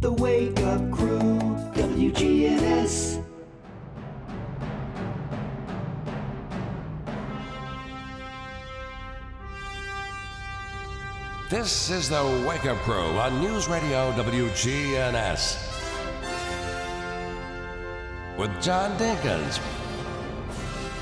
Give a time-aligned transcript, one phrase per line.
[0.00, 1.20] The Wake Up Crew,
[1.74, 3.22] WGNS.
[11.50, 15.58] This is the Wake Up Crew on News Radio WGNS.
[18.38, 19.60] With John Dinkins,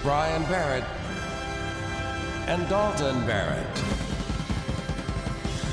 [0.03, 0.83] Brian Barrett,
[2.49, 3.88] and Dalton Barrett.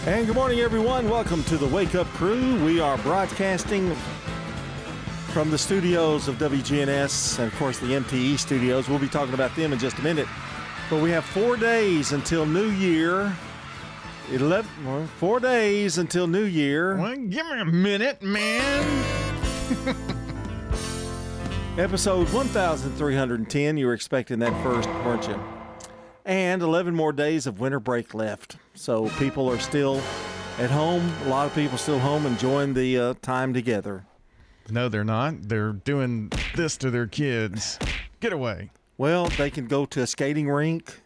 [0.06, 1.10] And good morning, everyone.
[1.10, 2.64] Welcome to the Wake Up Crew.
[2.64, 3.92] We are broadcasting
[5.30, 8.88] from the studios of WGNS and, of course, the MTE studios.
[8.88, 10.28] We'll be talking about them in just a minute.
[10.92, 13.36] But we have four days until New Year.
[14.30, 16.98] 11, well, four days until New Year.
[16.98, 19.04] Well, give me a minute, man.
[21.80, 23.78] Episode 1310.
[23.78, 25.55] You were expecting that first, weren't you?
[26.26, 28.58] And 11 more days of winter break left.
[28.74, 30.02] So people are still
[30.58, 31.14] at home.
[31.26, 34.06] A lot of people still home enjoying the uh, time together.
[34.70, 35.48] No, they're not.
[35.50, 37.78] They're doing this to their kids.
[38.20, 38.72] Get away.
[38.98, 41.02] Well, they can go to a skating rink.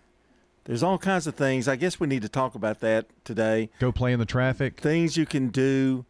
[0.64, 1.68] There's all kinds of things.
[1.68, 3.70] I guess we need to talk about that today.
[3.80, 4.80] Go play in the traffic.
[4.80, 6.06] Things you can do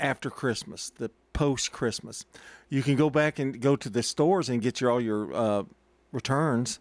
[0.00, 2.24] after Christmas, the post Christmas.
[2.68, 5.62] You can go back and go to the stores and get your all your uh,
[6.12, 6.78] returns.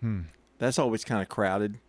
[0.00, 0.20] Hmm.
[0.60, 1.80] That's always kind of crowded,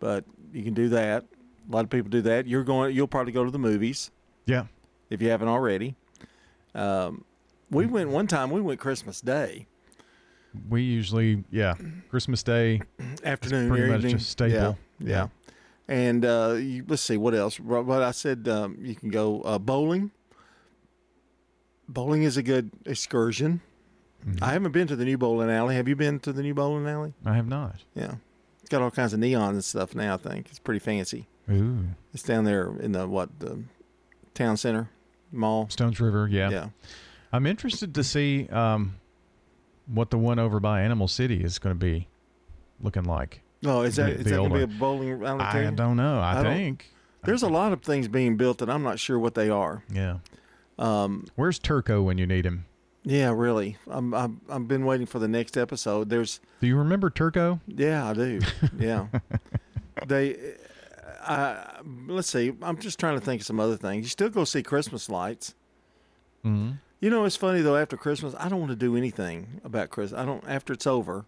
[0.00, 1.24] but you can do that.
[1.68, 2.46] A lot of people do that.
[2.48, 2.94] You're going.
[2.96, 4.10] You'll probably go to the movies
[4.46, 4.64] Yeah.
[5.10, 5.94] if you haven't already.
[6.74, 7.24] Um,
[7.70, 8.50] we went one time.
[8.50, 9.66] We went Christmas Day
[10.68, 11.74] We usually, yeah,
[12.08, 12.80] Christmas Day.
[13.24, 14.16] afternoon, pretty much evening.
[14.16, 14.56] a staple.
[14.56, 15.08] Yeah, Yeah.
[15.08, 15.28] yeah.
[15.88, 17.60] And uh, you, let's see what else.
[17.60, 20.10] What I said, um, you can go uh, bowling.
[21.88, 23.60] Bowling is a good excursion.
[24.26, 24.42] Mm-hmm.
[24.42, 25.76] I haven't been to the new bowling alley.
[25.76, 27.12] Have you been to the new bowling alley?
[27.24, 27.76] I have not.
[27.94, 28.14] Yeah,
[28.60, 30.14] it's got all kinds of neon and stuff now.
[30.14, 31.26] I think it's pretty fancy.
[31.50, 31.84] Ooh.
[32.12, 33.62] It's down there in the what the
[34.34, 34.90] town center
[35.30, 35.68] mall.
[35.70, 36.50] Stones River, yeah.
[36.50, 36.68] Yeah.
[37.32, 38.96] I'm interested to see um,
[39.86, 42.08] what the one over by Animal City is going to be
[42.80, 43.42] looking like.
[43.64, 45.40] Oh, is that The- is the that going to be a bowling alley?
[45.44, 46.18] I don't know.
[46.18, 46.92] I, I don't- think.
[47.24, 49.82] There's a lot of things being built that I'm not sure what they are.
[49.92, 50.18] Yeah.
[50.78, 52.66] Um, Where's Turco when you need him?
[53.06, 53.76] Yeah, really.
[53.88, 56.10] I'm, I'm I've been waiting for the next episode.
[56.10, 57.60] There's Do you remember Turco?
[57.68, 58.40] Yeah, I do.
[58.76, 59.06] Yeah.
[60.06, 60.54] they,
[61.24, 61.64] uh,
[62.08, 62.52] let's see.
[62.60, 64.04] I'm just trying to think of some other things.
[64.04, 65.54] You still go see Christmas lights.
[66.44, 66.72] Mm-hmm.
[67.00, 67.76] You know, it's funny though.
[67.76, 70.20] After Christmas, I don't want to do anything about Christmas.
[70.20, 70.42] I don't.
[70.48, 71.26] After it's over,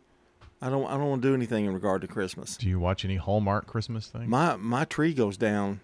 [0.61, 0.87] I don't.
[0.87, 2.57] I don't want to do anything in regard to Christmas.
[2.57, 4.27] Do you watch any Hallmark Christmas things?
[4.27, 5.81] My my tree goes down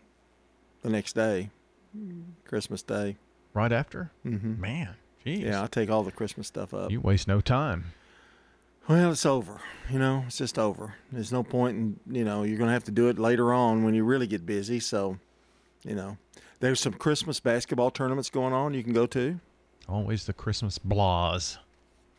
[0.83, 1.51] the next day,
[2.45, 3.17] Christmas Day.
[3.53, 4.11] right after?
[4.27, 4.61] Mm-hmm.
[4.61, 5.43] Man, jeez.
[5.43, 6.91] Yeah, I take all the Christmas stuff up.
[6.91, 7.93] You waste no time.
[8.89, 9.61] Well, it's over.
[9.91, 10.95] You know, it's just over.
[11.11, 13.83] There's no point in, you know, you're going to have to do it later on
[13.85, 14.79] when you really get busy.
[14.79, 15.19] So,
[15.85, 16.19] you know,
[16.61, 19.41] there's some Christmas basketball tournaments going on you can go to.
[19.89, 21.59] Always the Christmas blahs.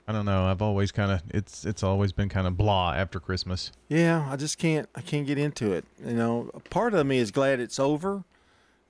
[0.07, 0.45] I don't know.
[0.45, 3.71] I've always kind of it's it's always been kind of blah after Christmas.
[3.89, 5.83] Yeah, I just can't, I can't get into it.
[6.05, 8.23] You know, a part of me is glad it's over.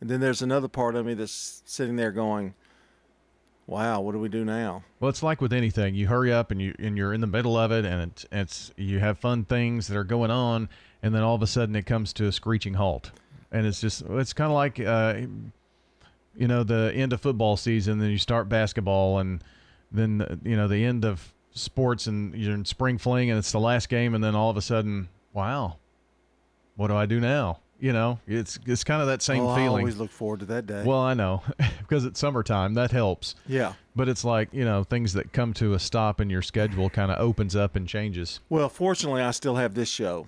[0.02, 2.54] And then there's another part of me that's sitting there going,
[3.68, 4.84] wow, what do we do now?
[5.00, 5.96] Well, it's like with anything.
[5.96, 8.72] You hurry up and you and you're in the middle of it, and it's, it's
[8.78, 10.70] you have fun things that are going on,
[11.02, 13.12] and then all of a sudden it comes to a screeching halt,
[13.52, 15.16] and it's just it's kind of like uh,
[16.38, 19.44] you know the end of football season, then you start basketball, and
[19.92, 23.60] then you know the end of sports, and you're in spring fling, and it's the
[23.60, 25.78] last game, and then all of a sudden, wow,
[26.76, 27.60] what do I do now?
[27.80, 29.80] You know, it's it's kind of that same oh, I feeling.
[29.82, 30.84] always look forward to that day.
[30.86, 31.44] well, I know
[31.80, 32.74] because it's summertime.
[32.76, 33.36] That helps.
[33.48, 33.74] yeah.
[33.96, 37.12] But it's like, you know, things that come to a stop in your schedule kind
[37.12, 38.40] of opens up and changes.
[38.50, 40.28] Well, fortunately, I still have this show.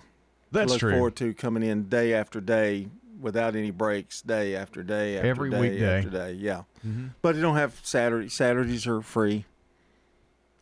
[0.52, 0.92] That's to look true.
[0.94, 2.88] forward to coming in day after day
[3.20, 5.98] without any breaks, day after day after Every day weekday.
[5.98, 6.32] after day.
[6.34, 7.12] Yeah, Mhm.
[7.22, 8.30] but you don't have Saturday.
[8.30, 9.46] Saturdays are free.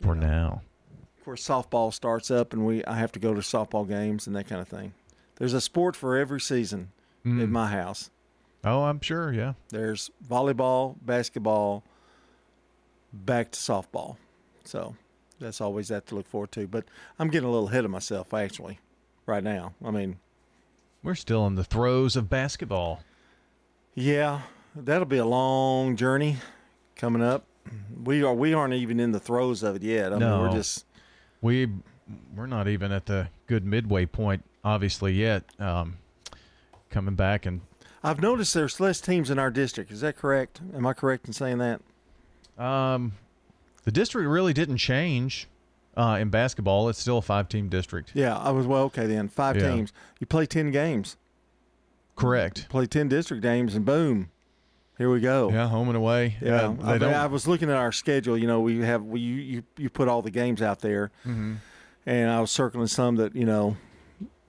[0.02, 0.28] For know.
[0.28, 0.62] now.
[1.20, 4.36] Of course, softball starts up, and we I have to go to softball games and
[4.36, 4.94] that kind of thing.
[5.38, 6.92] There's a sport for every season
[7.26, 7.42] Mm.
[7.42, 8.12] in my house.
[8.64, 9.32] oh, I'm sure.
[9.34, 9.54] Yeah.
[9.70, 11.84] There's volleyball, basketball,
[13.14, 14.18] back to softball.
[14.64, 14.96] So
[15.40, 16.68] that's always that to look forward to.
[16.68, 16.86] But
[17.20, 18.80] I'm getting a little ahead of myself actually,
[19.26, 19.74] right now.
[19.84, 20.18] I mean,
[21.04, 23.02] We're still in the throes of basketball.
[23.94, 24.42] Yeah,
[24.76, 26.38] that'll be a long journey
[26.96, 27.46] coming up.
[28.04, 30.08] We are we aren't even in the throes of it yet.
[30.08, 30.42] I mean, No.
[30.42, 30.86] we're just
[31.42, 31.70] We
[32.36, 35.44] we're not even at the good midway point, obviously yet.
[35.60, 35.98] Um,
[36.90, 37.62] coming back and
[38.04, 39.92] I've noticed there's less teams in our district.
[39.92, 40.60] Is that correct?
[40.76, 41.82] Am I correct in saying that?
[42.62, 43.14] um,
[43.84, 45.48] the district really didn't change
[45.98, 46.90] uh, in basketball.
[46.90, 48.12] It's still a five-team district.
[48.16, 49.28] Yeah, I was well okay then.
[49.28, 49.72] Five Yeah.
[49.72, 49.94] teams.
[50.20, 51.18] You play ten games.
[52.16, 52.68] Correct.
[52.70, 54.30] Play ten district games and boom.
[54.98, 55.52] Here we go.
[55.52, 56.38] Yeah, home and away.
[56.42, 57.14] Yeah, I, don't.
[57.14, 58.38] I was looking at our schedule.
[58.38, 61.56] You know, we have we you you, you put all the games out there, Mm-hmm.
[62.06, 63.76] and I was circling some that you know.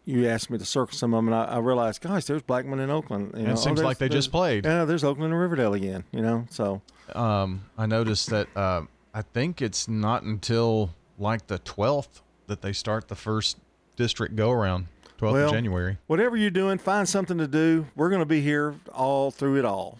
[0.06, 2.78] You asked me to circle some of them, and I, I realized, gosh, there's Blackman
[2.78, 3.32] in Oakland.
[3.32, 4.64] You And know, it seems there's- like they just played.
[4.64, 6.04] Yeah, there's Oakland and Riverdale again.
[6.12, 6.80] You know, so
[7.14, 8.82] um, I noticed that uh,
[9.12, 13.58] I think it's not until like the 12th that they start the first
[13.96, 14.86] district go around,
[15.18, 15.98] 12th Well, of January.
[16.06, 17.86] whatever you're doing, find something to do.
[17.96, 19.98] We're going to be here all through it all.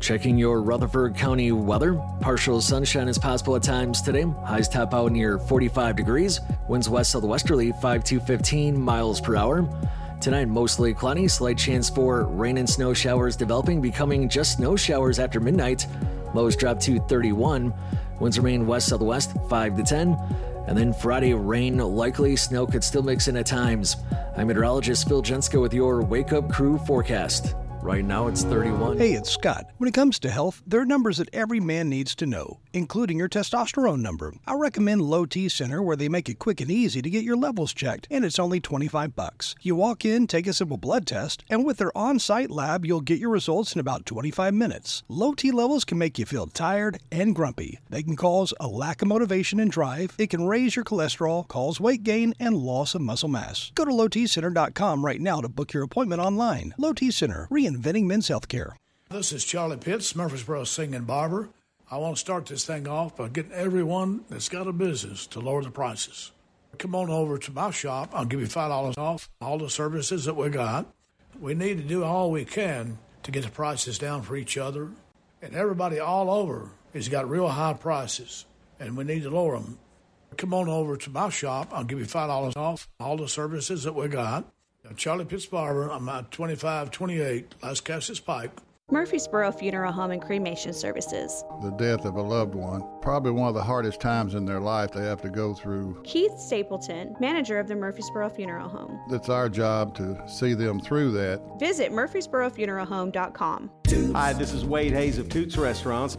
[0.00, 1.94] Checking your Rutherford County weather.
[2.20, 4.24] Partial sunshine is possible at times today.
[4.44, 6.40] Highs top out near 45 degrees.
[6.68, 9.68] Winds west southwesterly 5 to 15 miles per hour.
[10.20, 11.28] Tonight, mostly cloudy.
[11.28, 15.86] Slight chance for rain and snow showers developing, becoming just snow showers after midnight.
[16.34, 17.72] Lows drop to 31.
[18.20, 20.18] Winds remain west southwest 5 to 10.
[20.66, 22.36] And then Friday, rain likely.
[22.36, 23.96] Snow could still mix in at times.
[24.36, 27.54] I'm meteorologist Phil Jensko with your Wake Up Crew forecast.
[27.84, 28.96] Right now, it's 31.
[28.96, 29.66] Hey, it's Scott.
[29.76, 33.18] When it comes to health, there are numbers that every man needs to know, including
[33.18, 34.32] your testosterone number.
[34.46, 37.36] I recommend Low T Center where they make it quick and easy to get your
[37.36, 39.54] levels checked, and it's only 25 bucks.
[39.60, 43.18] You walk in, take a simple blood test, and with their on-site lab, you'll get
[43.18, 45.02] your results in about 25 minutes.
[45.06, 47.80] Low T levels can make you feel tired and grumpy.
[47.90, 50.14] They can cause a lack of motivation and drive.
[50.16, 53.72] It can raise your cholesterol, cause weight gain, and loss of muscle mass.
[53.74, 56.72] Go to lowtcenter.com right now to book your appointment online.
[56.78, 58.72] Low T Center, reinventing men's healthcare.
[59.10, 61.48] This is Charlie Pitts, Murfreesboro Singing Barber.
[61.90, 65.40] I want to start this thing off by getting everyone that's got a business to
[65.40, 66.32] lower the prices.
[66.78, 68.10] Come on over to my shop.
[68.12, 70.92] I'll give you $5 off all the services that we got.
[71.38, 74.90] We need to do all we can to get the prices down for each other.
[75.42, 78.46] And everybody all over has got real high prices,
[78.80, 79.78] and we need to lower them.
[80.36, 81.68] Come on over to my shop.
[81.72, 84.50] I'll give you $5 off all the services that we got.
[84.96, 85.90] Charlie Pitts Barber.
[85.90, 88.50] I'm at 2528 Lascassas Pike.
[88.90, 91.42] Murfreesboro Funeral Home and Cremation Services.
[91.62, 92.84] the death of a loved one.
[93.00, 96.02] Probably one of the hardest times in their life they have to go through.
[96.04, 99.00] Keith Stapleton, manager of the Murfreesboro Funeral Home.
[99.10, 101.40] It's our job to see them through that.
[101.58, 103.70] Visit murfreesborofuneralhome.com.
[104.12, 106.18] Hi, this is Wade Hayes of Toots Restaurants.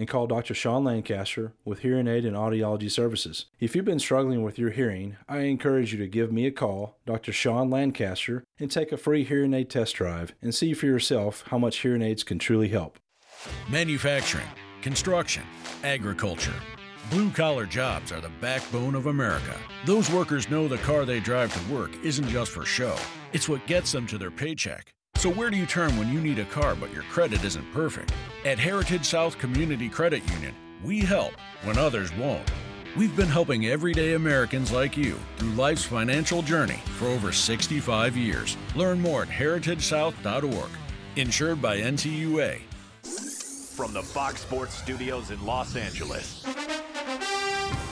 [0.00, 0.54] and call Dr.
[0.54, 3.44] Sean Lancaster with Hearing Aid and Audiology Services.
[3.60, 6.96] If you've been struggling with your hearing, I encourage you to give me a call,
[7.04, 7.32] Dr.
[7.32, 11.58] Sean Lancaster, and take a free hearing aid test drive and see for yourself how
[11.58, 12.98] much hearing aids can truly help.
[13.68, 14.48] Manufacturing,
[14.80, 15.42] construction,
[15.84, 16.54] agriculture.
[17.10, 19.54] Blue collar jobs are the backbone of America.
[19.84, 22.96] Those workers know the car they drive to work isn't just for show,
[23.34, 24.94] it's what gets them to their paycheck.
[25.20, 28.10] So, where do you turn when you need a car but your credit isn't perfect?
[28.46, 32.50] At Heritage South Community Credit Union, we help when others won't.
[32.96, 38.56] We've been helping everyday Americans like you through life's financial journey for over 65 years.
[38.74, 40.70] Learn more at heritagesouth.org.
[41.16, 42.62] Insured by NCUA.
[43.76, 46.46] From the Fox Sports Studios in Los Angeles,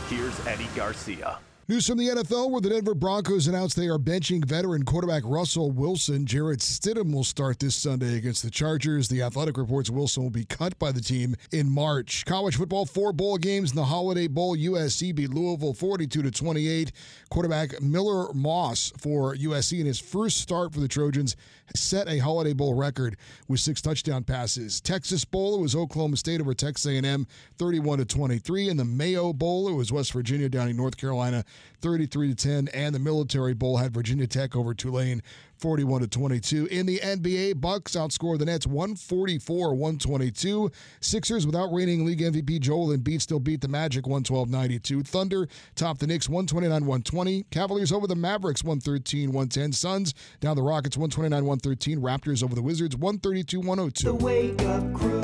[0.08, 1.40] here's Eddie Garcia.
[1.70, 5.70] News from the NFL where the Denver Broncos announced they are benching veteran quarterback Russell
[5.70, 6.24] Wilson.
[6.24, 9.10] Jarrett Stidham will start this Sunday against the Chargers.
[9.10, 12.24] The Athletic reports Wilson will be cut by the team in March.
[12.24, 14.56] College football, four bowl games in the Holiday Bowl.
[14.56, 16.90] USC beat Louisville 42 to 28.
[17.28, 21.36] Quarterback Miller Moss for USC in his first start for the Trojans
[21.74, 23.16] set a Holiday Bowl record
[23.48, 24.80] with six touchdown passes.
[24.80, 27.26] Texas Bowl it was Oklahoma State over Texas A&M
[27.58, 28.68] 31 to 23.
[28.68, 31.44] In the Mayo Bowl it was West Virginia downing North Carolina
[31.80, 35.22] 33 to 10, and the Military Bowl had Virginia Tech over Tulane
[35.58, 36.66] 41 to 22.
[36.66, 40.72] In the NBA, Bucks outscore the Nets 144-122.
[41.00, 45.06] Sixers without reigning league MVP Joel Embiid still beat the Magic 112-92.
[45.06, 47.44] Thunder topped the Knicks 129-120.
[47.50, 49.74] Cavaliers over the Mavericks 113-110.
[49.74, 51.98] Suns down the Rockets 129-113.
[51.98, 54.04] Raptors over the Wizards 132-102.
[54.04, 55.20] The Wake Up Crew,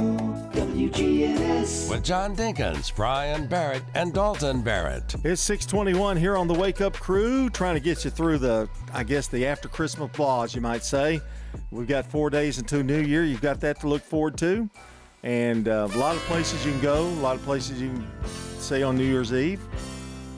[0.74, 1.88] WGNS.
[1.88, 5.14] With John Dinkins, Brian Barrett, and Dalton Barrett.
[5.22, 9.04] It's 621 here on the Wake Up Crew, trying to get you through the, I
[9.04, 11.20] guess, the after Christmas pause, you might say.
[11.70, 13.24] We've got four days until New Year.
[13.24, 14.68] You've got that to look forward to.
[15.22, 18.06] And uh, a lot of places you can go, a lot of places you can
[18.58, 19.60] say on New Year's Eve.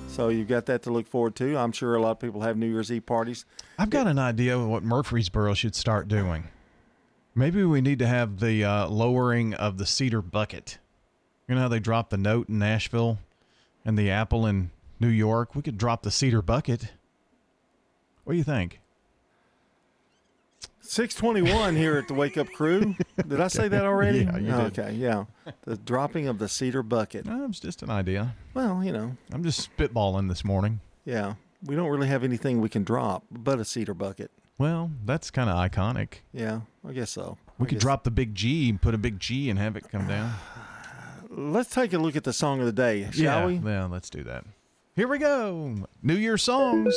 [0.08, 1.56] So you've got that to look forward to.
[1.56, 3.46] I'm sure a lot of people have New Year's Eve parties.
[3.78, 6.48] I've got an idea of what Murfreesboro should start doing.
[7.38, 10.78] Maybe we need to have the uh, lowering of the cedar bucket.
[11.46, 13.18] You know how they dropped the note in Nashville
[13.84, 15.54] and the apple in New York?
[15.54, 16.94] We could drop the cedar bucket.
[18.24, 18.80] What do you think?
[20.80, 22.94] 621 here at the Wake Up Crew.
[23.28, 24.20] Did I say that already?
[24.20, 24.78] Yeah, you did.
[24.78, 25.24] Okay, yeah.
[25.64, 27.26] The dropping of the cedar bucket.
[27.26, 28.34] No, it's just an idea.
[28.54, 30.80] Well, you know, I'm just spitballing this morning.
[31.04, 31.34] yeah.
[31.64, 34.30] We don't really have anything we can drop but a cedar bucket.
[34.58, 36.20] Well, that's kind of iconic.
[36.32, 37.36] Yeah, I guess so.
[37.58, 39.88] We I could guess- drop the big G, put a big G, and have it
[39.90, 40.32] come down.
[41.30, 43.54] Let's take a look at the song of the day, shall yeah, we?
[43.56, 44.44] Yeah, let's do that.
[44.94, 45.74] Here we go.
[46.02, 46.96] New Year songs.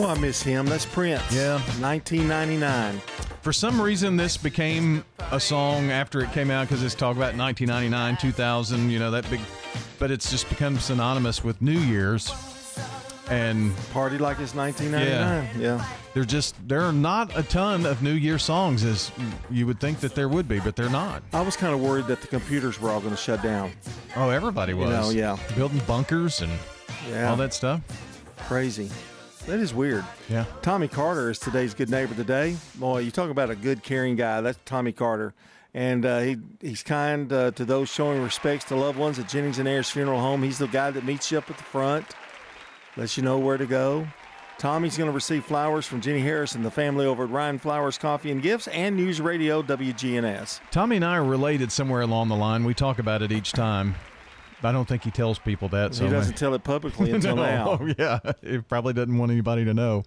[0.00, 0.64] Boy, I miss him.
[0.66, 1.22] That's Prince.
[1.30, 1.58] Yeah.
[1.80, 3.00] 1999.
[3.42, 7.36] For some reason, this became a song after it came out because it's talk about
[7.36, 9.40] 1999, 2000, you know, that big,
[9.98, 12.32] but it's just become synonymous with New Year's.
[13.28, 15.60] And Party like it's 1999.
[15.60, 15.84] Yeah.
[16.14, 19.12] They're just, there are not a ton of New Year songs as
[19.50, 21.22] you would think that there would be, but they're not.
[21.34, 23.70] I was kind of worried that the computers were all going to shut down.
[24.16, 24.88] Oh, everybody You was.
[24.90, 25.36] know, yeah.
[25.56, 26.50] Building bunkers and
[27.10, 27.30] Yeah.
[27.30, 27.82] all that stuff.
[28.38, 28.90] Crazy.
[29.46, 30.04] That is weird.
[30.28, 30.44] Yeah.
[30.62, 32.56] Tommy Carter is today's good neighbor today.
[32.76, 34.40] Boy, you talk about a good, caring guy.
[34.40, 35.34] That's Tommy Carter.
[35.72, 39.58] And uh, he, he's kind uh, to those showing respects to loved ones at Jennings
[39.58, 40.42] and Ayers Funeral Home.
[40.42, 42.06] He's the guy that meets you up at the front,
[42.96, 44.06] lets you know where to go.
[44.58, 47.96] Tommy's going to receive flowers from Jenny Harris and the family over at Ryan Flowers
[47.96, 50.60] Coffee and Gifts and News Radio WGNS.
[50.70, 52.64] Tommy and I are related somewhere along the line.
[52.64, 53.94] We talk about it each time.
[54.62, 55.94] I don't think he tells people that.
[55.94, 57.94] So he doesn't tell it publicly until No, now.
[57.98, 60.04] Yeah, he probably doesn't want anybody to know.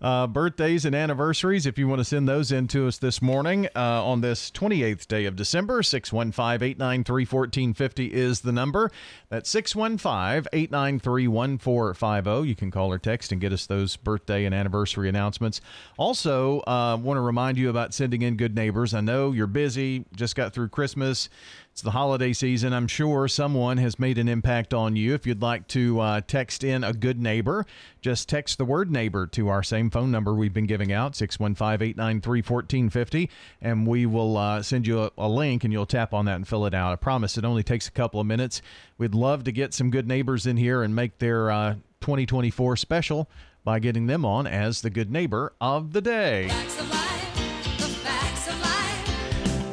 [0.00, 3.68] Uh, birthdays and anniversaries, if you want to send those in to us this morning
[3.74, 8.90] uh, on this 28th day of December, 615 893 1450 is the number.
[9.28, 12.30] That's 615 893 1450.
[12.30, 12.42] oh.
[12.42, 15.60] You can call or text and get us those birthday and anniversary announcements.
[15.96, 18.94] Also, uh, want to remind you about sending in good neighbors.
[18.94, 21.28] I know you're busy, just got through Christmas.
[21.72, 22.74] It's the holiday season.
[22.74, 25.14] I'm sure someone has made an impact on you.
[25.14, 27.64] If you'd like to uh, text in a good neighbor,
[28.02, 31.88] just text the word neighbor to our same phone number we've been giving out, 615
[31.88, 33.30] 893 1450,
[33.62, 36.46] and we will uh, send you a, a link and you'll tap on that and
[36.46, 36.92] fill it out.
[36.92, 38.60] I promise it only takes a couple of minutes.
[38.98, 43.30] We'd love to get some good neighbors in here and make their uh, 2024 special
[43.64, 46.50] by getting them on as the good neighbor of the day.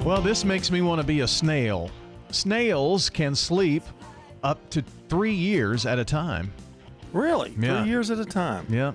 [0.04, 1.92] Well, this makes me want to be a snail.
[2.32, 3.84] Snails can sleep
[4.44, 6.52] up to three years at a time.
[7.14, 7.54] Really?
[7.60, 7.82] Yeah.
[7.82, 8.66] Three years at a time.
[8.70, 8.94] Yeah.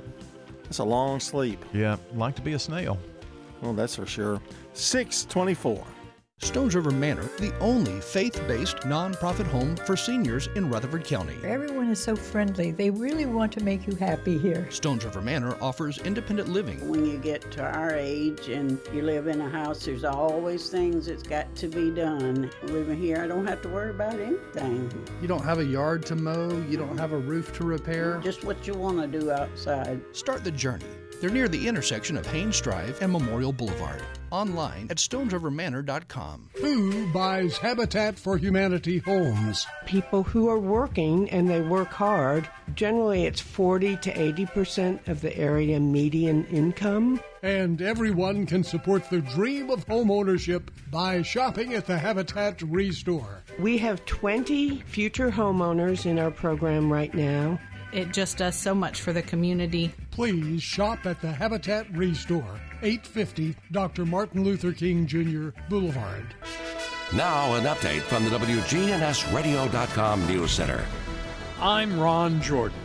[0.64, 1.62] That's a long sleep.
[1.72, 1.98] Yeah.
[2.14, 2.98] Like to be a snail.
[3.60, 4.40] Well, that's for sure.
[4.72, 5.84] 624.
[6.44, 11.36] Stones River Manor, the only faith based nonprofit home for seniors in Rutherford County.
[11.42, 12.70] Everyone is so friendly.
[12.70, 14.70] They really want to make you happy here.
[14.70, 16.88] Stones River Manor offers independent living.
[16.88, 21.06] When you get to our age and you live in a house, there's always things
[21.06, 22.50] that's got to be done.
[22.64, 24.92] Living here, I don't have to worry about anything.
[25.22, 28.20] You don't have a yard to mow, you don't have a roof to repair.
[28.22, 30.00] Just what you want to do outside.
[30.12, 30.84] Start the journey.
[31.20, 34.02] They're near the intersection of Haynes Drive and Memorial Boulevard.
[34.30, 36.50] Online at stonesrivermanor.com.
[36.56, 39.66] Who buys Habitat for Humanity homes?
[39.86, 42.48] People who are working and they work hard.
[42.74, 47.20] Generally, it's 40 to 80 percent of the area median income.
[47.42, 53.42] And everyone can support the dream of home ownership by shopping at the Habitat Restore.
[53.58, 57.58] We have 20 future homeowners in our program right now.
[57.94, 59.94] It just does so much for the community.
[60.10, 64.04] Please shop at the Habitat Restore, 850 Dr.
[64.04, 65.50] Martin Luther King Jr.
[65.68, 66.34] Boulevard.
[67.14, 70.84] Now, an update from the WGNSradio.com News Center.
[71.60, 72.76] I'm Ron Jordan.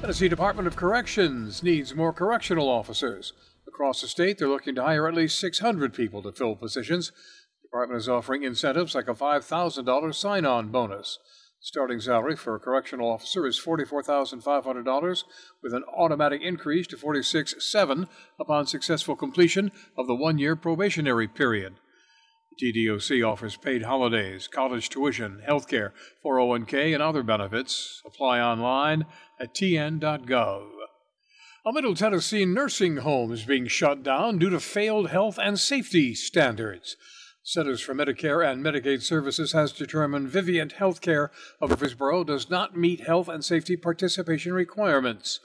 [0.00, 3.34] Tennessee Department of Corrections needs more correctional officers.
[3.68, 7.12] Across the state, they're looking to hire at least 600 people to fill positions.
[7.62, 11.20] The department is offering incentives like a $5,000 sign on bonus.
[11.60, 15.24] Starting salary for a correctional officer is $44,500
[15.62, 21.74] with an automatic increase to 46,700 upon successful completion of the one year probationary period.
[22.62, 25.92] TDOC offers paid holidays, college tuition, health care,
[26.24, 28.02] 401k, and other benefits.
[28.06, 29.06] Apply online
[29.40, 30.66] at tn.gov.
[31.66, 36.14] A Middle Tennessee nursing home is being shut down due to failed health and safety
[36.14, 36.96] standards.
[37.48, 41.30] Centers for Medicare and Medicaid Services has determined Vivient Healthcare
[41.62, 45.40] of Murfreesboro does not meet health and safety participation requirements.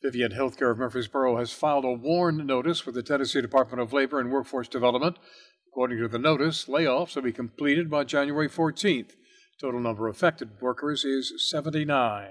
[0.00, 4.20] Vivient Healthcare of Murfreesboro has filed a warn notice with the Tennessee Department of Labor
[4.20, 5.16] and Workforce Development.
[5.72, 9.16] According to the notice, layoffs will be completed by January 14th.
[9.60, 12.28] Total number of affected workers is 79.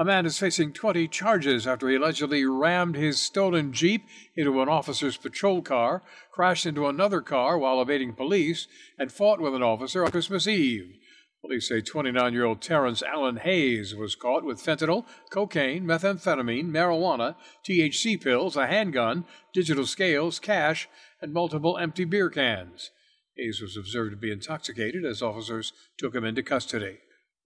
[0.00, 4.68] A man is facing 20 charges after he allegedly rammed his stolen Jeep into an
[4.68, 10.04] officer's patrol car, crashed into another car while evading police, and fought with an officer
[10.04, 10.94] on Christmas Eve.
[11.40, 17.34] Police say 29 year old Terrence Allen Hayes was caught with fentanyl, cocaine, methamphetamine, marijuana,
[17.68, 20.88] THC pills, a handgun, digital scales, cash,
[21.20, 22.92] and multiple empty beer cans.
[23.36, 26.98] Hayes was observed to be intoxicated as officers took him into custody.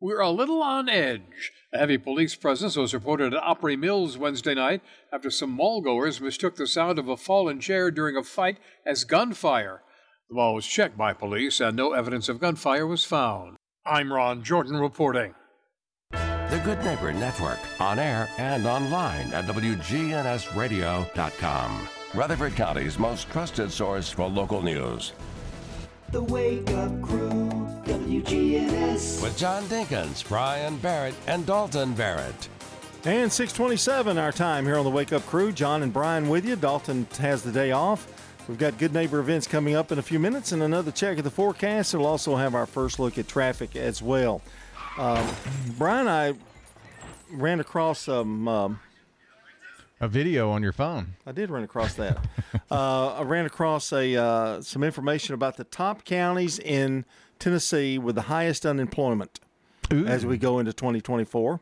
[0.02, 1.52] We're a little on edge.
[1.72, 4.80] A heavy police presence was reported at Opry Mills Wednesday night
[5.12, 9.84] after some mallgoers mistook the sound of a fallen chair during a fight as gunfire.
[10.28, 13.58] The mall was checked by police and no evidence of gunfire was found.
[13.86, 15.36] I'm Ron Jordan reporting.
[16.10, 21.88] The Good Neighbor Network, on air and online at WGNSradio.com.
[22.12, 25.12] Rutherford County's most trusted source for local news.
[26.10, 27.61] The Wake Up Crew,
[27.92, 29.22] WGNS.
[29.22, 32.48] With John Dinkins, Brian Barrett, and Dalton Barrett.
[33.04, 35.52] And 627 our time here on the Wake Up Crew.
[35.52, 36.56] John and Brian with you.
[36.56, 38.06] Dalton has the day off.
[38.48, 41.24] We've got good neighbor events coming up in a few minutes and another check of
[41.24, 41.92] the forecast.
[41.92, 44.40] We'll also have our first look at traffic as well.
[44.96, 45.28] Um,
[45.76, 46.32] Brian, I
[47.30, 48.48] ran across some.
[48.48, 48.80] Um,
[50.00, 51.14] a video on your phone.
[51.26, 52.24] I did run across that.
[52.70, 57.04] uh, I ran across a uh, some information about the top counties in
[57.42, 59.40] Tennessee with the highest unemployment
[59.92, 60.06] Ooh.
[60.06, 61.60] as we go into 2024.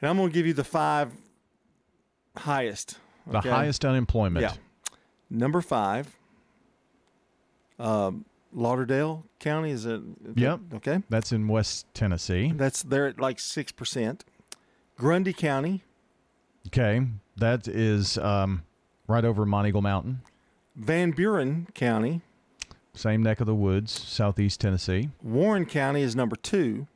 [0.00, 1.12] And I'm going to give you the five
[2.36, 2.98] highest.
[3.26, 3.48] The okay?
[3.48, 4.42] highest unemployment.
[4.42, 4.54] Yeah.
[5.30, 6.16] Number five,
[7.78, 10.00] um, Lauderdale County is it?
[10.36, 10.60] Yep.
[10.74, 11.02] Okay.
[11.10, 12.52] That's in West Tennessee.
[12.54, 14.24] That's they're at like six percent.
[14.96, 15.82] Grundy County,
[16.68, 17.06] Okay.
[17.36, 18.62] That is um,
[19.06, 20.20] right over Monteagle Mountain.
[20.76, 22.20] Van Buren County,
[22.94, 25.10] Same neck of the woods, southeast Tennessee.
[25.22, 26.86] Warren County is number two.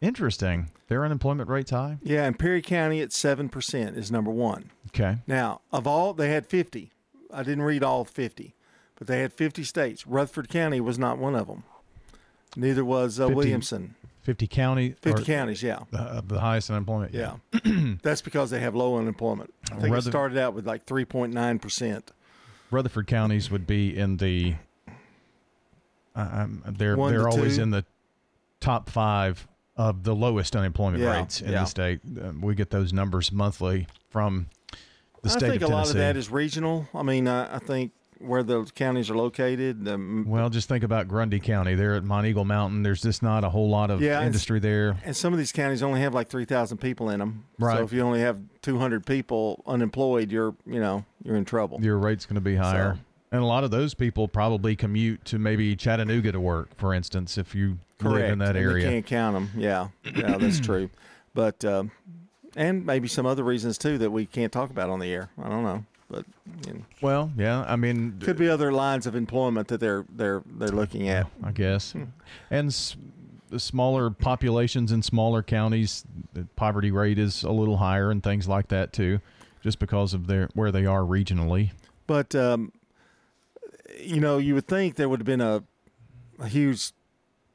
[0.00, 0.70] Interesting.
[0.88, 1.98] Their unemployment rate's high.
[2.02, 4.70] Yeah, and Perry County at seven percent is number one.
[4.88, 5.18] Okay.
[5.26, 6.90] Now, of all they had fifty.
[7.32, 8.54] I didn't read all fifty,
[8.96, 10.06] but they had fifty states.
[10.06, 11.64] Rutherford County was not one of them.
[12.56, 13.94] Neither was uh, 50 Williamson.
[14.22, 14.94] 50 county.
[15.02, 15.80] 50 or counties, yeah.
[15.92, 17.14] The, the highest unemployment.
[17.14, 17.36] Yeah.
[18.02, 19.54] That's because they have low unemployment.
[19.70, 22.02] I think it started out with like 3.9%.
[22.72, 24.56] Rutherford counties would be in the.
[26.16, 27.62] Um, they're One they're always two.
[27.62, 27.84] in the
[28.60, 31.60] top five of the lowest unemployment Yeah, rates in yeah.
[31.60, 32.00] the state.
[32.18, 34.48] Uh, we get those numbers monthly from
[35.22, 35.36] the state.
[35.36, 36.88] I state think of a lot of that is regional.
[36.94, 41.06] I mean, I, I think where the counties are located, um, well, just think about
[41.06, 41.74] Grundy County.
[41.74, 42.82] They're at Monteagle Mountain.
[42.82, 44.96] There's just not a whole lot of Yeah, industry there.
[45.04, 47.44] and some of these counties only have like 3,000 people in them.
[47.58, 47.76] Right.
[47.76, 51.78] So if you only have 200 people unemployed, you're, you know, you're in trouble.
[51.82, 52.98] Your rate's going to be higher.
[53.36, 57.36] And a lot of those people probably commute to maybe Chattanooga to work, for instance,
[57.36, 59.50] if you live in that And you can't count them.
[59.54, 60.88] Yeah, yeah, that's true.
[61.34, 61.90] But um,
[62.56, 65.28] and maybe some other reasons too that we can't talk about on the air.
[65.42, 66.24] I don't know, but
[66.66, 70.42] you know, Well, yeah, I mean, could be other lines of employment that they're they're
[70.46, 71.26] they're looking at.
[71.44, 71.92] I guess.
[71.92, 72.04] Hmm.
[72.50, 72.96] And s-
[73.50, 78.48] the smaller populations in smaller counties, the poverty rate is a little higher and things
[78.48, 79.20] like that too,
[79.62, 81.72] just because of their where they are regionally.
[82.06, 82.72] But um,
[84.00, 85.62] you know, you would think there would have been a
[86.38, 86.92] a huge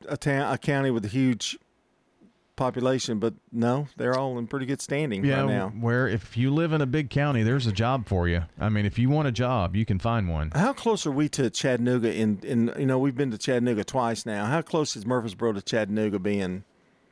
[0.10, 1.58] a town a county with a huge
[2.56, 5.70] population, but no, they're all in pretty good standing Yeah, right now.
[5.70, 8.44] where if you live in a big county, there's a job for you.
[8.60, 10.52] I mean, if you want a job, you can find one.
[10.54, 12.14] How close are we to Chattanooga?
[12.14, 14.46] In in you know, we've been to Chattanooga twice now.
[14.46, 16.64] How close is Murfreesboro to Chattanooga being?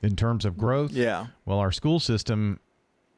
[0.02, 1.28] In terms of growth, Yeah.
[1.46, 2.60] Well, our school system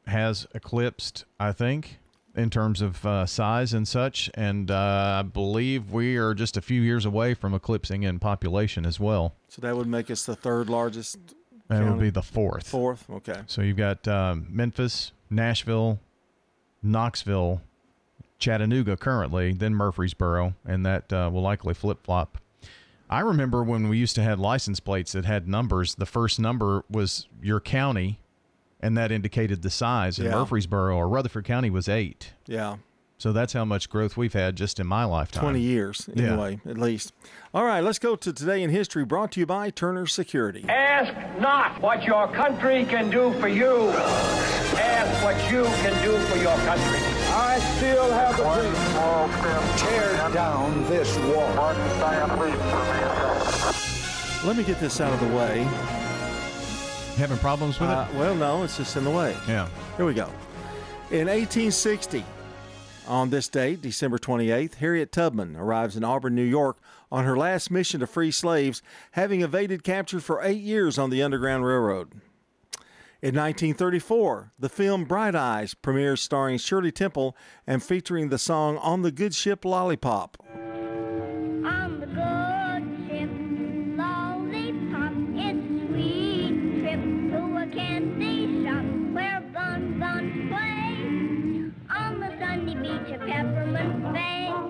[0.08, 1.98] has eclipsed, I think,
[2.34, 6.62] in terms of uh, size and such, and uh, I believe we are just a
[6.62, 9.34] few years away from eclipsing in population as well.
[9.48, 11.18] So that would make us the third largest.
[11.68, 12.68] That would be the fourth.
[12.68, 13.42] Fourth, okay.
[13.46, 16.00] So you've got um, Memphis, Nashville,
[16.82, 17.62] Knoxville,
[18.38, 22.38] Chattanooga currently, then Murfreesboro, and that uh, will likely flip flop.
[23.08, 25.94] I remember when we used to have license plates that had numbers.
[25.94, 28.18] The first number was your county,
[28.82, 30.18] and that indicated the size.
[30.18, 30.34] And Yeah.
[30.36, 32.32] Murfreesboro or Rutherford County was eight.
[32.46, 32.76] Yeah.
[33.18, 35.42] So that's how much growth we've had just in my lifetime.
[35.44, 36.32] 20 years, Yeah.
[36.32, 37.12] anyway, at least.
[37.54, 40.64] All right, let's go to Today in History, brought to you by Turner Security.
[40.68, 43.90] Ask not what your country can do for you.
[43.90, 46.98] Ask what you can do for your country.
[47.30, 48.74] I still have the dream.
[49.78, 51.72] Tear down this wall.
[54.44, 55.64] Let me get this out of the way.
[57.16, 58.16] Having problems with Uh, it?
[58.16, 59.36] well, no, it's just in the way.
[59.46, 59.68] Yeah.
[59.96, 60.28] Here we go.
[61.10, 62.24] In 1860,
[63.08, 66.78] On this date, December 28th, Harriet Tubman arrives in Auburn, New York
[67.10, 71.20] on her last mission to free slaves, having evaded capture for eight years on the
[71.20, 72.12] Underground Railroad.
[73.20, 79.02] In 1934, the film Bright Eyes premieres starring Shirley Temple and featuring the song On
[79.02, 80.36] the Good Ship Lollipop.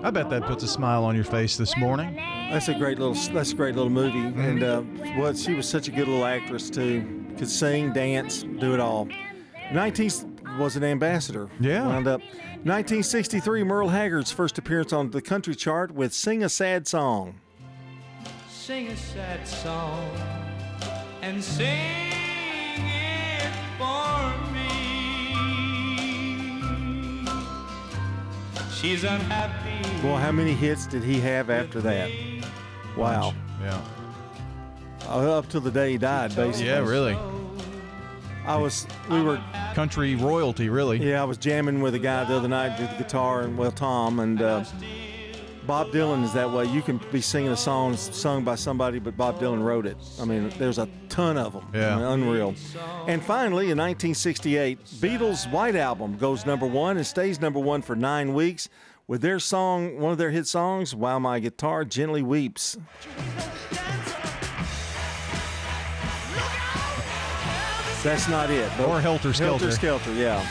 [0.03, 2.15] I bet that puts a smile on your face this morning.
[2.51, 3.13] That's a great little.
[3.33, 4.83] That's a great little movie, and uh,
[5.17, 7.25] well, she was such a good little actress too.
[7.37, 9.07] Could sing, dance, do it all.
[9.71, 11.49] 19 was an ambassador.
[11.59, 11.87] Yeah.
[11.87, 12.19] Wound up.
[12.65, 17.39] 1963, Merle Haggard's first appearance on the country chart with "Sing a Sad Song."
[18.49, 20.09] Sing a sad song
[21.21, 22.11] and sing
[22.77, 24.12] it for
[28.83, 30.01] She's unhappy.
[30.01, 32.11] Boy, how many hits did he have after that?
[32.97, 33.33] Wow.
[33.61, 33.81] Yeah.
[35.07, 36.67] Uh, up till the day he died, basically.
[36.67, 37.17] Yeah, really.
[38.45, 38.85] I was.
[39.09, 39.41] We were.
[39.73, 40.97] Country royalty, really.
[40.97, 43.71] Yeah, I was jamming with a guy the other night with the guitar, and well,
[43.71, 44.65] Tom and uh,
[45.65, 46.65] Bob Dylan is that way.
[46.65, 49.97] You can be singing a song sung by somebody, but Bob Dylan wrote it.
[50.19, 51.67] I mean, there's a ton of them.
[51.73, 51.95] Yeah.
[51.95, 52.55] I mean, unreal.
[53.07, 57.95] And finally, in 1968, Beatles' White Album goes number one and stays number one for
[57.95, 58.67] nine weeks
[59.07, 62.77] with their song, one of their hit songs, "While My Guitar Gently Weeps."
[68.03, 68.69] That's not it.
[68.81, 69.65] Or Helter Skelter.
[69.65, 70.45] Helter Skelter, yeah.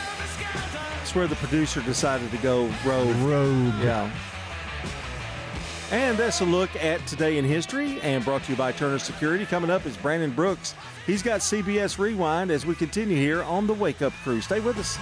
[1.03, 3.14] It's where the producer decided to go rogue.
[3.16, 3.75] Rogue.
[3.83, 4.11] Yeah.
[5.92, 9.44] And that's a look at today in history and brought to you by Turner Security.
[9.44, 10.74] Coming up is Brandon Brooks.
[11.07, 14.40] He's got CBS Rewind as we continue here on the Wake Up Crew.
[14.40, 14.96] Stay with us.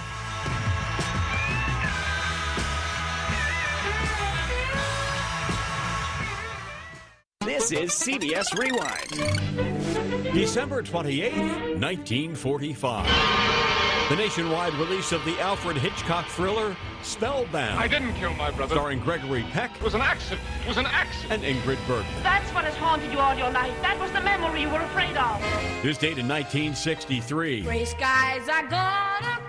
[7.39, 10.33] This is CBS Rewind.
[10.33, 13.90] December 28th, 1945.
[14.11, 17.79] The nationwide release of the Alfred Hitchcock thriller Spellbound.
[17.79, 18.75] I didn't kill my brother.
[18.75, 20.41] Starring Gregory Peck It was an accident.
[20.65, 21.45] It was an accident.
[21.45, 22.21] and Ingrid Bergman.
[22.21, 23.73] That's what has haunted you all your life.
[23.81, 25.41] That was the memory you were afraid of.
[25.81, 27.61] This date in 1963.
[27.61, 29.39] Gray skies are gonna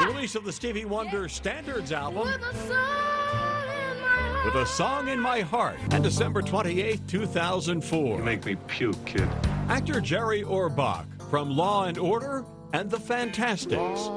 [0.00, 4.44] The release of the Stevie Wonder Standards album with a sun in my heart.
[4.46, 5.76] with a song in my heart.
[5.90, 8.16] And December 28th, 2004.
[8.16, 9.28] You make me puke, kid.
[9.68, 14.08] Actor Jerry Orbach from Law and Order and The Fantasticks.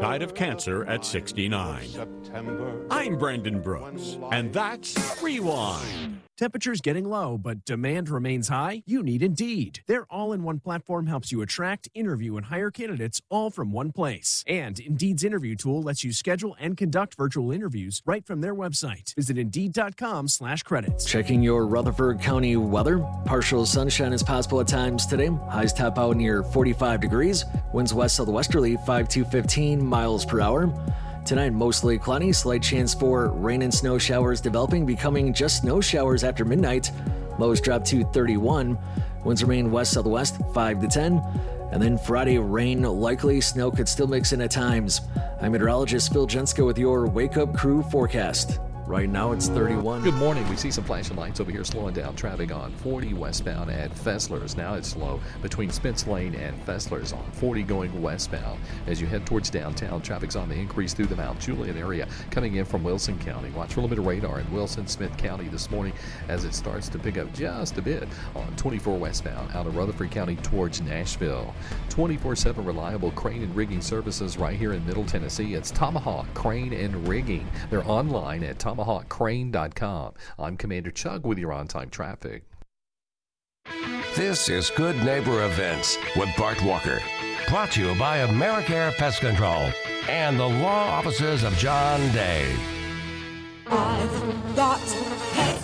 [0.00, 1.88] Died of cancer at 69.
[2.90, 6.20] I'm Brandon Brooks, and that's Rewind.
[6.38, 8.82] Temperatures getting low, but demand remains high?
[8.86, 9.80] You need Indeed.
[9.86, 13.90] Their all in one platform helps you attract, interview, and hire candidates all from one
[13.90, 14.44] place.
[14.46, 19.14] And Indeed's interview tool lets you schedule and conduct virtual interviews right from their website.
[19.16, 21.04] Visit Indeed.com slash credits.
[21.04, 22.98] Checking your Rutherford County weather.
[23.24, 25.30] Partial sunshine is possible at times today.
[25.50, 27.44] Highs top out near 45 degrees.
[27.72, 30.70] Winds west southwesterly 5 to 15 miles per hour.
[31.26, 36.22] Tonight, mostly cloudy, slight chance for rain and snow showers developing, becoming just snow showers
[36.22, 36.92] after midnight.
[37.40, 38.78] Lows drop to 31.
[39.24, 41.20] Winds remain west southwest 5 to 10.
[41.72, 45.00] And then Friday, rain likely, snow could still mix in at times.
[45.40, 48.60] I'm meteorologist Phil Jenska with your Wake Up Crew forecast.
[48.86, 50.02] Right now it's 31.
[50.02, 50.48] Good morning.
[50.48, 54.56] We see some flashing lights over here slowing down traffic on 40 westbound at Fessler's.
[54.56, 58.60] Now it's slow between Spence Lane and Fessler's on 40 going westbound.
[58.86, 62.54] As you head towards downtown, traffic's on the increase through the Mount Juliet area coming
[62.54, 63.50] in from Wilson County.
[63.50, 65.92] Watch for a little bit of radar in Wilson Smith County this morning
[66.28, 70.12] as it starts to pick up just a bit on 24 westbound out of Rutherford
[70.12, 71.52] County towards Nashville.
[71.88, 75.54] 24 7 reliable crane and rigging services right here in Middle Tennessee.
[75.54, 77.48] It's Tomahawk Crane and Rigging.
[77.68, 80.14] They're online at tomahawkcrane.com.
[80.38, 82.44] I'm Commander Chug with your on time traffic.
[84.14, 87.00] This is Good Neighbor Events with Bart Walker.
[87.48, 89.70] Brought to you by Americare Pest Control
[90.08, 92.54] and the law offices of John Day.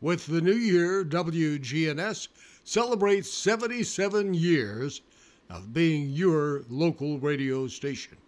[0.00, 2.28] With the new year, WGNS
[2.64, 5.02] celebrates 77 years
[5.48, 8.18] of being your local radio station.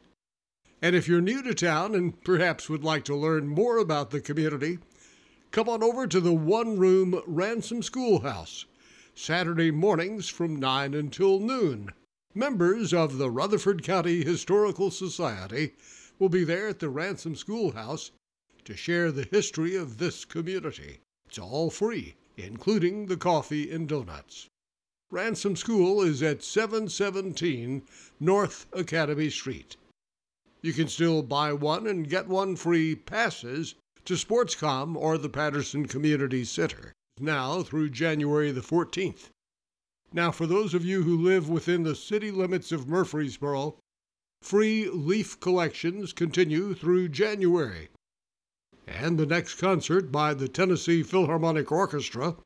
[0.81, 4.21] And if you're new to town and perhaps would like to learn more about the
[4.21, 4.79] community,
[5.51, 8.67] come on over to the one room Ransom Schoolhouse,
[9.15, 11.93] Saturday mornings from 9 until noon.
[12.35, 15.75] Members of the Rutherford County Historical Society
[16.19, 18.11] will be there at the Ransom Schoolhouse
[18.65, 21.01] to share the history of this community.
[21.29, 24.49] It's all free, including the coffee and donuts.
[25.11, 27.83] Ransom School is at 717
[28.21, 29.77] North Academy Street.
[30.63, 35.87] You can still buy one and get one free passes to Sportscom or the Patterson
[35.87, 39.31] Community Center now through January the 14th.
[40.13, 43.79] Now, for those of you who live within the city limits of Murfreesboro,
[44.43, 47.89] free leaf collections continue through January.
[48.87, 52.37] And the next concert by the Tennessee Philharmonic Orchestra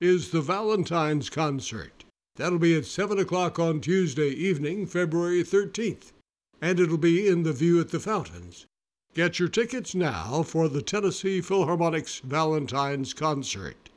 [0.00, 2.04] is the Valentine's Concert.
[2.36, 6.12] That'll be at 7 o'clock on Tuesday evening, February 13th
[6.60, 8.66] and it'll be in the View at the Fountains.
[9.14, 13.90] Get your tickets now for the Tennessee Philharmonic's Valentine's Concert.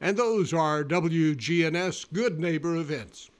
[0.00, 3.30] And those are WGNS Good Neighbor events.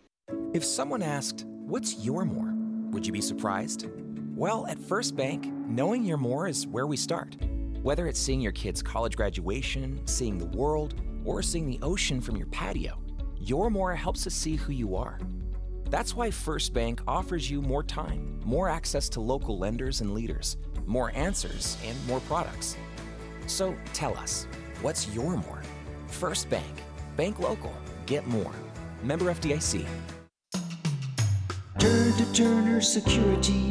[0.52, 2.52] If someone asked, What's your more?
[2.90, 3.86] Would you be surprised?
[4.36, 7.36] Well, at First Bank, knowing your more is where we start.
[7.82, 12.36] Whether it's seeing your kid's college graduation, seeing the world, or seeing the ocean from
[12.36, 12.96] your patio,
[13.40, 15.18] your more helps us see who you are.
[15.90, 20.58] That's why First Bank offers you more time, more access to local lenders and leaders,
[20.86, 22.76] more answers, and more products.
[23.48, 24.46] So tell us,
[24.80, 25.62] what's your more?
[26.06, 26.84] First Bank.
[27.16, 27.74] Bank local.
[28.06, 28.52] Get more.
[29.02, 29.84] Member FDIC.
[31.80, 33.70] Turn to Turner Security.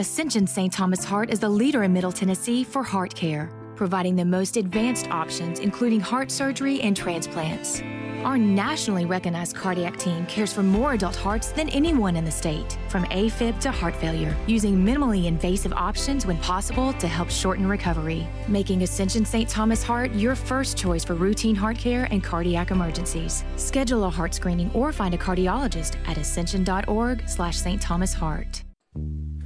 [0.00, 0.72] Ascension St.
[0.72, 5.10] Thomas Heart is the leader in Middle Tennessee for heart care, providing the most advanced
[5.10, 7.82] options, including heart surgery and transplants.
[8.24, 12.78] Our nationally recognized cardiac team cares for more adult hearts than anyone in the state,
[12.88, 18.26] from AFib to heart failure, using minimally invasive options when possible to help shorten recovery,
[18.48, 19.50] making Ascension St.
[19.50, 23.44] Thomas Heart your first choice for routine heart care and cardiac emergencies.
[23.56, 27.82] Schedule a heart screening or find a cardiologist at ascension.org slash St.
[27.82, 28.64] Thomas Heart.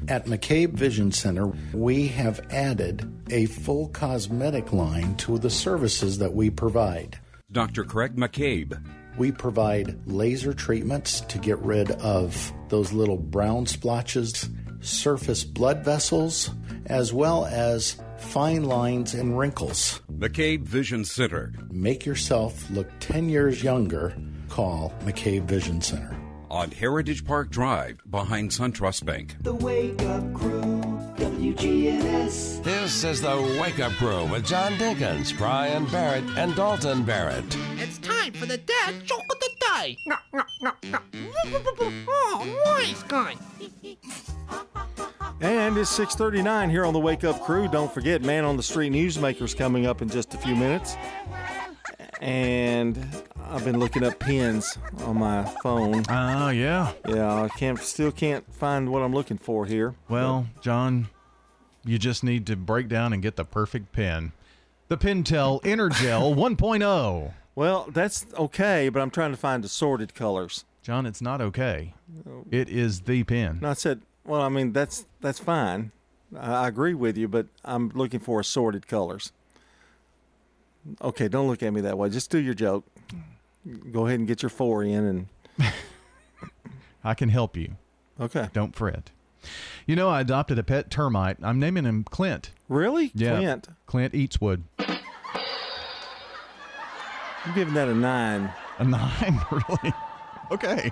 [0.06, 6.34] At McCabe Vision Center, we have added a full cosmetic line to the services that
[6.34, 7.18] we provide.
[7.50, 7.84] Dr.
[7.84, 8.78] Craig McCabe.
[9.16, 16.50] We provide laser treatments to get rid of those little brown splotches, surface blood vessels,
[16.86, 20.02] as well as fine lines and wrinkles.
[20.12, 21.52] McCabe Vision Center.
[21.70, 24.14] Make yourself look 10 years younger.
[24.50, 29.36] Call McCabe Vision Center on Heritage Park Drive behind SunTrust Bank.
[29.40, 30.80] The Wake Up Crew,
[31.16, 32.62] WGNS.
[32.62, 37.44] This is the Wake Up Crew with John Dinkins, Brian Barrett, and Dalton Barrett.
[37.76, 39.96] It's time for the dad joke of the day.
[40.06, 40.98] No, no, no, no.
[42.08, 43.34] Oh, nice guy.
[45.40, 47.68] And it's 6:39 here on the Wake Up Crew.
[47.68, 50.96] Don't forget, Man on the Street Newsmakers coming up in just a few minutes.
[52.20, 52.98] And
[53.50, 56.04] I've been looking up pins on my phone.
[56.08, 56.92] Oh, yeah.
[57.08, 59.94] Yeah, I can't still can't find what I'm looking for here.
[60.08, 61.08] Well, John,
[61.84, 64.32] you just need to break down and get the perfect pen.
[64.88, 67.32] The Pentel Energel 1.0.
[67.54, 70.64] Well, that's okay, but I'm trying to find assorted colors.
[70.82, 71.94] John, it's not okay.
[72.50, 73.60] It is the pen.
[73.62, 75.92] No, I said, well, I mean that's that's fine.
[76.36, 79.32] I, I agree with you, but I'm looking for assorted colors.
[81.00, 82.08] Okay, don't look at me that way.
[82.10, 82.84] Just do your joke.
[83.90, 85.72] Go ahead and get your four in, and
[87.04, 87.76] I can help you.
[88.20, 88.48] Okay.
[88.52, 89.10] Don't fret.
[89.86, 91.36] You know, I adopted a pet termite.
[91.42, 92.50] I'm naming him Clint.
[92.68, 93.10] Really?
[93.14, 93.36] Yeah.
[93.38, 93.68] Clint.
[93.86, 94.62] Clint Eatswood.
[97.44, 98.50] I'm giving that a nine.
[98.78, 99.94] A nine, really?
[100.50, 100.90] Okay,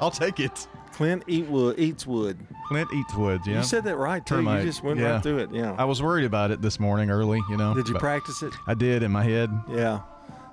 [0.00, 0.66] I'll take it.
[0.92, 2.38] Clint Eatwood eats wood.
[2.68, 3.46] Clint Eatwood.
[3.46, 3.58] Yeah.
[3.58, 4.36] You said that right too.
[4.36, 4.60] Termite.
[4.60, 5.12] You just went yeah.
[5.12, 5.50] right through it.
[5.52, 5.74] Yeah.
[5.78, 7.40] I was worried about it this morning early.
[7.48, 7.74] You know.
[7.74, 8.52] Did you but practice it?
[8.66, 9.50] I did in my head.
[9.70, 10.00] Yeah.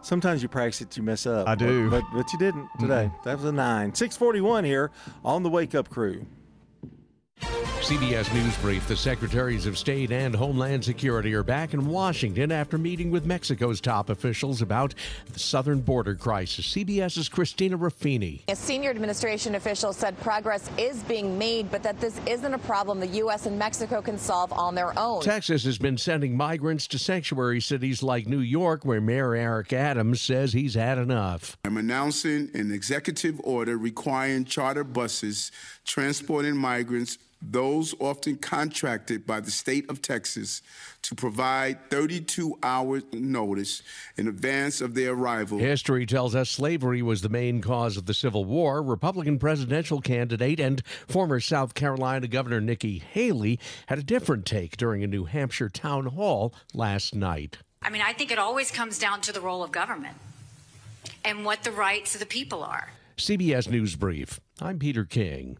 [0.01, 1.47] Sometimes you practice it, you mess up.
[1.47, 1.89] I do.
[1.89, 3.11] But, but, but you didn't today.
[3.25, 3.93] That was a nine.
[3.93, 4.91] 641 here
[5.25, 6.25] on the Wake Up Crew.
[7.87, 12.77] CBS News Brief The Secretaries of State and Homeland Security are back in Washington after
[12.77, 14.93] meeting with Mexico's top officials about
[15.31, 16.67] the southern border crisis.
[16.73, 18.41] CBS's Christina Ruffini.
[18.49, 22.99] A senior administration official said progress is being made, but that this isn't a problem
[22.99, 23.45] the U.S.
[23.45, 25.21] and Mexico can solve on their own.
[25.21, 30.19] Texas has been sending migrants to sanctuary cities like New York, where Mayor Eric Adams
[30.19, 31.55] says he's had enough.
[31.63, 35.53] I'm announcing an executive order requiring charter buses
[35.85, 40.61] transporting migrants those often contracted by the state of Texas
[41.03, 43.83] to provide 32 hours notice
[44.17, 45.57] in advance of their arrival.
[45.57, 48.81] History tells us slavery was the main cause of the Civil War.
[48.81, 55.03] Republican presidential candidate and former South Carolina Governor Nikki Haley had a different take during
[55.03, 57.59] a New Hampshire town hall last night.
[57.81, 60.17] I mean, I think it always comes down to the role of government
[61.23, 62.89] and what the rights of the people are.
[63.17, 64.39] CBS News Brief.
[64.61, 65.57] I'm Peter King.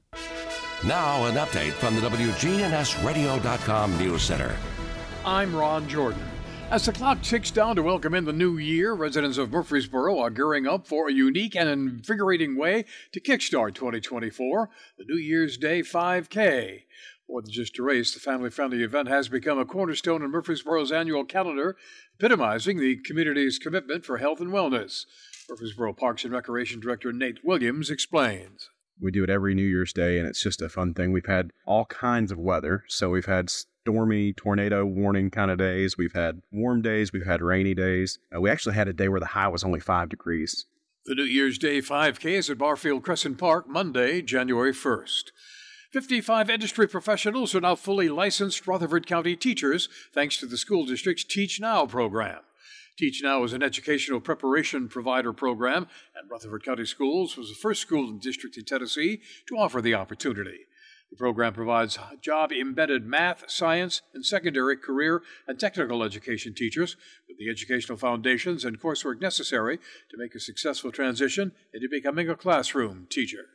[0.86, 4.56] Now, an update from the WGNSradio.com News Center.
[5.26, 6.22] I'm Ron Jordan.
[6.70, 10.30] As the clock ticks down to welcome in the new year, residents of Murfreesboro are
[10.30, 15.82] gearing up for a unique and invigorating way to kickstart 2024, the New Year's Day
[15.82, 16.84] 5K.
[17.28, 20.92] More than just a race, the family friendly event has become a cornerstone in Murfreesboro's
[20.92, 21.76] annual calendar,
[22.20, 25.06] epitomizing the community's commitment for health and wellness.
[25.50, 28.70] Murfreesboro Parks and Recreation Director Nate Williams explains.
[29.00, 31.12] We do it every New Year's Day, and it's just a fun thing.
[31.12, 32.84] We've had all kinds of weather.
[32.88, 35.98] So we've had stormy, tornado warning kind of days.
[35.98, 37.14] We've had warm days.
[37.14, 38.20] We've had rainy days.
[38.36, 40.66] Uh, we actually had a day where the high was only five degrees.
[41.06, 45.32] The New Year's Day 5K is at Barfield Crescent Park Monday, January 1st.
[45.94, 51.24] 55 industry professionals are now fully licensed Rutherford County teachers thanks to the school district's
[51.24, 52.40] Teach Now program.
[52.98, 57.80] Teach Now is an educational preparation provider program, and Rutherford County Schools was the first
[57.80, 60.62] school in district in Tennessee to offer the opportunity.
[61.12, 66.98] The program provides job embedded math, science, and secondary career and technical education teachers
[67.30, 72.36] with the educational foundations and coursework necessary to make a successful transition into becoming a
[72.36, 73.46] classroom teacher.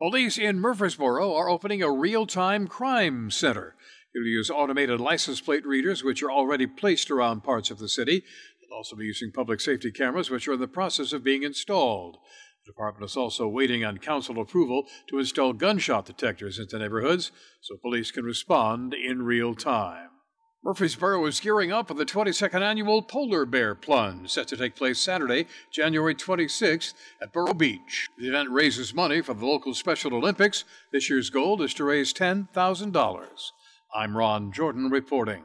[0.00, 3.74] Police in Murfreesboro are opening a real time crime center.
[4.14, 7.88] It will use automated license plate readers, which are already placed around parts of the
[7.88, 8.24] city,
[8.68, 12.18] They'll also be using public safety cameras, which are in the process of being installed.
[12.64, 17.76] The department is also waiting on council approval to install gunshot detectors into neighborhoods so
[17.76, 20.08] police can respond in real time.
[20.64, 24.98] Murfreesboro is gearing up for the 22nd annual Polar Bear Plunge, set to take place
[24.98, 28.08] Saturday, January 26th at Borough Beach.
[28.18, 30.64] The event raises money for the local Special Olympics.
[30.90, 33.26] This year's goal is to raise $10,000.
[33.94, 35.44] I'm Ron Jordan reporting.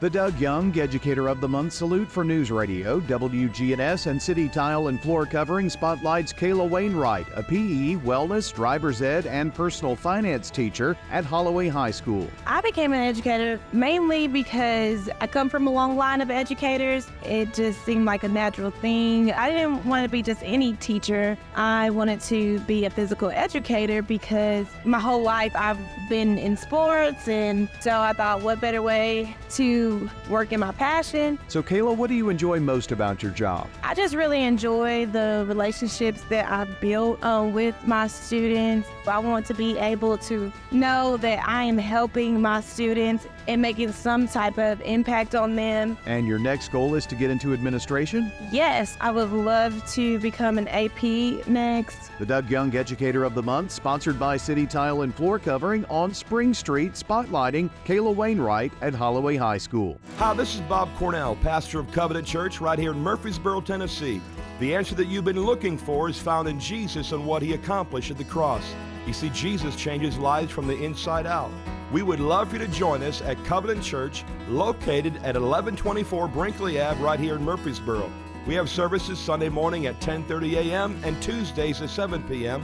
[0.00, 4.88] The Doug Young Educator of the Month salute for News Radio, WGNS, and City Tile
[4.88, 10.96] and Floor Covering spotlights Kayla Wainwright, a PE, wellness, driver's ed, and personal finance teacher
[11.12, 12.28] at Holloway High School.
[12.44, 17.06] I became an educator mainly because I come from a long line of educators.
[17.22, 19.30] It just seemed like a natural thing.
[19.30, 21.38] I didn't want to be just any teacher.
[21.54, 25.78] I wanted to be a physical educator because my whole life I've
[26.08, 29.83] been in sports, and so I thought, what better way to
[30.28, 31.38] work in my passion.
[31.48, 33.68] So, Kayla, what do you enjoy most about your job?
[33.82, 38.88] I just really enjoy the relationships that I've built uh, with my students.
[39.06, 43.92] I want to be able to know that I am helping my students and making
[43.92, 45.96] some type of impact on them.
[46.06, 48.30] And your next goal is to get into administration?
[48.50, 52.10] Yes, I would love to become an AP next.
[52.18, 56.14] The Doug Young Educator of the Month, sponsored by City Tile and Floor Covering on
[56.14, 59.98] Spring Street, spotlighting Kayla Wainwright at Holloway High School.
[60.18, 64.20] Hi, this is Bob Cornell, pastor of Covenant Church right here in Murfreesboro, Tennessee.
[64.60, 68.10] The answer that you've been looking for is found in Jesus and what he accomplished
[68.10, 68.64] at the cross.
[69.06, 71.50] You see, Jesus changes lives from the inside out.
[71.94, 76.80] We would love for you to join us at Covenant Church, located at 1124 Brinkley
[76.80, 78.10] Ave, right here in Murfreesboro.
[78.48, 81.00] We have services Sunday morning at 10:30 a.m.
[81.04, 82.60] and Tuesdays at 7 p.m.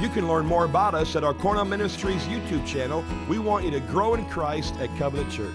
[0.00, 3.04] You can learn more about us at our Cornell Ministries YouTube channel.
[3.28, 5.54] We want you to grow in Christ at Covenant Church.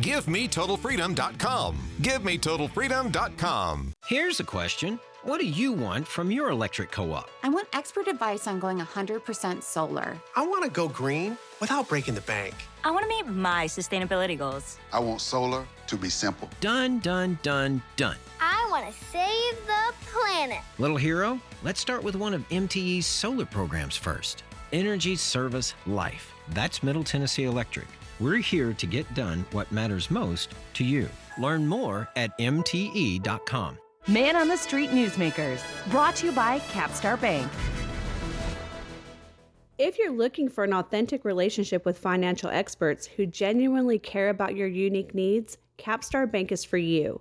[0.00, 1.76] GiveMeTotalFreedom.com.
[2.00, 3.92] GiveMeTotalFreedom.com.
[4.06, 7.28] Here's a question What do you want from your electric co op?
[7.42, 10.16] I want expert advice on going 100% solar.
[10.36, 12.54] I want to go green without breaking the bank.
[12.84, 14.78] I want to meet my sustainability goals.
[14.92, 16.48] I want solar to be simple.
[16.60, 18.16] Done, done, done, done.
[18.40, 20.60] I want to save the planet.
[20.78, 26.32] Little hero, let's start with one of MTE's solar programs first Energy Service Life.
[26.50, 27.86] That's Middle Tennessee Electric.
[28.20, 31.08] We're here to get done what matters most to you.
[31.38, 33.78] Learn more at MTE.com.
[34.08, 37.48] Man on the Street Newsmakers, brought to you by Capstar Bank.
[39.78, 44.66] If you're looking for an authentic relationship with financial experts who genuinely care about your
[44.66, 47.20] unique needs, Capstar Bank is for you.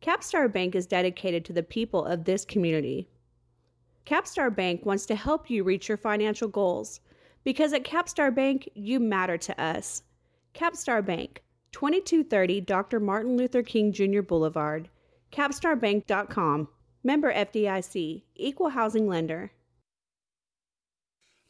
[0.00, 3.08] Capstar Bank is dedicated to the people of this community.
[4.06, 7.00] Capstar Bank wants to help you reach your financial goals
[7.42, 10.02] because at Capstar Bank, you matter to us.
[10.54, 11.42] Capstar Bank,
[11.72, 13.00] 2230 Dr.
[13.00, 14.22] Martin Luther King Jr.
[14.22, 14.88] Boulevard,
[15.32, 16.68] capstarbank.com.
[17.04, 19.52] Member FDIC, Equal Housing Lender.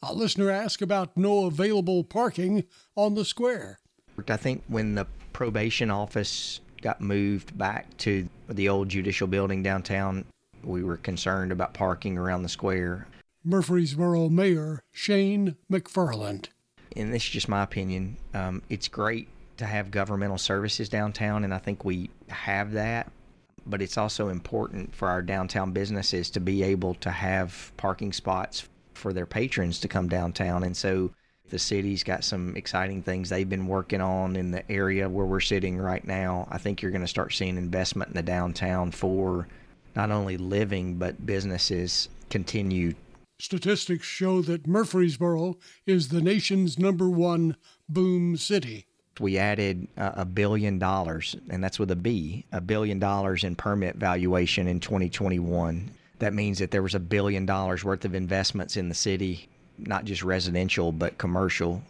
[0.01, 3.79] A listener asked about no available parking on the square.
[4.27, 10.25] I think when the probation office got moved back to the old judicial building downtown,
[10.63, 13.07] we were concerned about parking around the square.
[13.43, 16.47] Murfreesboro Mayor Shane McFarland.
[16.95, 18.17] And this is just my opinion.
[18.33, 19.27] Um, it's great
[19.57, 23.11] to have governmental services downtown, and I think we have that.
[23.65, 28.67] But it's also important for our downtown businesses to be able to have parking spots
[28.93, 30.63] for their patrons to come downtown.
[30.63, 31.11] And so
[31.49, 35.39] the city's got some exciting things they've been working on in the area where we're
[35.39, 36.47] sitting right now.
[36.51, 39.47] I think you're going to start seeing investment in the downtown for
[39.95, 42.93] not only living, but businesses continue.
[43.39, 47.55] Statistics show that Murfreesboro is the nation's number one
[47.87, 48.85] boom city.
[49.19, 53.55] We added uh, a billion dollars, and that's with a B, a billion dollars in
[53.55, 58.77] permit valuation in 2021 that means that there was a billion dollars worth of investments
[58.77, 61.81] in the city, not just residential, but commercial.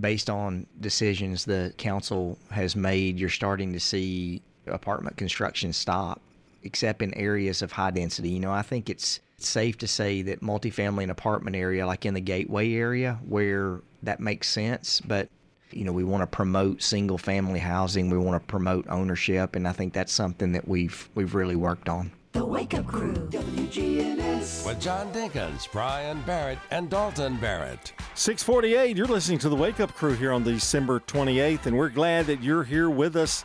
[0.00, 6.20] Based on decisions the council has made, you're starting to see apartment construction stop,
[6.62, 8.30] except in areas of high density.
[8.30, 12.14] You know, I think it's safe to say that multifamily and apartment area, like in
[12.14, 15.28] the gateway area, where that makes sense, but
[15.72, 19.66] you know, we want to promote single family housing, we want to promote ownership, and
[19.66, 22.12] I think that's something that we've we've really worked on.
[22.32, 24.66] The Wake Up Crew, WGNS.
[24.66, 27.92] With John Dinkins, Brian Barrett, and Dalton Barrett.
[28.14, 32.26] 648, you're listening to the Wake Up Crew here on December 28th, and we're glad
[32.26, 33.44] that you're here with us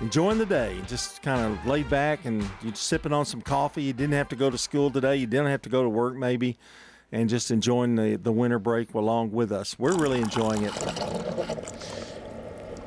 [0.00, 0.80] enjoying the day.
[0.86, 3.82] Just kind of laid back and you're sipping on some coffee.
[3.82, 5.16] You didn't have to go to school today.
[5.16, 6.58] You didn't have to go to work maybe.
[7.14, 9.78] And just enjoying the, the winter break along with us.
[9.78, 10.72] We're really enjoying it.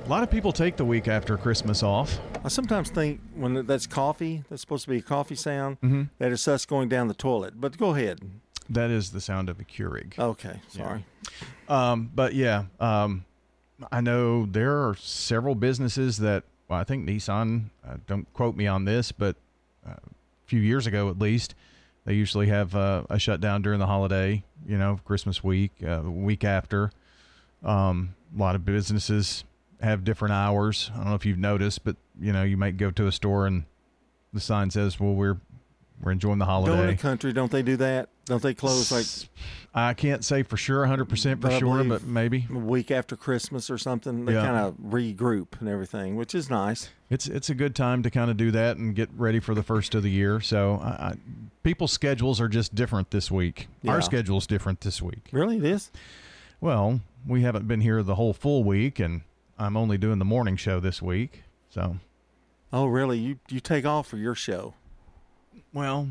[0.06, 2.20] A lot of people take the week after Christmas off.
[2.44, 6.10] I sometimes think when that's coffee, that's supposed to be a coffee sound, Mhm.
[6.20, 7.60] that it's us going down the toilet.
[7.60, 8.20] But go ahead.
[8.70, 10.18] That is the sound of a Keurig.
[10.18, 11.06] Okay, sorry.
[11.68, 13.26] Um, but yeah, um,
[13.92, 17.66] I know there are several businesses that well, I think Nissan.
[17.88, 19.36] Uh, don't quote me on this, but
[19.88, 21.56] uh, a few years ago at least,
[22.06, 24.44] they usually have uh, a shutdown during the holiday.
[24.68, 26.92] You know, Christmas week, uh, week after.
[27.64, 29.44] Um, a lot of businesses
[29.82, 30.92] have different hours.
[30.94, 33.48] I don't know if you've noticed, but you know, you might go to a store
[33.48, 33.66] and
[34.34, 35.38] the sign says, "Well, we're
[36.02, 38.10] we're enjoying the holiday." the country, don't they do that?
[38.26, 39.06] Don't they close like
[39.78, 43.70] I can't say for sure, 100% for I sure, but maybe a week after Christmas
[43.70, 44.24] or something?
[44.24, 44.42] They Yeah.
[44.46, 46.90] kind of regroup and everything, which is nice.
[47.10, 49.62] it's it's a good time to kind of do that and get ready for the
[49.64, 50.40] first of the year.
[50.40, 51.14] So, I, I,
[51.64, 53.68] people's schedules are just different this week.
[53.82, 53.92] Yeah.
[53.92, 55.28] Our schedule's different this week.
[55.34, 55.92] Really, it is.
[56.62, 59.22] Well, we haven't been here the whole full week, and
[59.60, 61.44] I'm only doing the morning show this week.
[61.70, 61.98] So,
[62.72, 63.20] Oh, really?
[63.20, 64.74] You you take off for your show?
[65.74, 66.08] well,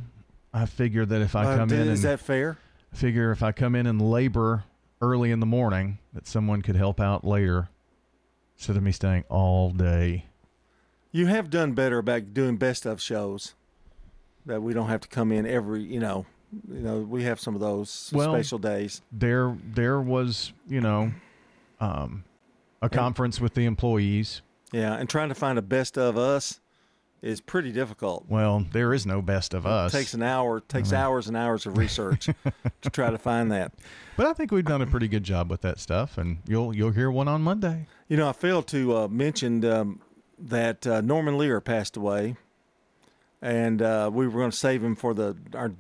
[0.53, 2.59] I figure that if I Uh, come did- in, is that fair?
[2.95, 4.65] Figure if I come in and labor
[5.03, 7.69] early in the morning, that someone could help out later,
[8.57, 10.27] instead of me staying all day.
[11.11, 13.55] You have done better about doing best of shows
[14.47, 15.83] that we don't have to come in every.
[15.83, 16.27] You know,
[16.69, 19.03] you know we have some of those Well, special days.
[19.13, 21.13] there there was you know
[21.81, 22.25] um,
[22.81, 24.41] a conference with the employees
[24.73, 26.61] Yeah, and trying to find a best of us
[27.23, 28.25] is pretty difficult.
[28.29, 31.37] well there is no best of us It takes an hour, takes mean- hours and
[31.37, 32.29] hours of research
[32.83, 33.73] to try to find that.
[34.17, 36.91] but i think we've done a pretty good job with that stuff and you'll you'll
[36.93, 40.01] hear one on monday You know, I failed to uh, mention um,
[40.39, 42.37] that uh, Norman Lear passed away,
[43.41, 45.73] and uh, we were going to save him for the our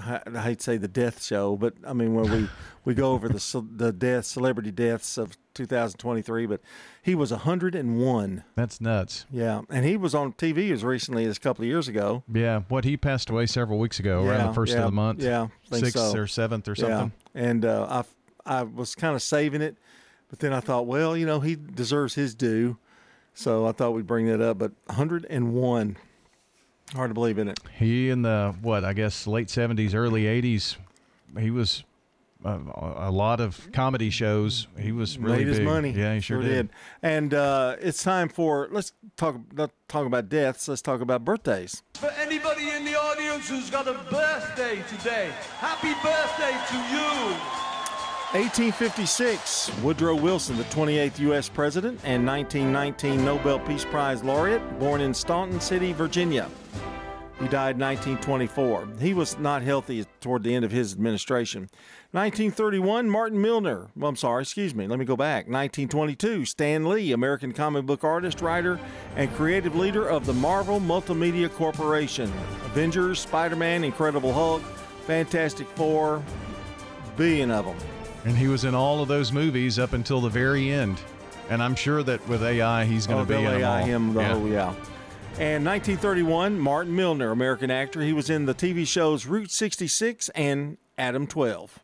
[0.00, 2.48] I I hate to say the death show, but I mean where we
[2.84, 6.46] we go over the the death celebrity deaths of 2023.
[6.46, 6.60] But
[7.02, 8.44] he was 101.
[8.54, 9.26] That's nuts.
[9.30, 12.22] Yeah, and he was on TV as recently as a couple of years ago.
[12.32, 15.22] Yeah, what he passed away several weeks ago, around the first yeah, of the month.
[15.22, 16.16] Yeah, sixth so.
[16.16, 17.12] or seventh or something.
[17.34, 17.42] Yeah.
[17.42, 18.02] And uh,
[18.46, 19.76] I I was kind of saving it,
[20.28, 22.78] but then I thought, well, you know, he deserves his due,
[23.34, 24.58] so I thought we'd bring that up.
[24.58, 25.96] But 101,
[26.94, 27.58] hard to believe in it.
[27.78, 30.76] He in the what I guess late seventies, early eighties,
[31.38, 31.84] he was
[32.44, 32.58] uh,
[32.96, 34.66] a lot of comedy shows.
[34.78, 35.66] He was really made his big.
[35.66, 35.90] money.
[35.90, 36.70] Yeah, he sure, did.
[37.02, 40.68] And uh, it's time for let's talk not talk about deaths.
[40.68, 41.82] Let's talk about birthdays.
[41.94, 47.59] For anybody in the audience who's got a birthday today, happy birthday to you.
[48.32, 51.48] 1856, Woodrow Wilson, the 28th U.S.
[51.48, 56.48] President and 1919 Nobel Peace Prize laureate, born in Staunton City, Virginia.
[57.40, 58.88] He died in 1924.
[59.00, 61.62] He was not healthy toward the end of his administration.
[62.12, 63.88] 1931, Martin Milner.
[63.96, 64.86] Well, I'm sorry, excuse me.
[64.86, 65.46] Let me go back.
[65.46, 68.78] 1922, Stan Lee, American comic book artist, writer,
[69.16, 72.32] and creative leader of the Marvel Multimedia Corporation.
[72.66, 74.62] Avengers, Spider Man, Incredible Hulk,
[75.08, 76.22] Fantastic Four,
[77.16, 77.76] billion of them.
[78.24, 81.00] And he was in all of those movies up until the very end.
[81.48, 84.14] And I'm sure that with AI, he's going Oh, to be they'll in AI him
[84.14, 84.34] the yeah.
[84.34, 84.74] whole yeah.
[85.38, 88.02] And 1931, Martin Milner, American actor.
[88.02, 91.78] He was in the TV shows Route 66 and Adam 12.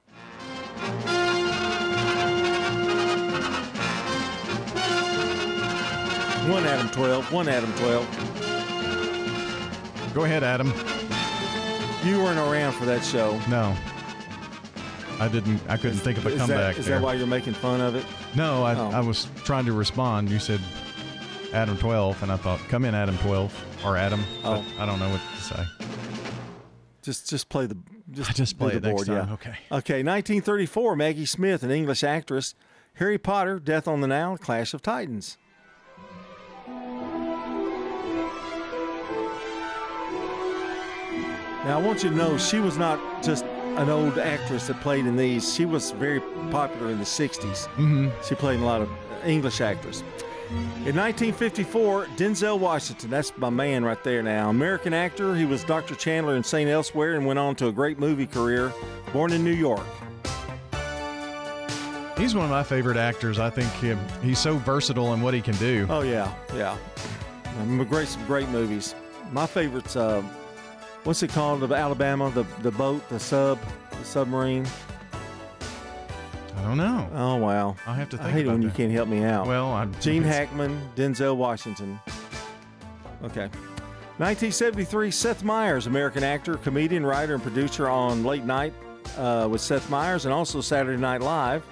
[6.49, 10.14] One Adam 12, one Adam 12.
[10.14, 10.68] Go ahead, Adam.
[12.05, 13.41] You weren't around for that show.
[13.49, 13.74] No.
[15.18, 15.60] I didn't.
[15.68, 16.74] I couldn't think of a Is comeback.
[16.74, 16.98] that, is there.
[16.98, 18.04] that why you're making fun of it?
[18.34, 18.90] No, I, Oh.
[18.90, 20.28] I was trying to respond.
[20.30, 20.60] You said
[21.52, 24.22] Adam 12, and I thought, come in, Adam 12, or Adam.
[24.44, 24.64] Oh.
[24.78, 25.64] I don't know what to say.
[27.02, 27.76] Just just play the
[28.10, 29.28] just, Just do play the board, time.
[29.28, 29.34] yeah.
[29.34, 29.50] Okay.
[29.72, 32.54] Okay, 1934, Maggie Smith, an English actress.
[32.94, 35.36] Harry Potter, Death on the Nile, Clash of Titans.
[41.64, 43.44] Now, I want you to know she was not just
[43.77, 45.55] an old actress that played in these.
[45.55, 46.20] She was very
[46.51, 47.68] popular in the 60s.
[47.68, 48.09] Mm-hmm.
[48.27, 48.89] She played in a lot of
[49.24, 50.03] English actors.
[50.51, 54.49] In 1954, Denzel Washington, that's my man right there now.
[54.49, 55.97] American actor, he was Dr.
[55.97, 56.70] Chandler in St.
[56.70, 58.72] Elsewhere and went on to a great movie career.
[59.12, 59.85] Born in New York.
[62.16, 63.39] He's one of my favorite actors.
[63.39, 65.87] I think him, he's so versatile in what he can do.
[65.91, 66.79] Oh, yeah, yeah.
[67.89, 68.95] Great, some great movies.
[69.33, 70.22] My favorite's, uh,
[71.07, 71.61] what's it called?
[71.61, 73.59] The Alabama, the, the boat, the sub,
[73.90, 74.66] the submarine.
[76.57, 77.09] I don't know.
[77.14, 77.76] Oh, wow.
[77.86, 79.46] I have to I think hate it about when you can't help me out.
[79.46, 82.00] Well, I'm Gene it's- Hackman, Denzel Washington.
[83.22, 83.48] Okay.
[84.18, 88.72] 1973, Seth Meyers, American actor, comedian, writer, and producer on Late Night
[89.18, 91.62] uh, with Seth Meyers and also Saturday Night Live.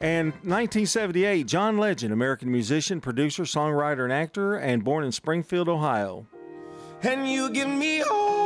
[0.00, 6.26] And 1978, John Legend, American musician, producer, songwriter, and actor, and born in Springfield, Ohio.
[7.02, 8.45] And you give me all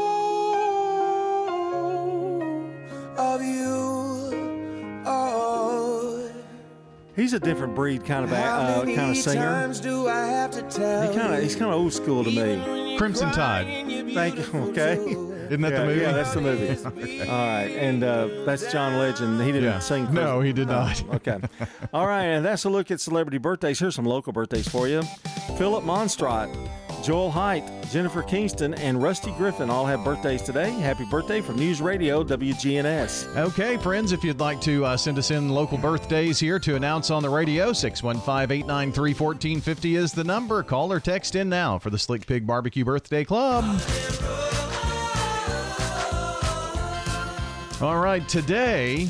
[7.21, 9.43] He's a different breed kind of how uh, many kind of singer.
[9.45, 12.31] times do I have to tell He kind of he's kind of old school to
[12.31, 12.97] me.
[12.97, 13.67] Crimson Tide.
[14.15, 14.45] Thank you.
[14.71, 14.95] Okay.
[14.97, 16.01] Isn't that yeah, the movie?
[16.01, 17.21] Yeah, that's the movie.
[17.29, 19.41] All right, and uh, that's John Legend.
[19.43, 19.81] He didn't Yeah.
[19.81, 20.13] sing.
[20.15, 21.05] No, he did Oh, not.
[21.17, 21.41] okay.
[21.93, 23.79] All right, and that's a look at celebrity birthdays.
[23.81, 25.03] Here's some local birthdays for you.
[25.59, 26.49] Philip Monstrot,
[27.03, 30.71] Joel Height, Jennifer Kingston, and Rusty Griffin all have birthdays today.
[30.71, 33.37] Happy birthday from News Radio WGNS.
[33.37, 37.11] Okay, friends, if you'd like to uh, send us in local birthdays here to announce
[37.11, 40.63] on the radio, 615 893 1450 is the number.
[40.63, 43.65] Call or text in now for the Slick Pig Barbecue Birthday Club.
[47.81, 49.09] All right, today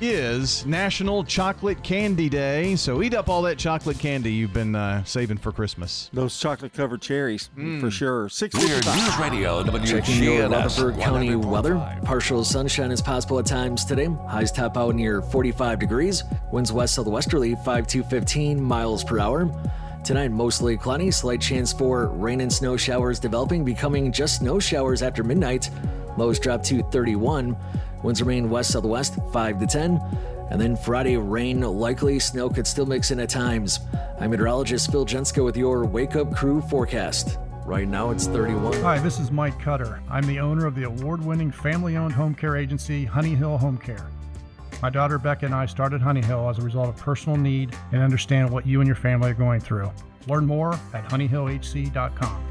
[0.00, 2.76] is National Chocolate Candy Day.
[2.76, 6.10] So eat up all that chocolate candy you've been uh, saving for Christmas.
[6.12, 7.80] Those chocolate covered cherries, Mm.
[7.80, 8.28] for sure.
[8.28, 11.44] Six We're News Radio Checking your WGNS Rutherford County 100.5.
[11.46, 11.98] weather.
[12.04, 14.08] Partial sunshine is possible at times today.
[14.28, 16.22] Highs top out near 45 degrees.
[16.52, 19.48] Winds west southwesterly 5 to 15 miles per hour.
[20.04, 21.10] Tonight, mostly cloudy.
[21.10, 25.70] Slight chance for rain and snow showers developing, becoming just snow showers after midnight.
[26.16, 27.56] Lows drop to 31.
[28.02, 30.00] Winds remain west southwest 5 to 10.
[30.50, 32.18] And then Friday, rain likely.
[32.18, 33.80] Snow could still mix in at times.
[34.20, 37.38] I'm meteorologist Phil Jensko with your Wake Up Crew forecast.
[37.64, 38.80] Right now, it's 31.
[38.82, 40.00] Hi, this is Mike Cutter.
[40.08, 43.76] I'm the owner of the award winning family owned home care agency, Honey Hill Home
[43.76, 44.08] Care.
[44.82, 48.02] My daughter Becca and I started Honey Hill as a result of personal need and
[48.02, 49.90] understand what you and your family are going through.
[50.28, 52.46] Learn more at honeyhillhc.com.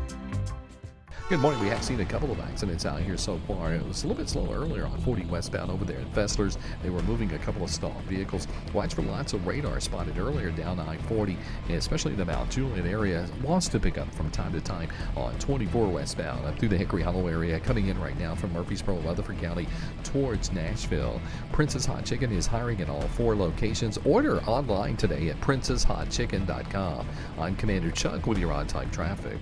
[1.27, 1.59] Good morning.
[1.59, 3.73] We have seen a couple of accidents out here so far.
[3.73, 6.59] It was a little bit slow earlier on 40 westbound over there at Fessler's.
[6.83, 8.47] They were moving a couple of stalled vehicles.
[8.73, 11.35] Watch for lots of radar spotted earlier down I-40,
[11.71, 13.27] especially in the Mount Juliet area.
[13.41, 17.01] Wants to pick up from time to time on 24 westbound up through the Hickory
[17.01, 17.59] Hollow area.
[17.59, 19.67] Coming in right now from Murfreesboro, Rutherford County
[20.03, 21.19] towards Nashville.
[21.51, 23.97] Princess Hot Chicken is hiring at all four locations.
[24.05, 27.07] Order online today at princesshotchicken.com.
[27.39, 29.39] I'm Commander Chuck with your on-time traffic.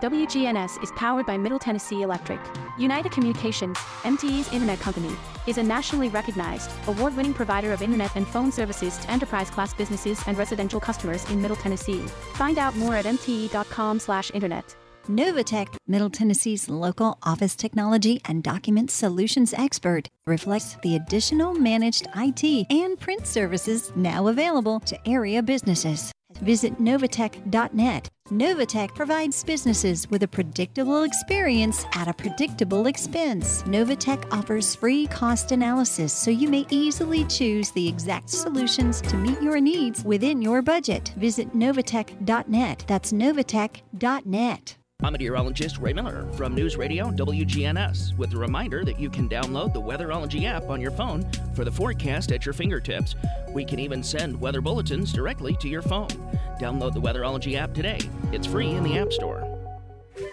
[0.00, 2.38] WGNS is powered by Middle Tennessee Electric.
[2.78, 5.10] United Communications, MTE's internet company,
[5.48, 9.74] is a nationally recognized, award winning provider of internet and phone services to enterprise class
[9.74, 11.98] businesses and residential customers in Middle Tennessee.
[12.34, 14.76] Find out more at mte.com/slash internet.
[15.08, 22.66] Novatech, Middle Tennessee's local office technology and document solutions expert, reflects the additional managed IT
[22.70, 26.12] and print services now available to area businesses.
[26.42, 28.08] Visit Novatech.net.
[28.30, 33.62] Novatech provides businesses with a predictable experience at a predictable expense.
[33.64, 39.40] Novatech offers free cost analysis so you may easily choose the exact solutions to meet
[39.42, 41.12] your needs within your budget.
[41.16, 42.84] Visit Novatech.net.
[42.86, 44.77] That's Novatech.net.
[45.04, 49.72] I'm meteorologist Ray Miller from News Radio WGNS with a reminder that you can download
[49.72, 51.24] the Weatherology app on your phone
[51.54, 53.14] for the forecast at your fingertips.
[53.50, 56.08] We can even send weather bulletins directly to your phone.
[56.60, 58.00] Download the Weatherology app today.
[58.32, 59.44] It's free in the App Store.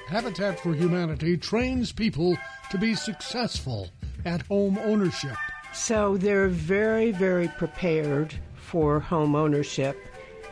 [0.08, 2.36] Habitat for Humanity trains people
[2.72, 3.90] to be successful
[4.26, 5.38] at home ownership.
[5.74, 9.96] So they're very, very prepared for home ownership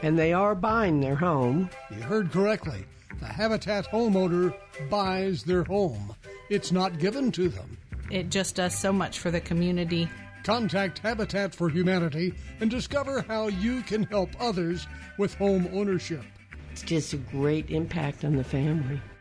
[0.03, 1.68] and they are buying their home.
[1.89, 2.86] You heard correctly.
[3.24, 4.53] The Habitat homeowner
[4.89, 6.13] buys their home.
[6.49, 7.78] It's not given to them.
[8.11, 10.09] It just does so much for the community.
[10.43, 16.26] Contact Habitat for Humanity and discover how you can help others with home ownership.
[16.74, 18.99] It's just a great impact on the family.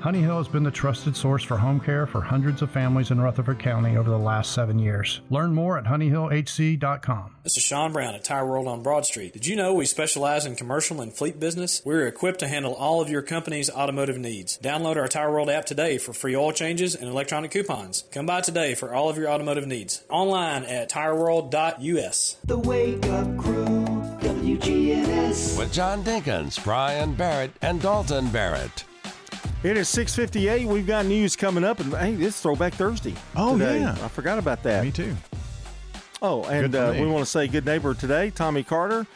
[0.00, 3.20] Honey Hill has been the trusted source for home care for hundreds of families in
[3.20, 5.20] Rutherford County over the last seven years.
[5.28, 7.34] Learn more at honeyhillhc.com.
[7.42, 9.32] This is Sean Brown at Tire World on Broad Street.
[9.32, 11.82] Did you know we specialize in commercial and fleet business?
[11.84, 14.56] We're equipped to handle all of your company's automotive needs.
[14.58, 18.04] Download our Tire World app today for free oil changes and electronic coupons.
[18.12, 20.04] Come by today for all of your automotive needs.
[20.08, 22.36] Online at tireworld.us.
[22.44, 23.64] The Wake Up Crew,
[24.20, 25.58] WGNS.
[25.58, 28.84] With John Dinkins, Brian Barrett, and Dalton Barrett.
[29.64, 30.66] It is 6:58.
[30.66, 33.14] We've got news coming up, and hey, it's Throwback Thursday.
[33.34, 33.80] Oh today.
[33.80, 34.84] yeah, I forgot about that.
[34.84, 35.16] Me too.
[36.22, 39.06] Oh, and uh, we want to say good neighbor today, Tommy Carter,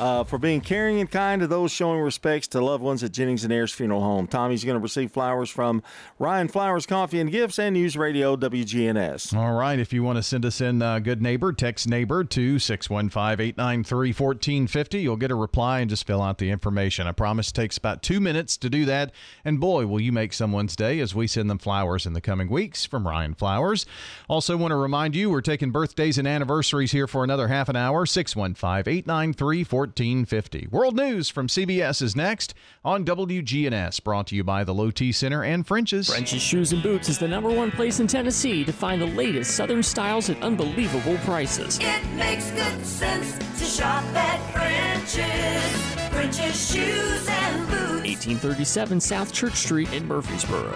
[0.00, 3.44] uh, for being caring and kind to those showing respects to loved ones at Jennings
[3.44, 4.26] and Ayers Funeral Home.
[4.26, 5.82] Tommy's going to receive flowers from
[6.18, 9.36] Ryan Flowers Coffee and Gifts and News Radio WGNS.
[9.36, 9.78] All right.
[9.78, 14.08] If you want to send us in uh, good neighbor, text neighbor to 615 893
[14.08, 15.00] 1450.
[15.00, 17.06] You'll get a reply and just fill out the information.
[17.06, 19.12] I promise it takes about two minutes to do that.
[19.44, 22.48] And boy, will you make someone's day as we send them flowers in the coming
[22.48, 23.86] weeks from Ryan Flowers.
[24.28, 27.76] Also, want to remind you we're taking birthdays and anniversaries here for another half an
[27.76, 28.06] hour.
[28.06, 29.89] 615 893 1450.
[29.90, 30.68] 1450.
[30.70, 35.12] World News from CBS is next on WGNS, brought to you by the Low T
[35.12, 36.08] Center and French's.
[36.08, 39.56] French's Shoes and Boots is the number one place in Tennessee to find the latest
[39.56, 41.78] Southern styles at unbelievable prices.
[41.80, 46.10] It makes good sense to shop at French's.
[46.10, 47.80] French's Shoes and Boots.
[48.04, 50.74] 1837 South Church Street in Murfreesboro.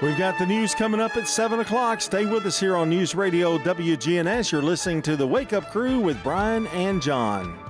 [0.00, 2.00] We've got the news coming up at 7 o'clock.
[2.00, 4.52] Stay with us here on News Radio WGNS.
[4.52, 7.67] You're listening to the Wake Up Crew with Brian and John.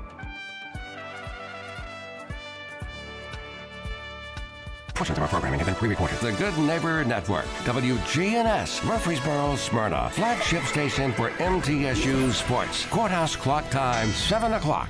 [4.98, 6.18] Portions of our programming have been pre-recorded.
[6.18, 12.84] The Good Neighbor Network, WGNS, Murfreesboro, Smyrna, flagship station for MTSU Sports.
[12.86, 14.88] Courthouse clock time, 7 o'clock.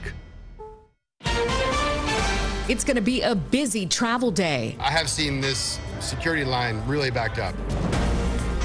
[2.70, 4.76] It's going to be a busy travel day.
[4.80, 7.54] I have seen this security line really backed up.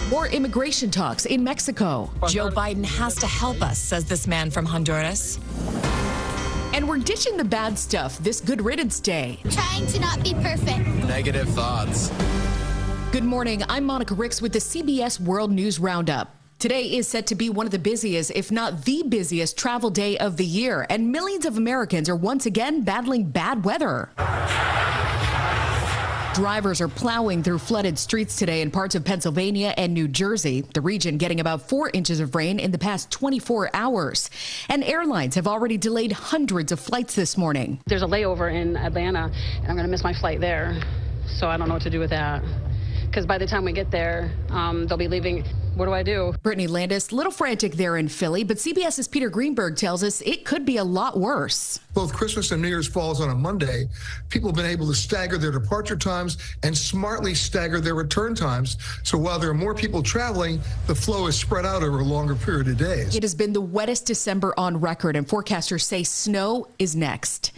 [0.09, 2.09] More immigration talks in Mexico.
[2.29, 5.39] Joe Biden has to help us, says this man from Honduras.
[6.73, 9.37] And we're dishing the bad stuff this Good Riddance Day.
[9.51, 10.87] Trying to not be perfect.
[11.05, 12.11] Negative thoughts.
[13.11, 13.61] Good morning.
[13.69, 16.35] I'm Monica Ricks with the CBS World News Roundup.
[16.57, 20.17] Today is set to be one of the busiest, if not the busiest, travel day
[20.17, 24.09] of the year, and millions of Americans are once again battling bad weather.
[26.33, 30.81] Drivers are plowing through flooded streets today in parts of Pennsylvania and New Jersey, the
[30.81, 34.31] region getting about four inches of rain in the past 24 hours.
[34.67, 37.81] And airlines have already delayed hundreds of flights this morning.
[37.85, 40.81] There's a layover in Atlanta, and I'm going to miss my flight there.
[41.27, 42.41] So I don't know what to do with that.
[43.13, 45.45] Because by the time we get there, um, they'll be leaving.
[45.75, 46.33] What do I do?
[46.41, 50.65] Brittany Landis, little frantic there in Philly, but CBS's Peter Greenberg tells us it could
[50.65, 51.79] be a lot worse.
[51.93, 53.87] Both Christmas and New Year's falls on a Monday.
[54.29, 58.77] People have been able to stagger their departure times and smartly stagger their return times.
[59.03, 62.33] So while there are more people traveling, the flow is spread out over a longer
[62.33, 63.15] period of days.
[63.15, 67.51] It has been the wettest December on record, and forecasters say snow is next.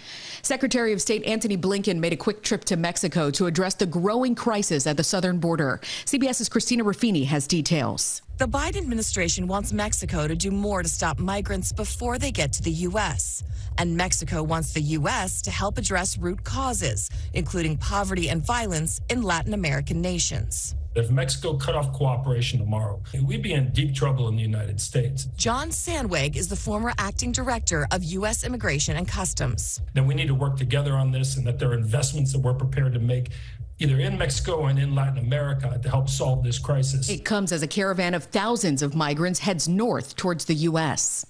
[0.45, 4.35] Secretary of State Antony Blinken made a quick trip to Mexico to address the growing
[4.35, 5.81] crisis at the southern border.
[6.05, 8.21] CBS's Christina Ruffini has details.
[8.37, 12.61] The Biden administration wants Mexico to do more to stop migrants before they get to
[12.61, 13.45] the U.S.
[13.77, 15.41] And Mexico wants the U.S.
[15.43, 20.75] to help address root causes, including poverty and violence in Latin American nations.
[20.95, 25.29] If Mexico cut off cooperation tomorrow, we'd be in deep trouble in the United States.
[25.37, 28.43] John Sandweg is the former acting director of U.S.
[28.43, 29.81] Immigration and Customs.
[29.93, 32.53] Then we need to work together on this, and that there are investments that we're
[32.53, 33.31] prepared to make
[33.79, 37.09] either in Mexico and in Latin America to help solve this crisis.
[37.09, 41.25] It comes as a caravan of thousands of migrants heads north towards the U.S.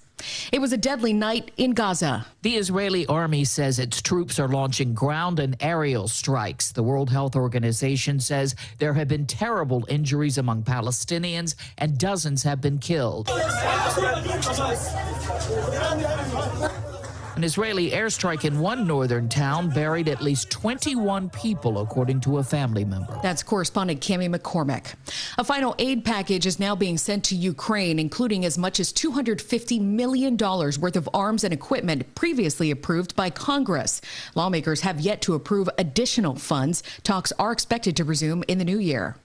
[0.50, 2.26] It was a deadly night in Gaza.
[2.42, 6.72] The Israeli army says its troops are launching ground and aerial strikes.
[6.72, 12.60] The World Health Organization says there have been terrible injuries among Palestinians and dozens have
[12.62, 13.28] been killed.
[17.36, 22.42] An Israeli airstrike in one northern town buried at least 21 people, according to a
[22.42, 23.20] family member.
[23.22, 24.94] That's correspondent Cami McCormick.
[25.36, 29.82] A final aid package is now being sent to Ukraine, including as much as $250
[29.82, 34.00] million worth of arms and equipment previously approved by Congress.
[34.34, 36.82] Lawmakers have yet to approve additional funds.
[37.02, 39.16] Talks are expected to resume in the new year.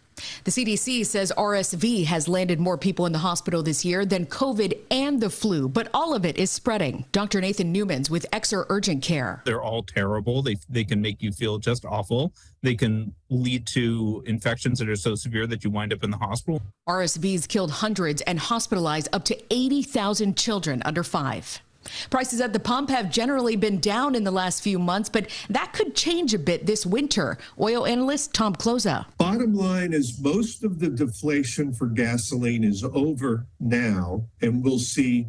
[0.43, 4.77] The CDC says RSV has landed more people in the hospital this year than COVID
[4.89, 7.05] and the flu, but all of it is spreading.
[7.11, 7.41] Dr.
[7.41, 9.41] Nathan Newmans with Exer Urgent Care.
[9.45, 10.41] They're all terrible.
[10.41, 12.33] They, they can make you feel just awful.
[12.61, 16.17] They can lead to infections that are so severe that you wind up in the
[16.17, 16.61] hospital.
[16.87, 21.61] RSV's killed hundreds and hospitalized up to 80,000 children under five.
[22.09, 25.73] Prices at the pump have generally been down in the last few months, but that
[25.73, 27.37] could change a bit this winter.
[27.59, 29.05] Oil analyst Tom Kloza.
[29.17, 35.27] Bottom line is most of the deflation for gasoline is over now, and we'll see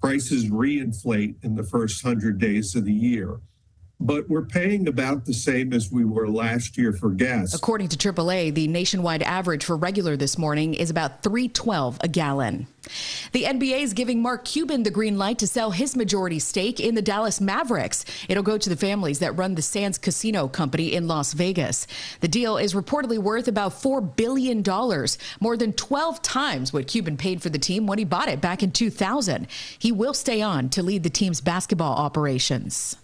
[0.00, 3.40] prices reinflate in the first 100 days of the year
[4.00, 7.54] but we're paying about the same as we were last year for gas.
[7.54, 12.66] According to AAA, the nationwide average for regular this morning is about 312 a gallon.
[13.32, 16.94] The NBA is giving Mark Cuban the green light to sell his majority stake in
[16.94, 18.04] the Dallas Mavericks.
[18.28, 21.86] It'll go to the families that run the Sands Casino Company in Las Vegas.
[22.20, 24.62] The deal is reportedly worth about $4 billion,
[25.40, 28.62] more than 12 times what Cuban paid for the team when he bought it back
[28.62, 29.46] in 2000.
[29.78, 32.96] He will stay on to lead the team's basketball operations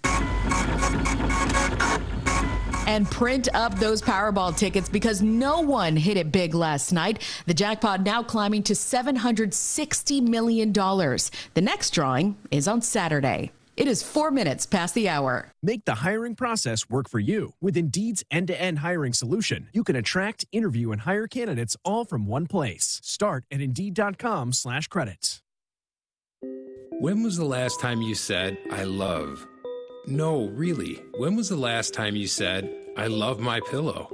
[2.87, 7.23] and print up those Powerball tickets because no one hit it big last night.
[7.47, 10.73] The jackpot now climbing to $760 million.
[10.73, 13.53] The next drawing is on Saturday.
[13.77, 15.51] It is four minutes past the hour.
[15.63, 17.55] Make the hiring process work for you.
[17.61, 22.05] With Indeed's end to end hiring solution, you can attract, interview, and hire candidates all
[22.05, 23.01] from one place.
[23.03, 25.41] Start at Indeed.com slash credits.
[27.01, 29.45] When was the last time you said, I love?
[30.07, 31.03] No, really.
[31.17, 34.11] When was the last time you said, I love my pillow?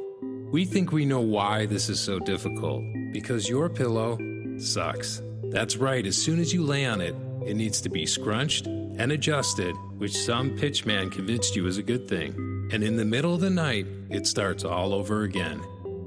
[0.52, 2.84] We think we know why this is so difficult.
[3.12, 4.16] Because your pillow
[4.58, 5.20] sucks.
[5.44, 9.10] That's right, as soon as you lay on it, it needs to be scrunched and
[9.10, 12.68] adjusted, which some pitchman convinced you is a good thing.
[12.72, 15.60] And in the middle of the night, it starts all over again.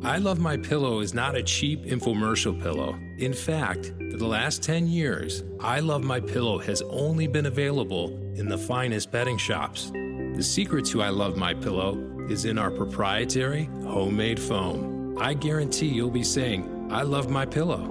[0.06, 3.00] I Love My Pillow is not a cheap infomercial pillow.
[3.20, 8.10] In fact, for the last 10 years, I Love My Pillow has only been available
[8.36, 9.92] in the finest bedding shops.
[9.94, 11.98] The secret to I Love My Pillow
[12.30, 15.18] is in our proprietary homemade foam.
[15.22, 17.88] I guarantee you'll be saying, I love my pillow.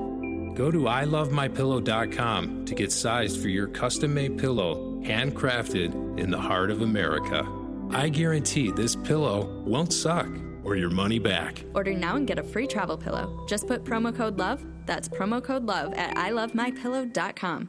[0.54, 6.70] Go to ilovemypillow.com to get sized for your custom made pillow, handcrafted in the heart
[6.70, 7.48] of America.
[7.90, 10.28] I guarantee this pillow won't suck
[10.64, 11.64] or your money back.
[11.74, 13.44] Order now and get a free travel pillow.
[13.48, 17.68] Just put promo code LOVE, that's promo code LOVE at ilovemypillow.com.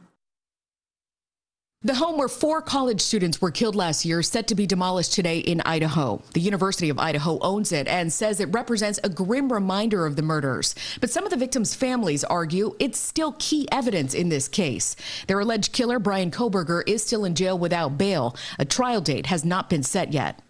[1.86, 5.12] The home where four college students were killed last year is set to be demolished
[5.12, 6.22] today in Idaho.
[6.32, 10.22] The University of Idaho owns it and says it represents a grim reminder of the
[10.22, 10.74] murders.
[11.02, 14.96] But some of the victims' families argue it's still key evidence in this case.
[15.26, 18.34] Their alleged killer, Bryan Kohberger, is still in jail without bail.
[18.58, 20.40] A trial date has not been set yet.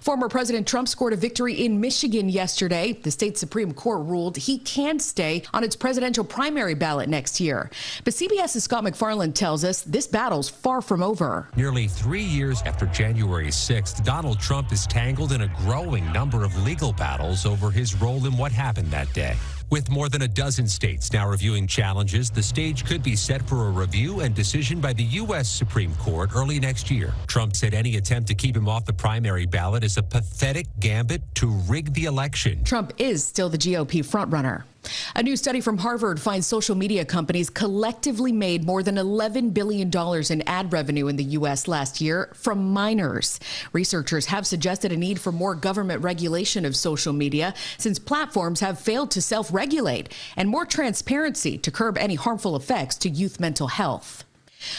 [0.00, 2.92] Former President Trump scored a victory in Michigan yesterday.
[2.92, 7.70] The state Supreme Court ruled he can stay on its presidential primary ballot next year.
[8.04, 11.48] But CBS's Scott MacFarlane tells us this battle's far from over.
[11.56, 16.56] Nearly three years after January 6th, Donald Trump is tangled in a growing number of
[16.64, 19.36] legal battles over his role in what happened that day.
[19.70, 23.68] With more than a dozen states now reviewing challenges, the stage could be set for
[23.68, 25.48] a review and decision by the U.S.
[25.48, 27.14] Supreme Court early next year.
[27.28, 31.22] Trump said any attempt to keep him off the primary ballot is a pathetic gambit
[31.36, 32.64] to rig the election.
[32.64, 34.64] Trump is still the GOP frontrunner.
[35.14, 39.90] A new study from Harvard finds social media companies collectively made more than $11 billion
[40.30, 41.68] in ad revenue in the U.S.
[41.68, 43.38] last year from minors.
[43.72, 48.80] Researchers have suggested a need for more government regulation of social media since platforms have
[48.80, 53.68] failed to self regulate and more transparency to curb any harmful effects to youth mental
[53.68, 54.24] health.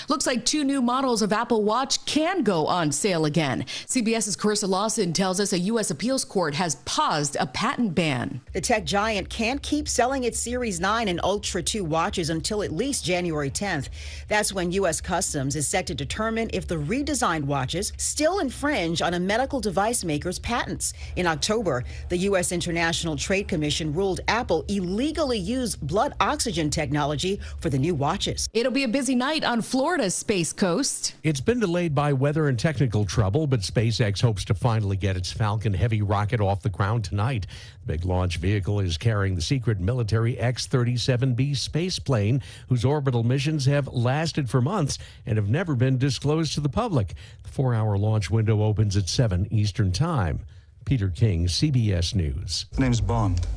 [0.09, 3.65] Looks like two new models of Apple Watch can go on sale again.
[3.87, 5.91] CBS's Carissa Lawson tells us a U.S.
[5.91, 8.41] appeals court has paused a patent ban.
[8.53, 12.71] The tech giant can't keep selling its Series 9 and Ultra 2 watches until at
[12.71, 13.89] least January 10th.
[14.27, 15.01] That's when U.S.
[15.01, 20.03] Customs is set to determine if the redesigned watches still infringe on a medical device
[20.03, 20.93] maker's patents.
[21.15, 22.51] In October, the U.S.
[22.51, 28.47] International Trade Commission ruled Apple illegally used blood oxygen technology for the new watches.
[28.53, 31.15] It'll be a busy night on Florida's Space Coast.
[31.23, 35.31] It's been delayed by weather and technical trouble, but SpaceX hopes to finally get its
[35.31, 37.47] Falcon Heavy rocket off the ground tonight.
[37.85, 43.23] The big launch vehicle is carrying the secret military X 37B space plane, whose orbital
[43.23, 47.13] missions have lasted for months and have never been disclosed to the public.
[47.43, 50.41] The four hour launch window opens at 7 Eastern Time.
[50.83, 52.65] Peter King, CBS News.
[52.73, 53.47] The name's Bond.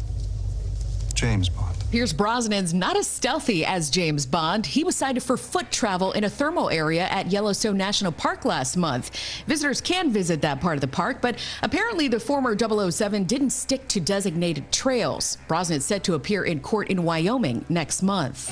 [1.15, 1.77] James Bond.
[1.91, 4.67] Pierce Brosnan's not as stealthy as James Bond.
[4.67, 8.77] He was cited for foot travel in a thermal area at Yellowstone National Park last
[8.77, 9.17] month.
[9.47, 13.87] Visitors can visit that part of the park, but apparently the former 007 didn't stick
[13.89, 15.39] to designated trails.
[15.47, 18.51] Brosnan is set to appear in court in Wyoming next month.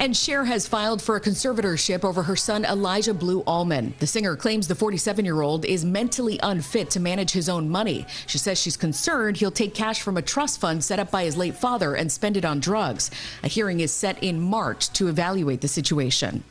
[0.00, 3.94] And Cher has filed for a conservatorship over her son Elijah Blue Allman.
[3.98, 8.06] The singer claims the 47 year old is mentally unfit to manage his own money.
[8.28, 11.36] She says she's concerned he'll take cash from a trust fund set up by his
[11.36, 13.10] late father and spend it on drugs.
[13.42, 16.44] A hearing is set in March to evaluate the situation.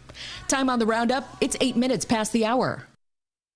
[0.50, 2.86] Time on the roundup, it's eight minutes past the hour.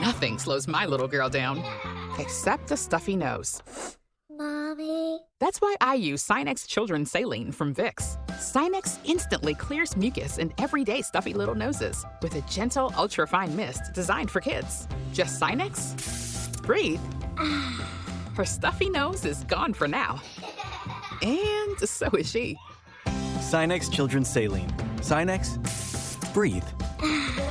[0.00, 1.64] Nothing slows my little girl down,
[2.18, 3.62] except a stuffy nose.
[4.30, 5.20] Mommy.
[5.40, 8.18] That's why I use Sinex Children's Saline from Vicks.
[8.32, 14.30] Sinex instantly clears mucus in everyday stuffy little noses with a gentle, ultra-fine mist designed
[14.30, 14.86] for kids.
[15.14, 16.60] Just Sinex?
[16.62, 17.00] Breathe.
[18.36, 20.20] Her stuffy nose is gone for now.
[21.22, 22.58] And so is she.
[23.38, 24.70] Sinex Children's Saline.
[24.98, 25.56] Sinex,
[26.34, 26.64] breathe.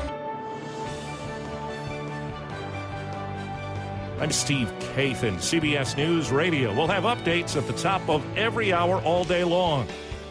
[4.18, 6.74] I'm Steve Kathan, CBS News Radio.
[6.74, 9.86] We'll have updates at the top of every hour all day long.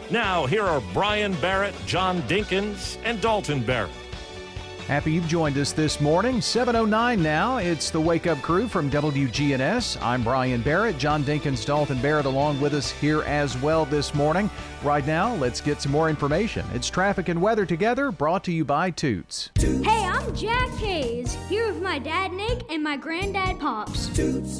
[0.09, 3.91] Now, here are Brian Barrett, John Dinkins, and Dalton Barrett.
[4.87, 6.39] Happy you've joined us this morning.
[6.39, 7.57] 709 now.
[7.57, 9.99] It's the Wake Up Crew from WGNS.
[9.99, 10.99] I'm Brian Barrett.
[10.99, 14.47] John Dinkins, Dalton Barrett along with us here as well this morning.
[14.83, 16.63] Right now, let's get some more information.
[16.71, 19.49] It's traffic and weather together, brought to you by Toots.
[19.57, 24.09] Hey, I'm Jack Hayes, here with my dad Nick and my granddad Pops.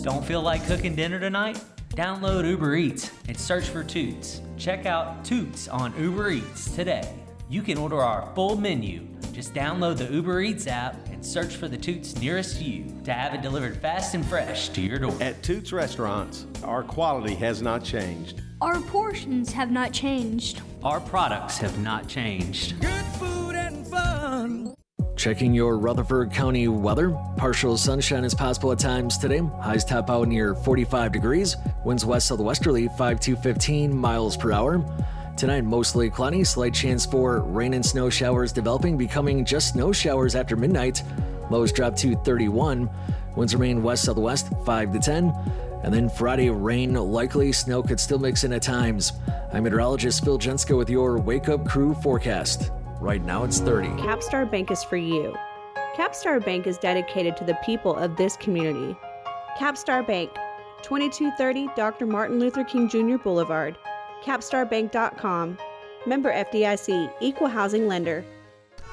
[0.02, 1.64] Don't feel like cooking dinner tonight?
[1.90, 4.42] Download Uber Eats and search for Toots.
[4.58, 7.14] Check out Toots on Uber Eats today.
[7.48, 9.08] You can order our full menu.
[9.36, 13.34] Just download the Uber Eats app and search for the Toots nearest you to have
[13.34, 15.14] it delivered fast and fresh to your door.
[15.20, 18.42] At Toots Restaurants, our quality has not changed.
[18.62, 20.62] Our portions have not changed.
[20.86, 22.80] Our products have not changed.
[22.80, 24.74] Good food and fun.
[25.18, 27.10] Checking your Rutherford County weather.
[27.36, 29.42] Partial sunshine is possible at times today.
[29.62, 31.58] Highs top out near 45 degrees.
[31.84, 34.78] Winds west southwesterly 5 to 15 miles per hour.
[35.38, 40.34] Tonight, mostly cloudy, slight chance for rain and snow showers developing, becoming just snow showers
[40.34, 41.04] after midnight.
[41.50, 42.90] Lows drop to 31.
[43.36, 45.34] Winds remain west southwest 5 to 10.
[45.84, 49.12] And then Friday, rain likely, snow could still mix in at times.
[49.52, 52.72] I'm meteorologist Phil Jenska with your Wake Up Crew forecast.
[53.02, 53.90] Right now it's 30.
[53.90, 55.36] Capstar Bank is for you.
[55.98, 58.96] Capstar Bank is dedicated to the people of this community.
[59.60, 60.32] Capstar Bank,
[60.82, 62.06] 2230 Dr.
[62.06, 63.18] Martin Luther King Jr.
[63.18, 63.78] Boulevard,
[64.26, 65.58] capstarbank.com.
[66.06, 68.26] Member FDIC, Equal Housing Lender.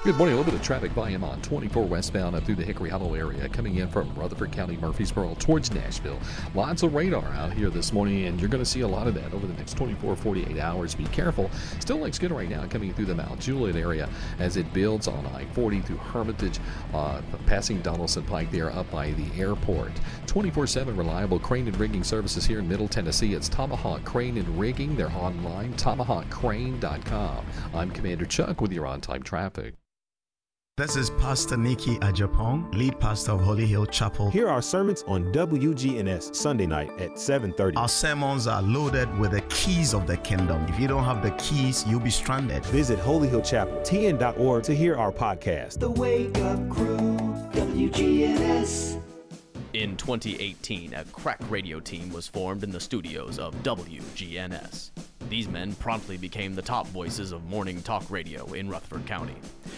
[0.04, 0.34] Good morning.
[0.34, 3.48] A little bit of traffic volume on 24 westbound up through the Hickory Hollow area,
[3.48, 6.18] coming in from Rutherford County, Murfreesboro towards Nashville.
[6.56, 9.14] Lots of radar out here this morning, and you're going to see a lot of
[9.14, 10.96] that over the next 24, 48 hours.
[10.96, 11.52] Be careful.
[11.78, 14.08] Still looks good right now coming through the Mount Juliet area
[14.40, 16.58] as it builds on I 40 through Hermitage,
[16.92, 19.92] uh, passing Donaldson Pike there up by the airport.
[20.26, 23.34] 24 7 reliable crane and rigging services here in Middle Tennessee.
[23.34, 24.96] It's Tomahawk Crane and Rigging.
[24.96, 27.46] They're online, tomahawkcrane.com.
[27.72, 29.76] I'm Commander Chuck with your on time traffic.
[30.78, 34.30] This is Pastor Nikki Ajapong, lead pastor of Holy Hill Chapel.
[34.30, 37.76] Here are sermons on WGNS Sunday night at 7:30.
[37.76, 40.64] Our sermons are loaded with the keys of the kingdom.
[40.70, 42.64] If you don't have the keys, you'll be stranded.
[42.64, 45.78] Visit Holy Hill Chapel, tn.org to hear our podcast.
[45.78, 47.18] The Wake Up Crew,
[47.52, 48.98] WGNS.
[49.74, 54.90] In 2018, a crack radio team was formed in the studios of WGNS.
[55.32, 59.34] These men promptly became the top voices of morning talk radio in Rutherford County.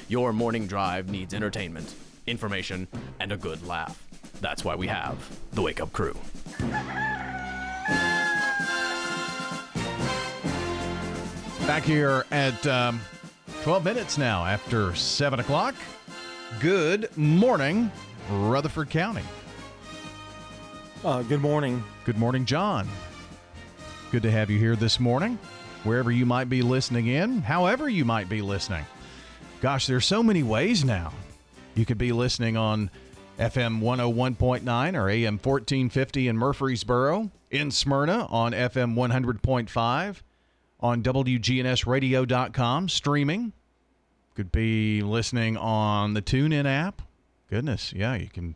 [0.08, 1.94] Your morning drive needs entertainment,
[2.26, 2.88] information,
[3.20, 4.02] and a good laugh.
[4.40, 5.16] That's why we have
[5.52, 6.16] the Wake Up Crew.
[11.68, 13.00] Back here at um,
[13.62, 15.76] 12 minutes now after 7 o'clock.
[16.58, 17.92] Good morning,
[18.28, 19.22] Rutherford County.
[21.04, 21.84] Uh, good morning.
[22.04, 22.88] Good morning, John.
[24.10, 25.38] Good to have you here this morning,
[25.82, 28.84] wherever you might be listening in, however you might be listening.
[29.60, 31.12] Gosh, there's so many ways now.
[31.74, 32.90] You could be listening on
[33.38, 40.22] FM 101.9 or AM 1450 in Murfreesboro, in Smyrna on FM 100.5,
[40.80, 43.52] on WGNSradio.com, streaming.
[44.36, 47.02] Could be listening on the TuneIn app.
[47.50, 48.54] Goodness, yeah, you can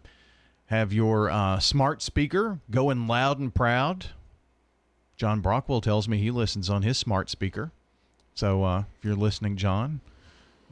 [0.67, 4.07] have your uh, smart speaker going loud and proud.
[5.19, 7.73] John Brockwell tells me he listens on his smart speaker.
[8.35, 10.01] So uh, if you're listening, John,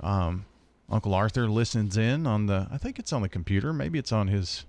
[0.00, 0.46] um,
[0.88, 3.72] Uncle Arthur listens in on the, I think it's on the computer.
[3.72, 4.64] Maybe it's on his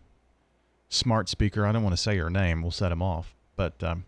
[0.89, 1.63] smart speaker.
[1.63, 2.63] I don't want to say her name.
[2.63, 3.35] We'll set him off.
[3.55, 4.05] But um,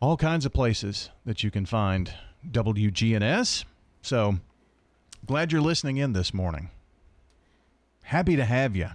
[0.00, 2.12] all kinds of places that you can find
[2.46, 3.64] WGNS.
[4.02, 4.36] So
[5.24, 6.68] glad you're listening in this morning.
[8.02, 8.90] Happy to have you.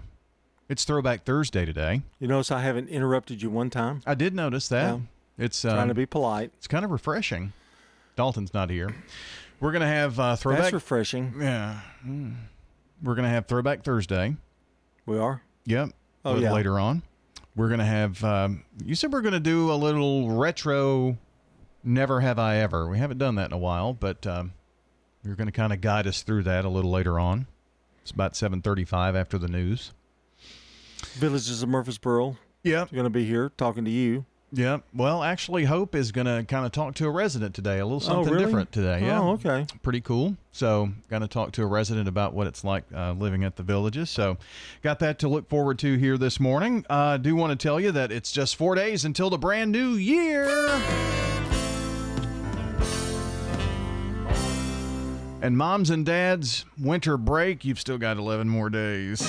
[0.68, 2.02] It's Throwback Thursday today.
[2.20, 4.02] You notice I haven't interrupted you one time.
[4.06, 5.00] I did notice that.
[5.38, 6.52] It's trying um, to be polite.
[6.56, 7.52] It's kind of refreshing.
[8.16, 8.94] Dalton's not here.
[9.60, 10.62] We're gonna have uh, throwback.
[10.62, 11.34] That's refreshing.
[11.38, 11.80] Yeah.
[12.06, 12.36] Mm.
[13.02, 14.36] We're gonna have Throwback Thursday.
[15.04, 15.42] We are.
[15.66, 15.90] Yep.
[16.24, 16.52] Oh, a little yeah.
[16.52, 17.02] Later on,
[17.54, 18.22] we're gonna have.
[18.24, 21.18] Um, you said we're gonna do a little retro.
[21.84, 22.88] Never have I ever.
[22.88, 24.52] We haven't done that in a while, but um,
[25.22, 27.46] you're gonna kind of guide us through that a little later on.
[28.02, 29.92] It's about seven thirty-five after the news.
[31.14, 32.36] Villages of Murfreesboro.
[32.62, 32.92] Yep.
[32.92, 34.24] Going to be here talking to you.
[34.52, 34.78] Yeah.
[34.94, 37.78] Well, actually, Hope is going to kind of talk to a resident today.
[37.78, 38.44] A little something really?
[38.44, 39.02] different today.
[39.02, 39.20] Yeah.
[39.20, 39.66] Oh, okay.
[39.82, 40.36] Pretty cool.
[40.52, 43.62] So, going to talk to a resident about what it's like uh, living at the
[43.62, 44.08] villages.
[44.08, 44.38] So,
[44.82, 46.86] got that to look forward to here this morning.
[46.88, 49.72] I uh, do want to tell you that it's just four days until the brand
[49.72, 50.46] new year.
[55.42, 59.20] And moms and dads, winter break, you've still got 11 more days.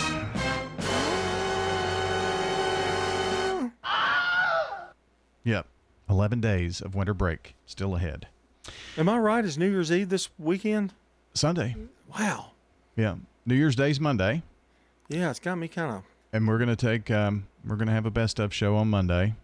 [5.48, 5.66] Yep.
[6.10, 8.28] 11 days of winter break still ahead.
[8.98, 9.46] Am I right?
[9.46, 10.94] Is New Year's Eve this weekend?
[11.34, 11.78] Sunday.
[12.14, 12.52] Wow.
[12.98, 13.16] Yeah.
[13.46, 14.44] New Year's Day's Monday.
[15.08, 16.04] Yeah, it's got me kind of.
[16.34, 18.90] And we're going to take, um, we're going to have a best of show on
[18.90, 19.36] Monday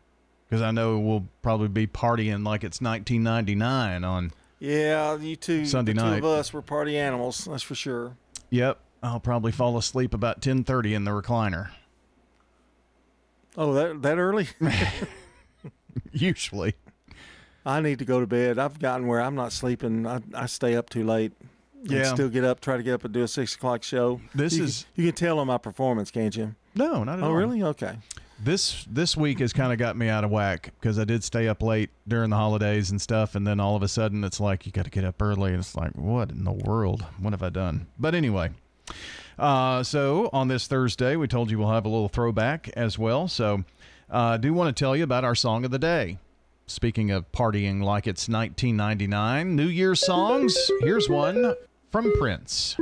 [0.50, 4.34] because I know we'll probably be partying like it's 1999 on.
[4.60, 6.20] Yeah, you two, Sunday the night.
[6.20, 7.48] two of us, we're party animals.
[7.50, 8.18] That's for sure.
[8.50, 8.78] Yep.
[9.02, 11.70] I'll probably fall asleep about 10:30 in the recliner.
[13.58, 14.48] Oh, that that early?
[16.12, 16.76] Usually.
[17.66, 18.60] I need to go to bed.
[18.60, 20.06] I've gotten where I'm not sleeping.
[20.06, 21.32] I, I stay up too late.
[21.86, 22.14] Yeah.
[22.14, 24.22] still get up, try to get up and do a six o'clock show.
[24.34, 26.56] This You- is- You can tell on my performance, can't you?
[26.76, 27.32] No, not at oh, all.
[27.32, 27.62] Oh, really?
[27.64, 27.98] Okay.
[28.44, 31.48] This this week has kind of got me out of whack because I did stay
[31.48, 34.66] up late during the holidays and stuff, and then all of a sudden it's like
[34.66, 37.06] you got to get up early, and it's like what in the world?
[37.20, 37.88] What have I done?
[37.98, 38.50] But anyway,
[39.40, 43.28] uh, so on this Thursday we told you we'll have a little throwback as well.
[43.30, 43.64] So
[44.14, 46.20] uh, I do want to tell you about our song of the day.
[46.68, 50.56] Speaking of partying like it's 1999, New Year's songs.
[50.82, 51.56] Here's one
[51.92, 52.78] from Prince.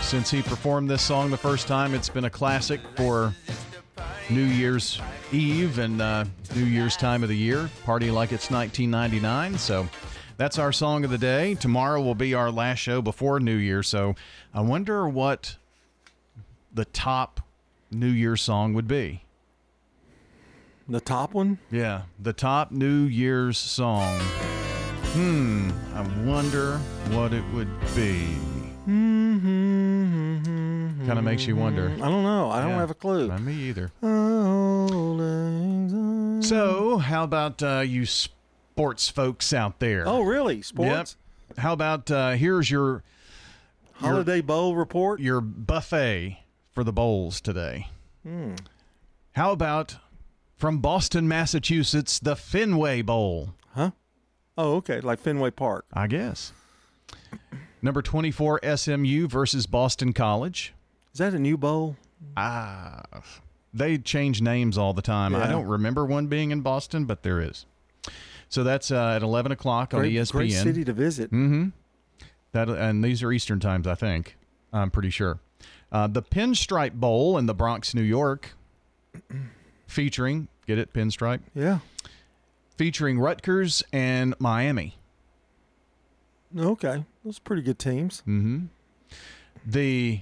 [0.00, 3.34] Since he performed this song the first time, it's been a classic for
[4.30, 5.00] New Year's
[5.32, 7.68] Eve and uh, New Year's time of the year.
[7.84, 9.58] Party like it's 1999.
[9.58, 9.88] So
[10.36, 11.54] that's our song of the day.
[11.54, 13.82] Tomorrow will be our last show before New Year.
[13.82, 14.14] So
[14.54, 15.56] I wonder what
[16.72, 17.40] the top
[17.90, 19.24] New Year song would be.
[20.88, 21.58] The top one?
[21.70, 24.18] Yeah, the top New Year's song.
[25.14, 26.78] Hmm, I wonder
[27.10, 28.36] what it would be.
[31.02, 31.06] Mm-hmm.
[31.08, 31.88] Kind of makes you wonder.
[31.88, 32.50] I don't know.
[32.50, 32.80] I don't Yeah.
[32.80, 33.28] have a clue.
[33.28, 33.90] Not me either.
[34.00, 40.04] So, So, how about uh, you sports folks out there?
[40.06, 40.62] oh, really?
[40.62, 41.16] Sports?
[41.50, 41.58] Yep.
[41.58, 43.02] How about uh, here's your
[43.94, 45.20] Holiday Bowl report?
[45.20, 46.38] your buffet
[46.72, 47.88] for the bowls today.
[48.22, 48.54] Hmm.
[49.32, 49.96] How about
[50.56, 53.54] from Boston, Massachusetts, the Fenway Bowl?
[53.74, 53.90] Huh?
[54.58, 55.00] Oh, okay.
[55.00, 55.84] Like Fenway Park.
[55.92, 56.52] I guess.
[57.80, 60.74] Number 24, SMU versus Boston College.
[61.12, 61.96] Is that a new bowl?
[62.36, 63.02] Ah,
[63.74, 65.34] they change names all the time.
[65.34, 67.66] I don't remember one being in Boston, but there is.
[68.48, 70.32] So that's uh, at 11 o'clock on Great, ESPN.
[70.32, 71.30] great city to visit.
[71.30, 71.68] Mm-hmm.
[72.52, 74.36] That and these are Eastern times, I think.
[74.72, 75.40] I'm pretty sure.
[75.90, 78.50] Uh, the Pinstripe Bowl in the Bronx, New York,
[79.86, 81.78] featuring get it Pinstripe, Yeah.
[82.76, 84.96] featuring Rutgers and Miami.
[86.56, 87.04] Okay.
[87.24, 88.20] Those are pretty good teams.
[88.22, 88.66] Mm-hmm.
[89.66, 90.20] The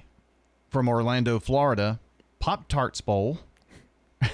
[0.71, 1.99] from Orlando, Florida,
[2.39, 3.39] Pop Tarts Bowl.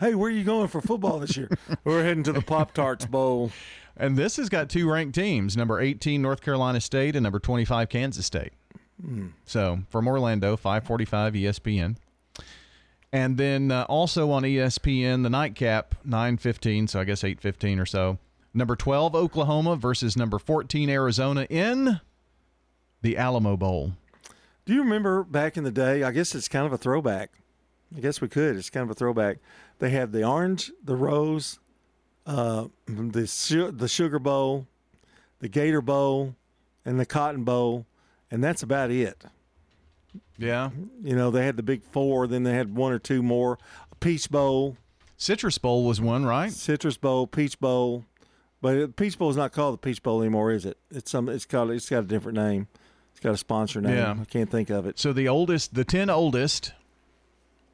[0.00, 1.48] Hey, where are you going for football this year?
[1.84, 3.52] We're heading to the Pop Tarts Bowl.
[3.96, 7.88] And this has got two ranked teams: number 18 North Carolina State and number 25
[7.88, 8.52] Kansas State.
[9.00, 9.28] Hmm.
[9.44, 11.96] So from Orlando, 545 ESPN.
[13.12, 18.18] And then uh, also on ESPN, the nightcap, 915, so I guess 815 or so.
[18.52, 22.00] Number 12, Oklahoma versus number 14, Arizona in
[23.00, 23.92] the Alamo Bowl.
[24.66, 26.02] Do you remember back in the day?
[26.02, 27.30] I guess it's kind of a throwback.
[27.96, 28.56] I guess we could.
[28.56, 29.38] It's kind of a throwback.
[29.78, 31.58] They had the orange, the rose,
[32.26, 34.66] uh, the su- the sugar bowl,
[35.40, 36.34] the gator bowl,
[36.84, 37.86] and the cotton bowl,
[38.30, 39.24] and that's about it.
[40.38, 40.70] Yeah.
[41.02, 42.26] You know, they had the big four.
[42.26, 43.58] Then they had one or two more.
[43.92, 44.76] A peach bowl,
[45.16, 46.52] Citrus Bowl was one, right?
[46.52, 48.04] citrus bowl, peach bowl.
[48.60, 50.78] But the peach bowl is not called the peach bowl anymore, is it?
[50.90, 51.28] It's some.
[51.28, 51.70] It's called.
[51.70, 52.68] It's got a different name.
[53.24, 53.96] Got a sponsor name.
[53.96, 54.16] Yeah.
[54.20, 54.98] I can't think of it.
[54.98, 56.74] So the oldest, the 10 oldest,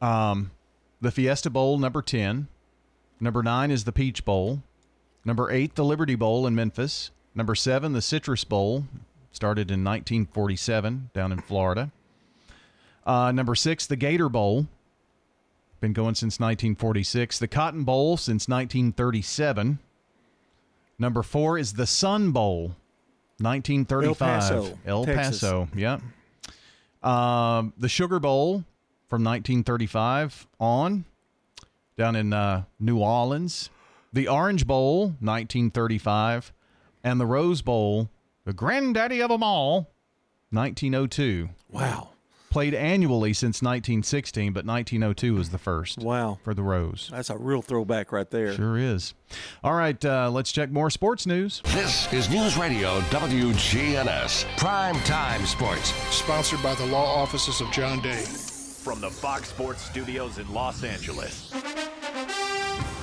[0.01, 0.53] um,
[1.01, 2.47] the Fiesta Bowl, number 10.
[3.19, 4.63] Number 9 is the Peach Bowl.
[5.25, 7.11] Number 8, the Liberty Bowl in Memphis.
[7.35, 8.85] Number 7, the Citrus Bowl,
[9.33, 11.91] started in 1947 down in Florida.
[13.05, 14.69] Uh, number 6, the Gator Bowl,
[15.81, 17.41] been going since 1946.
[17.41, 19.81] The Cotton Bowl since 1937.
[20.97, 22.77] Number 4 is the Sun Bowl,
[23.41, 24.19] 1935.
[24.19, 25.41] Paso, El Texas.
[25.41, 26.01] Paso, yep.
[27.03, 28.65] Um, the Sugar Bowl
[29.09, 31.05] from 1935 on,
[31.97, 33.71] down in uh, New Orleans.
[34.13, 36.53] The Orange Bowl, 1935.
[37.03, 38.11] And the Rose Bowl,
[38.45, 39.91] the granddaddy of them all,
[40.51, 41.49] 1902.
[41.71, 42.11] Wow.
[42.51, 45.99] Played annually since 1916, but 1902 was the first.
[45.99, 46.39] Wow.
[46.43, 47.09] For the Rose.
[47.13, 48.53] That's a real throwback right there.
[48.55, 49.15] Sure is.
[49.63, 51.63] All right, uh, let's check more sports news.
[51.67, 55.93] This is News Radio WGNS Prime Time Sports.
[56.13, 58.21] Sponsored by the law offices of John Day.
[58.21, 61.53] From the Fox Sports Studios in Los Angeles,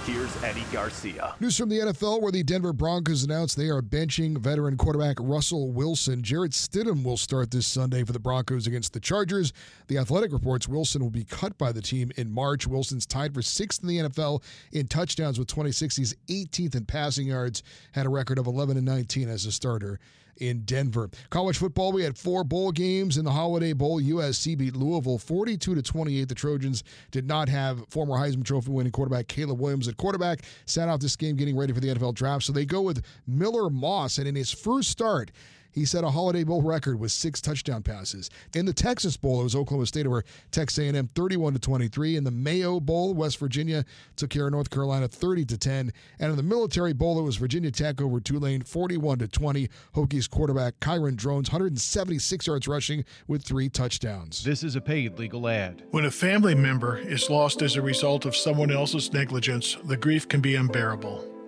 [0.08, 1.36] here's Eddie Garcia.
[1.42, 5.74] News from the NFL where the Denver Broncos announced they are benching veteran quarterback Russell
[5.74, 6.24] Wilson.
[6.24, 9.52] Jarrett Stidham will start this Sunday for the Broncos against the Chargers.
[9.88, 12.66] The Athletic reports Wilson will be cut by the team in March.
[12.66, 15.98] Wilson's tied for sixth in the NFL in touchdowns with 26.
[15.98, 20.00] He's 18th in passing yards, had a record of 11 and 19 as a starter
[20.40, 21.10] in Denver.
[21.30, 24.02] College football, we had four bowl games in the Holiday Bowl.
[24.02, 26.30] USC beat Louisville 42 to 28.
[26.30, 30.42] The Trojans did not have former Heisman Trophy winning quarterback Caleb Williams at quarterback.
[30.66, 32.46] Sat out this game getting ready for the NFL draft.
[32.46, 35.32] So they go with Miller Moss, and in his first start,
[35.78, 38.32] he set a Holiday Bowl record with six touchdown passes.
[38.56, 42.16] In the Texas Bowl, it was Oklahoma State over Texas A&M 31 to 23.
[42.16, 43.86] In the Mayo Bowl, West Virginia
[44.16, 45.94] took care of North Carolina 30 to 10.
[46.20, 49.70] And in the Military Bowl, it was Virginia Tech over Tulane 41 to 20.
[49.96, 54.44] Hokies quarterback Kyron Drones 176 yards rushing with three touchdowns.
[54.44, 55.84] This is a paid legal ad.
[55.92, 60.28] When a family member is lost as a result of someone else's negligence, the grief
[60.28, 61.37] can be unbearable.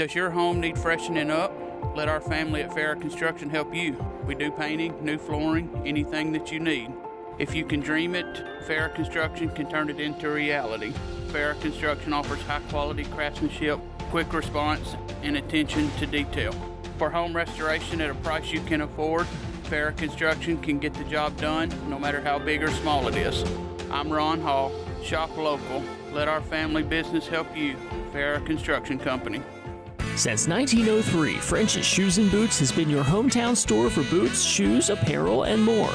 [0.00, 1.52] Does your home need freshening up?
[1.94, 4.02] Let our family at Farrah Construction help you.
[4.24, 6.90] We do painting, new flooring, anything that you need.
[7.38, 8.24] If you can dream it,
[8.66, 10.94] Farrah Construction can turn it into reality.
[11.26, 13.78] Farrah Construction offers high quality craftsmanship,
[14.08, 16.54] quick response, and attention to detail.
[16.96, 19.26] For home restoration at a price you can afford,
[19.64, 23.44] Farrah Construction can get the job done no matter how big or small it is.
[23.90, 24.72] I'm Ron Hall.
[25.04, 25.84] Shop local.
[26.10, 27.76] Let our family business help you.
[28.14, 29.42] Farrah Construction Company.
[30.16, 35.44] Since 1903, French's Shoes and Boots has been your hometown store for boots, shoes, apparel,
[35.44, 35.92] and more.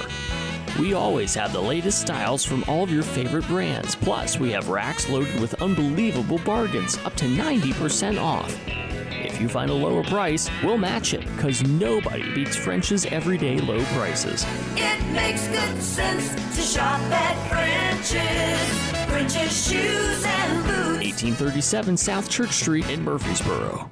[0.79, 3.95] We always have the latest styles from all of your favorite brands.
[3.95, 8.53] Plus, we have racks loaded with unbelievable bargains, up to 90% off.
[8.67, 13.83] If you find a lower price, we'll match it, because nobody beats French's everyday low
[13.85, 14.45] prices.
[14.75, 18.95] It makes good sense to shop at French's.
[19.07, 21.05] French's Shoes and Boots.
[21.05, 23.91] 1837 South Church Street in Murfreesboro.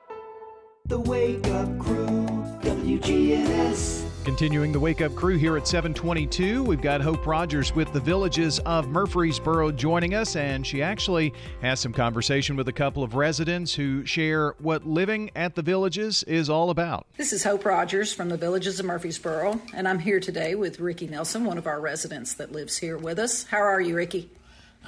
[0.91, 2.27] The Wake Up Crew,
[2.63, 4.03] WGNS.
[4.25, 8.59] Continuing the Wake Up Crew here at 722, we've got Hope Rogers with the Villages
[8.65, 13.73] of Murfreesboro joining us, and she actually has some conversation with a couple of residents
[13.73, 17.07] who share what living at the Villages is all about.
[17.15, 21.07] This is Hope Rogers from the Villages of Murfreesboro, and I'm here today with Ricky
[21.07, 23.45] Nelson, one of our residents that lives here with us.
[23.45, 24.29] How are you, Ricky?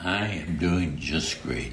[0.04, 1.72] I am doing just great.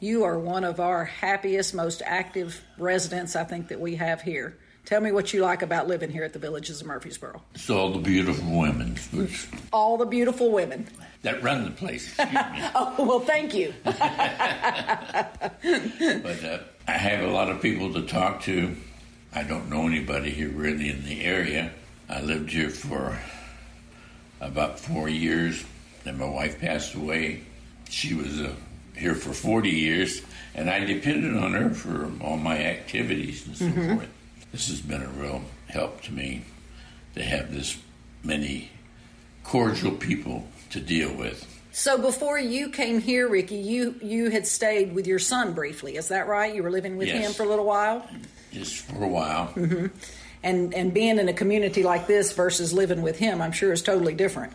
[0.00, 4.56] You are one of our happiest, most active residents I think that we have here.
[4.86, 7.42] Tell me what you like about living here at the Villages of Murfreesboro.
[7.54, 10.86] It's all the beautiful women which, All the beautiful women.
[11.22, 12.14] that run the place.
[12.18, 13.74] oh, well, thank you.
[13.84, 13.94] but
[15.62, 16.58] uh,
[16.88, 18.74] I have a lot of people to talk to.
[19.34, 21.72] I don't know anybody here really in the area.
[22.08, 23.18] I lived here for
[24.40, 25.62] about four years.
[26.04, 27.42] Then my wife passed away.
[27.90, 28.54] She was uh,
[29.00, 30.20] here for 40 years,
[30.54, 33.94] and I depended on her for all my activities and so Mhm.
[33.96, 34.08] forth.
[34.52, 36.42] This has been a real help to me
[37.14, 37.76] to have this
[38.22, 38.70] many
[39.42, 41.46] cordial people to deal with.
[41.72, 45.96] So before you came here, Ricky, you you had stayed with your son briefly.
[45.96, 46.54] Is that right?
[46.54, 47.24] You were living with Yes.
[47.26, 48.06] him for a little while.
[48.52, 49.46] Just for a while.
[49.46, 49.86] hmm
[50.42, 53.82] And and being in a community like this versus living with him, I'm sure is
[53.82, 54.52] totally different.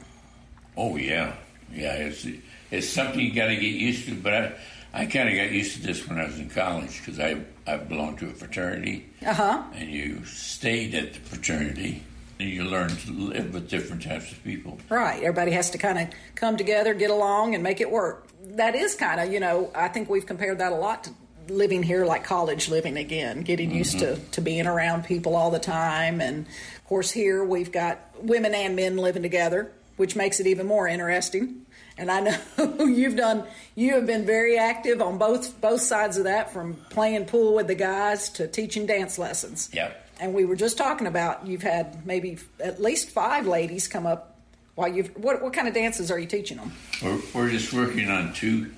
[0.77, 1.33] Oh yeah,
[1.73, 1.93] yeah.
[1.93, 2.25] It's
[2.71, 4.15] it's something you got to get used to.
[4.15, 4.53] But I,
[4.93, 7.37] I kind of got used to this when I was in college because I
[7.67, 9.63] I belonged to a fraternity, Uh huh.
[9.75, 12.03] and you stayed at the fraternity,
[12.39, 14.77] and you learn to live with different types of people.
[14.89, 15.21] Right.
[15.23, 18.27] Everybody has to kind of come together, get along, and make it work.
[18.55, 21.09] That is kind of, you know, I think we've compared that a lot to
[21.47, 25.59] living here like college living again, getting used to, to being around people all the
[25.59, 26.21] time.
[26.21, 26.45] And
[26.77, 30.87] of course, here we've got women and men living together, which makes it even more
[30.87, 31.64] interesting.
[31.97, 32.37] And I know
[32.85, 33.45] you've done,
[33.75, 37.67] you have been very active on both both sides of that, from playing pool with
[37.67, 39.69] the guys to teaching dance lessons.
[39.73, 40.01] Yep.
[40.19, 44.35] And we were just talking about you've had maybe at least five ladies come up
[44.75, 45.07] while you've.
[45.17, 46.73] What what kind of dances are you teaching them?
[47.01, 48.71] We're, we're just working on two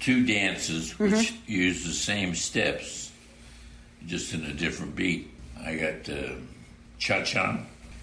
[0.00, 1.36] two dances which Mhm.
[1.46, 3.12] use the same steps,
[4.06, 5.30] just in a different beat.
[5.64, 6.32] I got uh,
[6.98, 7.58] cha cha,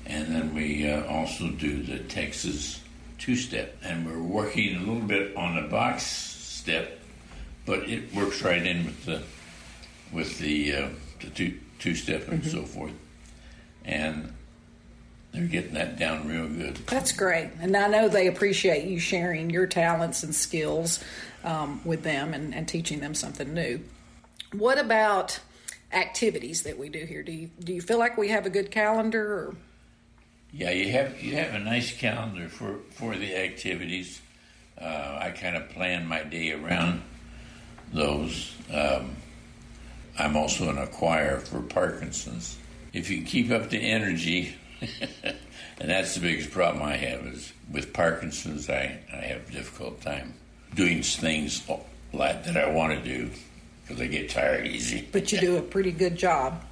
[0.06, 2.80] and then we uh, also do the Texas
[3.20, 7.00] two step, and we're working a little bit on the box step,
[7.66, 9.22] but it works right in with the
[10.12, 10.90] with the uh,
[11.22, 12.52] the two two step and Mhm.
[12.52, 12.94] so forth,
[13.86, 14.34] and
[15.32, 16.78] they're getting that down real good.
[16.88, 21.04] That's great, and I know they appreciate you sharing your talents and skills
[21.44, 23.82] um, with them and, and teaching them something new.
[24.54, 25.40] What about
[25.94, 27.22] activities that we do here?
[27.24, 29.24] Do you do you feel like we have a good calendar?
[29.34, 29.56] Or?
[30.52, 34.22] Yeah, you have you have a nice calendar for for the activities.
[34.80, 37.04] Uh, I kind of plan my day around
[37.94, 38.56] those.
[38.74, 39.16] Um,
[40.18, 42.58] I'm also in a choir for Parkinson's.
[42.94, 47.94] If you keep up the energy, and that's the biggest problem I have is with
[47.94, 48.70] Parkinson's.
[48.70, 50.34] I I have a difficult time
[50.74, 51.66] doing things
[52.14, 53.30] that I want to do
[53.84, 55.08] because I get tired easy.
[55.12, 56.64] But you do a pretty good job.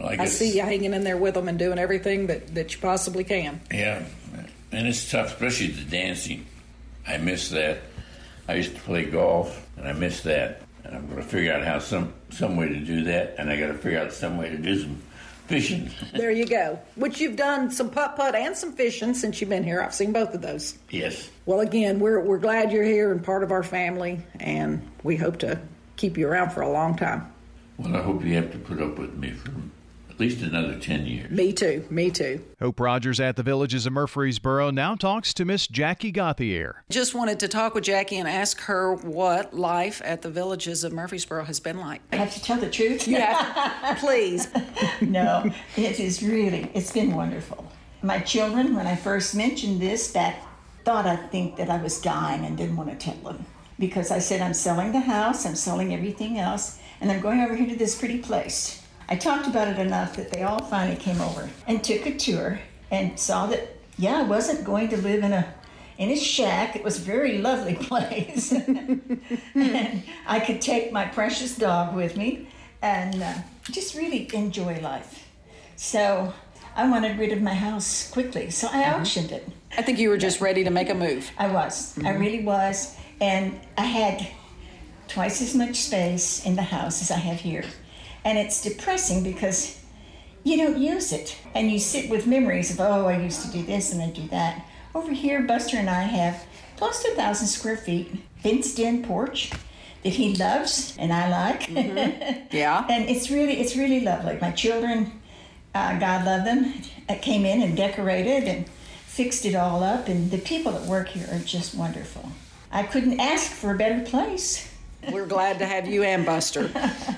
[0.00, 2.72] Well, I I, see you hanging in there with them and doing everything that, that
[2.74, 3.60] you possibly can.
[3.70, 4.02] Yeah,
[4.72, 6.46] and it's tough, especially the dancing.
[7.06, 7.78] I miss that.
[8.48, 10.62] I used to play golf, and I miss that.
[10.84, 13.58] and I'm going to figure out how some some way to do that, and I
[13.60, 15.02] got to figure out some way to do some
[15.46, 15.90] fishing.
[16.14, 16.78] There you go.
[16.94, 19.82] Which you've done some putt putt and some fishing since you've been here.
[19.82, 20.78] I've seen both of those.
[20.88, 21.28] yes.
[21.44, 25.40] Well, again, we're we're glad you're here and part of our family, and we hope
[25.40, 25.60] to
[25.96, 27.30] keep you around for a long time.
[27.76, 29.50] Well, I hope you have to put up with me for
[30.20, 31.30] least another ten years.
[31.30, 31.84] Me too.
[31.90, 32.44] Me too.
[32.60, 36.84] Hope Rogers at the Villages of Murfreesboro now talks to Miss Jackie Gauthier.
[36.90, 40.92] Just wanted to talk with Jackie and ask her what life at the villages of
[40.92, 42.02] Murfreesboro has been like.
[42.12, 43.08] I have to tell the truth?
[43.08, 44.48] Yeah, please.
[45.00, 47.66] no, it is really, it's been wonderful.
[48.02, 50.36] My children, when I first mentioned this, back
[50.84, 53.44] thought I think that I was dying and didn't want to tell them
[53.78, 57.54] because I said I'm selling the house, I'm selling everything else, and I'm going over
[57.56, 58.79] here to this pretty place.
[59.10, 62.60] I talked about it enough that they all finally came over and took a tour
[62.90, 65.52] and saw that yeah, I wasn't going to live in a
[65.98, 66.74] in a shack.
[66.76, 68.52] It was a very lovely place.
[68.52, 72.48] and I could take my precious dog with me
[72.82, 73.34] and uh,
[73.70, 75.26] just really enjoy life.
[75.76, 76.32] So
[76.74, 79.46] I wanted rid of my house quickly, so I auctioned it.
[79.76, 81.30] I think you were just ready to make a move.
[81.36, 81.98] I was.
[81.98, 82.20] I Mhm.
[82.20, 82.96] really was.
[83.20, 84.26] And I had
[85.08, 87.64] twice as much space in the house as I have here.
[88.24, 89.80] And it's depressing because
[90.44, 91.36] you don't use it.
[91.54, 94.26] And you sit with memories of, oh, I used to do this and I do
[94.28, 94.64] that.
[94.94, 96.44] Over here, Buster and I have
[96.76, 99.50] close to a thousand square feet, fenced in porch
[100.02, 101.68] that he loves and I like.
[102.52, 102.86] Yeah.
[102.90, 104.38] and it's really, it's really lovely.
[104.40, 105.20] My children,
[105.74, 106.74] uh, God love them,
[107.08, 108.68] uh, came in and decorated and
[109.06, 110.08] fixed it all up.
[110.08, 112.30] And the people that work here are just wonderful.
[112.72, 114.69] I couldn't ask for a better place.
[115.10, 116.70] We're glad to have you and Buster.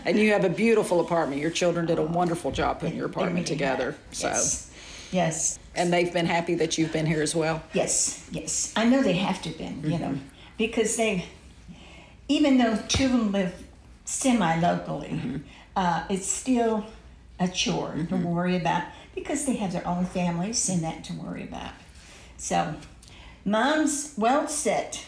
[0.05, 1.41] And you have a beautiful apartment.
[1.41, 3.97] Your children did a wonderful job putting your apartment together.
[4.13, 4.73] So Yes.
[5.13, 5.59] Yes.
[5.75, 7.63] And they've been happy that you've been here as well.
[7.73, 8.73] Yes, yes.
[8.77, 10.19] I know they have to have been, you know,
[10.59, 11.27] because they,
[12.29, 13.55] even though two of them live
[14.05, 15.43] semi-locally,
[15.77, 16.87] uh, it's still
[17.39, 18.85] a chore to worry about
[19.15, 21.73] because they have their own families and that to worry about.
[22.39, 22.75] So,
[23.45, 25.07] mom's well set.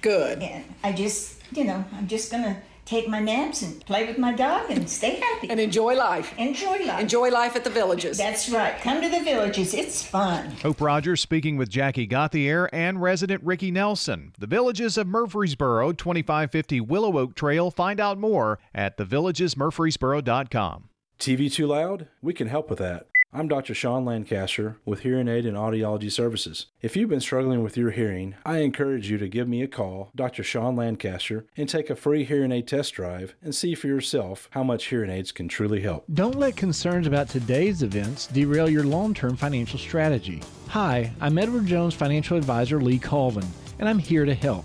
[0.00, 0.42] Good.
[0.42, 4.32] And I just, you know, I'm just gonna take my naps and play with my
[4.32, 6.34] dog and stay happy and enjoy life.
[6.38, 7.00] Enjoy life.
[7.00, 8.18] Enjoy life at the villages.
[8.18, 8.78] That's right.
[8.80, 9.72] Come to the villages.
[9.72, 10.50] It's fun.
[10.62, 14.32] Hope Rogers speaking with Jackie Gauthier and resident Ricky Nelson.
[14.38, 17.70] The Villages of Murfreesboro, 2550 Willow Oak Trail.
[17.70, 20.88] Find out more at thevillagesmurfreesboro.com.
[21.18, 22.08] TV too loud?
[22.20, 23.06] We can help with that.
[23.36, 23.74] I'm Dr.
[23.74, 26.66] Sean Lancaster with Hearing Aid and Audiology Services.
[26.82, 30.12] If you've been struggling with your hearing, I encourage you to give me a call,
[30.14, 30.44] Dr.
[30.44, 34.62] Sean Lancaster, and take a free hearing aid test drive and see for yourself how
[34.62, 36.04] much hearing aids can truly help.
[36.14, 40.40] Don't let concerns about today's events derail your long term financial strategy.
[40.68, 43.48] Hi, I'm Edward Jones financial advisor Lee Colvin,
[43.80, 44.64] and I'm here to help.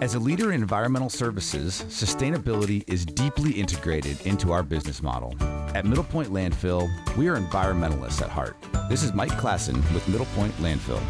[0.00, 5.34] As a leader in environmental services, sustainability is deeply integrated into our business model.
[5.74, 8.56] At Middle Point Landfill, we are environmentalists at heart.
[8.88, 11.02] This is Mike Klassen with Middle Point Landfill.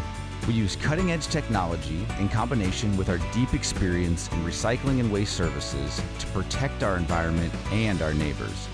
[0.47, 5.35] We use cutting edge technology in combination with our deep experience in recycling and waste
[5.35, 8.67] services to protect our environment and our neighbors.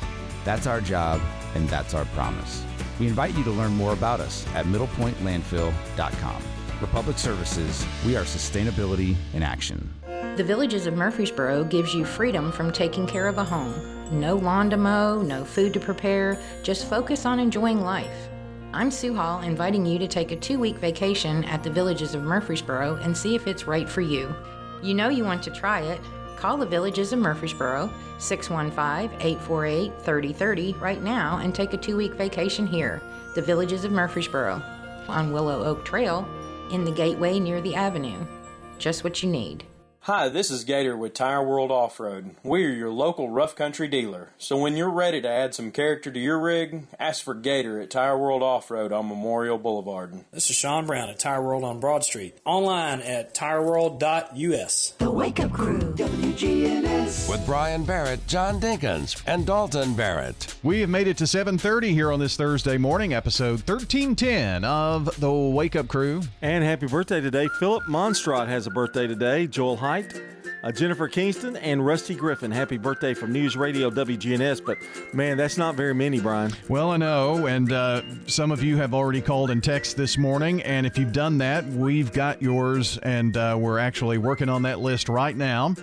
[0.43, 1.21] That's our job,
[1.55, 2.63] and that's our promise.
[2.99, 6.43] We invite you to learn more about us at middlepointlandfill.com.
[6.81, 9.87] Republic Services, we are sustainability in action.
[10.35, 13.73] The Villages of Murfreesboro gives you freedom from taking care of a home.
[14.11, 18.29] No lawn to mow, no food to prepare, just focus on enjoying life.
[18.73, 22.23] I'm Sue Hall, inviting you to take a two week vacation at the Villages of
[22.23, 24.33] Murfreesboro and see if it's right for you.
[24.81, 26.01] You know you want to try it.
[26.35, 32.15] Call the Villages of Murfreesboro, 615 848 3030 right now and take a two week
[32.15, 33.01] vacation here.
[33.35, 34.63] The Villages of Murfreesboro
[35.07, 36.27] on Willow Oak Trail
[36.71, 38.25] in the gateway near the avenue.
[38.77, 39.65] Just what you need.
[40.05, 42.31] Hi, this is Gator with Tire World Off Road.
[42.41, 44.29] We are your local rough country dealer.
[44.39, 47.91] So when you're ready to add some character to your rig, ask for Gator at
[47.91, 50.25] Tire World Off Road on Memorial Boulevard.
[50.31, 52.35] This is Sean Brown at Tire World on Broad Street.
[52.45, 54.93] Online at tireworld.us.
[54.97, 57.29] The Wake Up Crew, WGNS.
[57.29, 60.55] With Brian Barrett, John Dinkins, and Dalton Barrett.
[60.63, 65.31] We have made it to 7:30 here on this Thursday morning, episode 1310 of the
[65.31, 66.23] Wake Up Crew.
[66.41, 67.47] And happy birthday today.
[67.59, 69.45] Philip Monstrot has a birthday today.
[69.45, 70.21] Joel Height,
[70.63, 72.49] uh, Jennifer Kingston, and Rusty Griffin.
[72.49, 74.65] Happy birthday from News Radio WGNS.
[74.65, 74.77] But
[75.13, 76.53] man, that's not very many, Brian.
[76.69, 80.61] Well, I know, and uh, some of you have already called and texted this morning.
[80.61, 84.79] And if you've done that, we've got yours, and uh, we're actually working on that
[84.79, 85.75] list right now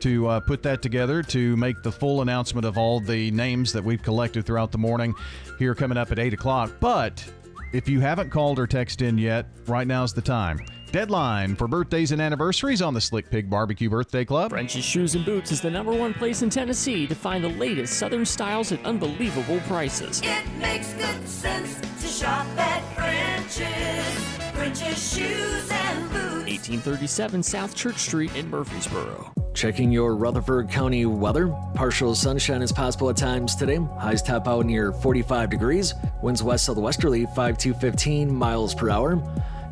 [0.00, 3.84] to uh, put that together to make the full announcement of all the names that
[3.84, 5.14] we've collected throughout the morning
[5.60, 6.72] here coming up at 8 o'clock.
[6.80, 7.24] But
[7.72, 10.58] if you haven't called or texted in yet, right now's the time.
[10.92, 14.50] Deadline for birthdays and anniversaries on the Slick Pig Barbecue Birthday Club.
[14.50, 17.94] French's Shoes and Boots is the number one place in Tennessee to find the latest
[17.94, 20.20] Southern styles at unbelievable prices.
[20.22, 24.52] It makes good sense to shop at French's.
[24.52, 26.44] French's Shoes and Boots.
[26.44, 29.32] 1837 South Church Street in Murfreesboro.
[29.54, 31.48] Checking your Rutherford County weather.
[31.72, 33.78] Partial sunshine is possible at times today.
[33.98, 35.94] Highs top out near 45 degrees.
[36.20, 39.22] Winds west southwesterly 5 to 15 miles per hour.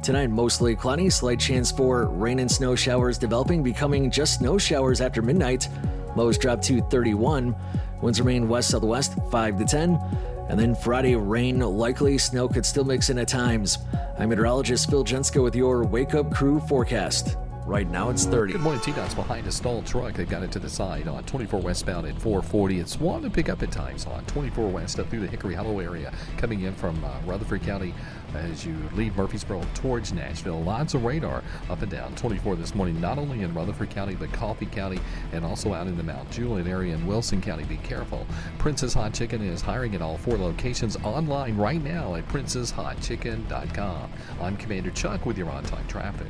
[0.03, 5.03] Tonight, mostly cloudy, slight chance for rain and snow showers developing, becoming just snow showers
[5.03, 5.69] after midnight.
[6.17, 7.55] Lows drop to 31.
[8.01, 10.01] Winds remain west southwest 5 to 10.
[10.49, 13.77] And then Friday, rain likely, snow could still mix in at times.
[14.19, 17.37] I'm meteorologist Phil Jenska with your Wake Up Crew forecast.
[17.67, 18.55] Right now it's 30.
[18.55, 20.15] Good morning, T-Dot's behind a stalled truck.
[20.15, 22.81] They got it to the side on 24 westbound at 440.
[22.81, 25.79] It's one to pick up at times on 24 west up through the Hickory Hollow
[25.79, 27.95] area, coming in from uh, Rutherford County
[28.35, 30.62] as you leave Murfreesboro towards Nashville.
[30.62, 34.32] Lots of radar up and down 24 this morning, not only in Rutherford County, but
[34.32, 35.01] Coffee County
[35.32, 37.65] and also out in the Mount Juliet area in Wilson County.
[37.65, 38.27] Be careful.
[38.59, 44.11] Princess Hot Chicken is hiring at all four locations online right now at princesshotchicken.com.
[44.40, 46.28] I'm Commander Chuck with your on time traffic.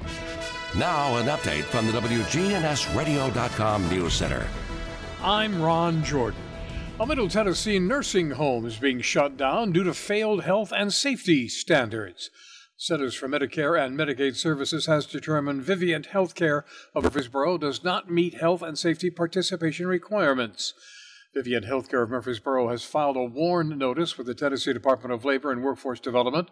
[0.77, 4.47] Now, an update from the WGNSradio.com News Center.
[5.23, 6.41] I'm Ron Jordan.
[7.01, 11.49] A Middle Tennessee nursing home is being shut down due to failed health and safety
[11.49, 12.29] standards.
[12.77, 16.65] Centers for Medicare and Medicaid Services has determined Vivient Healthcare
[16.95, 20.75] of Murfreesboro does not meet health and safety participation requirements.
[21.35, 25.51] Vivient Healthcare of Murfreesboro has filed a warn notice with the Tennessee Department of Labor
[25.51, 26.51] and Workforce Development.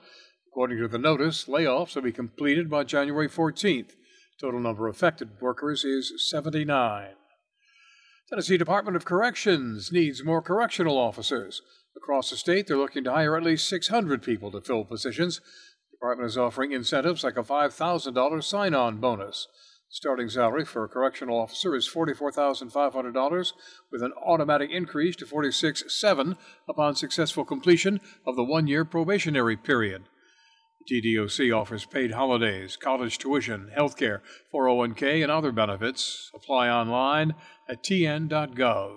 [0.50, 3.90] According to the notice, layoffs will be completed by January 14th.
[4.40, 7.08] Total number of affected workers is 79.
[8.28, 11.62] Tennessee Department of Corrections needs more correctional officers.
[11.96, 15.38] Across the state, they're looking to hire at least 600 people to fill positions.
[15.38, 19.48] The department is offering incentives like a $5,000 sign on bonus.
[19.88, 23.52] Starting salary for a correctional officer is $44,500
[23.90, 26.36] with an automatic increase to 46,700
[26.68, 30.02] upon successful completion of the one year probationary period.
[30.88, 34.22] TDOC offers paid holidays, college tuition, health care,
[34.54, 36.30] 401k, and other benefits.
[36.34, 37.34] Apply online
[37.68, 38.96] at tn.gov.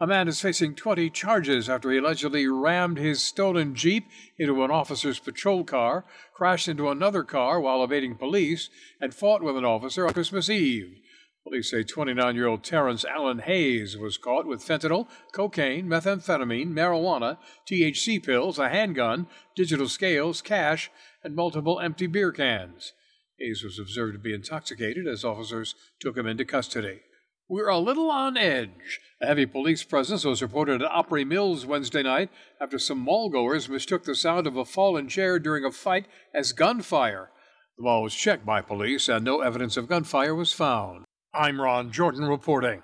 [0.00, 4.06] A man is facing 20 charges after he allegedly rammed his stolen Jeep
[4.38, 9.56] into an officer's patrol car, crashed into another car while evading police, and fought with
[9.56, 10.98] an officer on Christmas Eve.
[11.44, 17.36] Police say 29 year old Terrence Allen Hayes was caught with fentanyl, cocaine, methamphetamine, marijuana,
[17.68, 20.90] THC pills, a handgun, digital scales, cash,
[21.22, 22.94] and multiple empty beer cans.
[23.38, 27.02] Hayes was observed to be intoxicated as officers took him into custody.
[27.46, 29.00] We're a little on edge.
[29.20, 34.04] A heavy police presence was reported at Opry Mills Wednesday night after some mallgoers mistook
[34.04, 37.30] the sound of a fallen chair during a fight as gunfire.
[37.76, 41.03] The mall was checked by police and no evidence of gunfire was found.
[41.34, 42.82] I'm Ron Jordan reporting.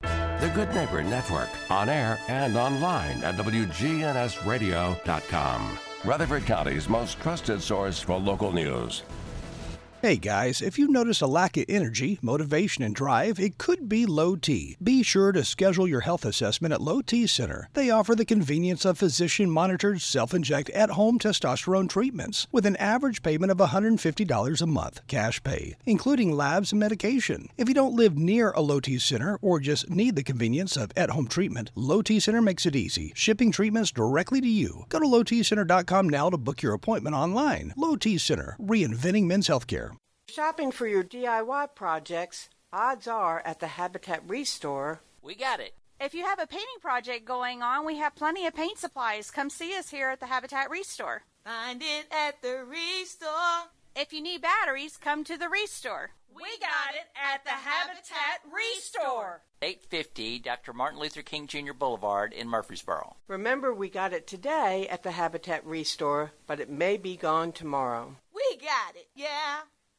[0.00, 5.78] The Good Neighbor Network, on air and online at WGNSradio.com.
[6.04, 9.02] Rutherford County's most trusted source for local news.
[10.06, 14.06] Hey guys, if you notice a lack of energy, motivation, and drive, it could be
[14.06, 14.76] low T.
[14.80, 17.68] Be sure to schedule your health assessment at Low T Center.
[17.74, 22.76] They offer the convenience of physician monitored, self inject at home testosterone treatments with an
[22.76, 27.48] average payment of $150 a month, cash pay, including labs and medication.
[27.56, 30.92] If you don't live near a Low T Center or just need the convenience of
[30.96, 34.84] at home treatment, Low T Center makes it easy, shipping treatments directly to you.
[34.88, 37.74] Go to lowtcenter.com now to book your appointment online.
[37.76, 39.95] Low T Center, reinventing men's healthcare.
[40.36, 45.00] Shopping for your DIY projects, odds are at the Habitat Restore.
[45.22, 45.72] We got it.
[45.98, 49.30] If you have a painting project going on, we have plenty of paint supplies.
[49.30, 51.22] Come see us here at the Habitat Restore.
[51.42, 53.70] Find it at the Restore.
[53.96, 56.10] If you need batteries, come to the Restore.
[56.28, 59.40] We got it at the Habitat Restore.
[59.62, 60.74] 850 Dr.
[60.74, 61.72] Martin Luther King Jr.
[61.72, 63.16] Boulevard in Murfreesboro.
[63.26, 68.16] Remember, we got it today at the Habitat Restore, but it may be gone tomorrow.
[68.34, 69.60] We got it, yeah.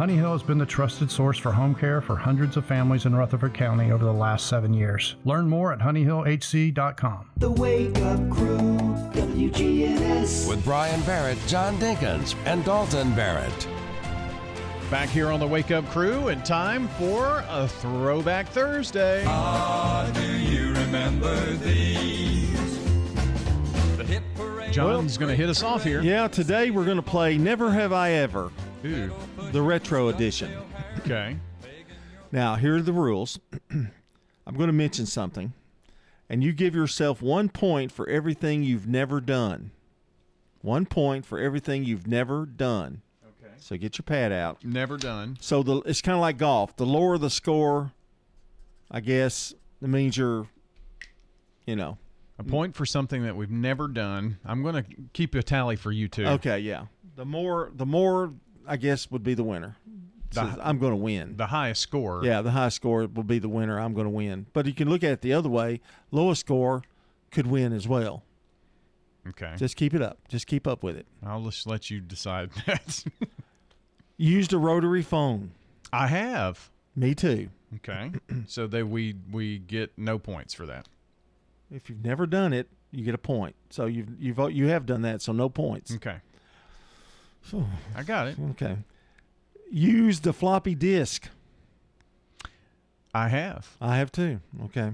[0.00, 3.14] Honey Hill has been the trusted source for home care for hundreds of families in
[3.14, 5.16] Rutherford County over the last seven years.
[5.26, 7.32] Learn more at honeyhillhc.com.
[7.36, 8.78] The Wake Up Crew,
[9.12, 10.48] WGNS.
[10.48, 13.68] With Brian Barrett, John Dinkins, and Dalton Barrett.
[14.90, 19.22] Back here on the Wake Up Crew, and time for a Throwback Thursday.
[19.26, 22.88] Ah, do you remember these?
[23.98, 24.72] The hit parade.
[24.72, 26.00] John's going to hit us off here.
[26.00, 28.50] Yeah, today we're going to play Never Have I Ever,
[28.84, 29.10] Ooh.
[29.52, 30.50] the retro edition.
[31.00, 31.36] Okay.
[32.32, 33.38] Now, here are the rules.
[33.70, 35.52] I'm going to mention something,
[36.28, 39.70] and you give yourself one point for everything you've never done.
[40.62, 43.02] One point for everything you've never done.
[43.24, 43.52] Okay.
[43.58, 44.64] So get your pad out.
[44.64, 45.38] Never done.
[45.40, 46.76] So the it's kind of like golf.
[46.76, 47.92] The lower the score,
[48.90, 50.46] I guess, it means you're,
[51.66, 51.96] you know,
[52.38, 54.38] A point for something that we've never done.
[54.44, 56.26] I'm going to keep a tally for you too.
[56.26, 56.86] okay, yeah.
[57.16, 58.32] The more, the more,
[58.66, 59.76] I guess, would be the winner.
[60.30, 61.36] The- Says, I'm going to win.
[61.36, 62.24] The highest score.
[62.24, 63.78] Yeah, the high score will be the winner.
[63.80, 64.46] I'm going to win.
[64.52, 65.80] But you can look at it the other way.
[66.10, 66.82] Lowest score
[67.32, 68.22] could win as well.
[69.28, 69.52] Okay.
[69.56, 70.18] Just keep it up.
[70.28, 71.06] Just keep up with it.
[71.24, 73.04] I'll just let you decide that.
[74.16, 75.52] Used a rotary phone.
[75.92, 76.70] I have.
[76.94, 77.48] Me too.
[77.76, 78.12] Okay.
[78.46, 80.88] so that we we get no points for that.
[81.72, 83.54] If you've never done it, you get a point.
[83.70, 85.94] So you've you've you have done that, so no points.
[85.94, 86.16] Okay.
[87.96, 88.36] I got it.
[88.52, 88.76] Okay.
[89.70, 91.28] Used a floppy disk.
[93.14, 93.76] I have.
[93.80, 94.40] I have too.
[94.64, 94.92] Okay.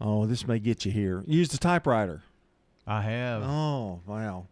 [0.00, 1.24] Oh, this may get you here.
[1.26, 2.22] Used a typewriter.
[2.86, 3.42] I have.
[3.42, 4.46] Oh, wow.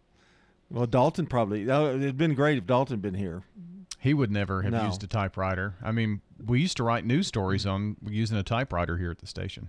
[0.71, 1.71] Well, Dalton probably.
[1.71, 3.43] Oh, it'd been great if Dalton been here.
[3.99, 4.87] He would never have No.
[4.87, 5.75] used a typewriter.
[5.83, 9.27] I mean, we used to write news stories on using a typewriter here at the
[9.27, 9.69] station.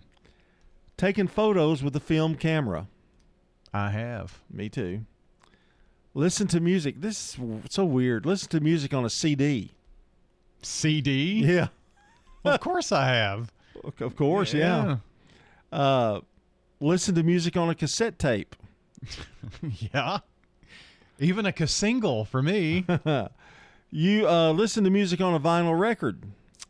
[0.97, 2.87] Taking photos with a film camera.
[3.73, 4.39] I have.
[4.51, 5.05] Me too.
[6.17, 6.99] Listen to music.
[6.99, 7.39] This is
[7.69, 8.25] so weird.
[8.25, 9.73] Listen to music on a CD.
[10.63, 11.43] CD?
[11.45, 11.67] Yeah.
[12.43, 13.53] of course I have.
[13.99, 14.97] Of course, yeah.
[15.71, 16.21] Uh,
[16.79, 18.55] listen to music on a cassette tape.
[19.93, 20.17] yeah.
[21.19, 22.83] Even a single for me.
[23.91, 26.23] you uh, listen to music on a vinyl record.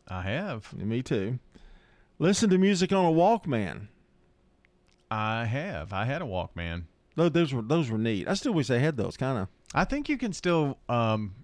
[0.06, 0.74] I have.
[0.74, 1.38] Me too.
[2.18, 3.86] Listen to music on a Walkman.
[5.10, 5.94] I have.
[5.94, 6.82] I had a Walkman.
[7.18, 8.28] Tho- Those were those were neat.
[8.28, 9.48] I still wish they had those kind of.
[9.74, 11.34] I think you can still um,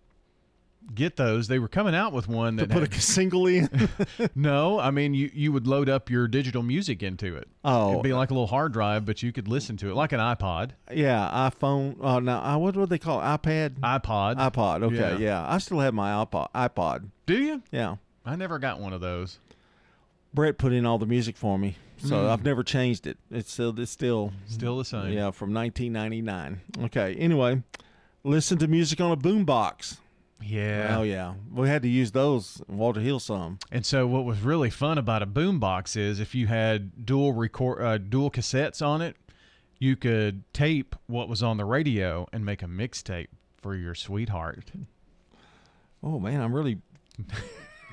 [0.95, 1.49] get those.
[1.49, 3.69] They were coming out with one To that put had- a single in.
[4.35, 7.49] no, I mean you you would load up your digital music into it.
[7.65, 7.91] Oh.
[7.93, 10.21] it'd be like a little hard drive, but you could listen to it like an
[10.21, 10.71] iPod.
[10.93, 11.97] yeah, iPhone.
[12.01, 13.25] Oh, now uh, what what they call it?
[13.25, 13.81] iPad?
[13.81, 14.37] iPod.
[14.37, 14.83] iPod.
[14.85, 15.19] Okay, Yeah.
[15.19, 15.47] yeah.
[15.49, 16.49] I still have my iPod.
[16.55, 17.09] iPod.
[17.27, 17.63] Do you?
[17.73, 17.97] Yeah.
[18.25, 19.39] I never got one of those.
[20.35, 22.29] Brett put in all the music for me, so Mm.
[22.31, 23.17] I've never changed it.
[23.31, 25.13] It's still it's still Still the same.
[25.13, 26.61] Yeah, from 1999.
[26.87, 27.15] Okay.
[27.15, 27.63] Anyway,
[28.25, 29.99] listen to music on a boombox.
[30.43, 30.97] Yeah.
[30.99, 33.59] Oh yeah, we had to use those Walter Hill some.
[33.71, 37.81] And so, what was really fun about a boombox is if you had dual record,
[37.81, 39.17] uh, dual cassettes on it,
[39.79, 43.29] you could tape what was on the radio and make a mixtape
[43.63, 44.71] for your sweetheart.
[46.03, 46.79] Oh man, I'm really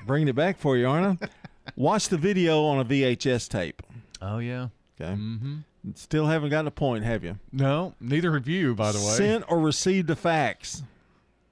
[0.06, 1.28] bringing it back for you, aren't I?
[1.76, 3.82] Watch the video on a VHS tape.
[4.20, 4.68] Oh yeah.
[5.00, 5.12] Okay.
[5.12, 5.56] Mm-hmm.
[5.94, 7.38] Still haven't gotten a point, have you?
[7.50, 9.04] No, neither have you, by the way.
[9.04, 10.82] Sent or received a fax.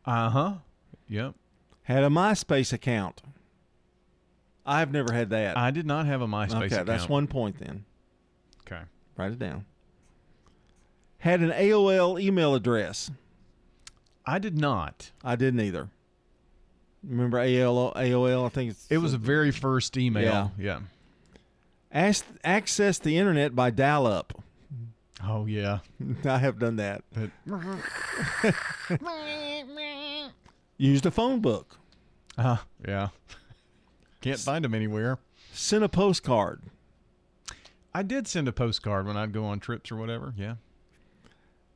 [0.04, 0.52] Uh huh.
[1.08, 1.34] Yep.
[1.82, 3.22] Had a MySpace account.
[4.64, 5.56] I've never had that.
[5.56, 6.64] I did not have a MySpace account.
[6.64, 6.86] okay, account.
[6.86, 7.84] that's one point then.
[8.60, 8.82] Okay.
[9.16, 9.64] Write it down.
[11.18, 13.10] Had an AOL email address.
[14.24, 15.10] I did not.
[15.24, 15.88] I didn't either.
[17.02, 17.94] Remember AOL?
[17.97, 18.47] AOL.
[18.47, 20.22] I think it's, It was the very first email.
[20.24, 20.48] Yeah.
[20.59, 20.81] Yeah.
[21.93, 24.32] Ask, access the internet by dial-up.
[25.27, 25.78] Oh yeah.
[26.24, 27.02] I have done that.
[27.12, 27.31] But-
[30.78, 31.77] Used a phone book.
[32.39, 32.56] Uh,
[32.86, 33.09] yeah.
[34.22, 35.18] Can't find them anywhere.
[35.52, 36.62] Sent a postcard.
[37.94, 40.32] I did send a postcard when I'd go on trips or whatever.
[40.36, 40.55] Yeah.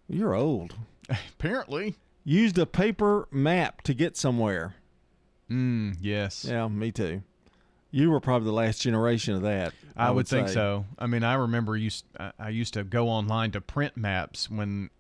[0.09, 0.75] You're old.
[1.39, 1.97] Apparently.
[2.25, 4.77] Used a paper map to get somewhere.
[5.51, 6.45] Mm, yes.
[6.49, 7.23] Yeah, me too.
[7.91, 9.73] You were probably the last generation of that.
[9.97, 10.55] I, would, think say.
[10.55, 10.85] so.
[10.99, 14.91] I mean, I remember used I- I used to go online to print maps when,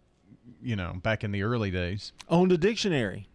[0.62, 2.12] you know, back in the early days.
[2.28, 3.26] Owned a dictionary.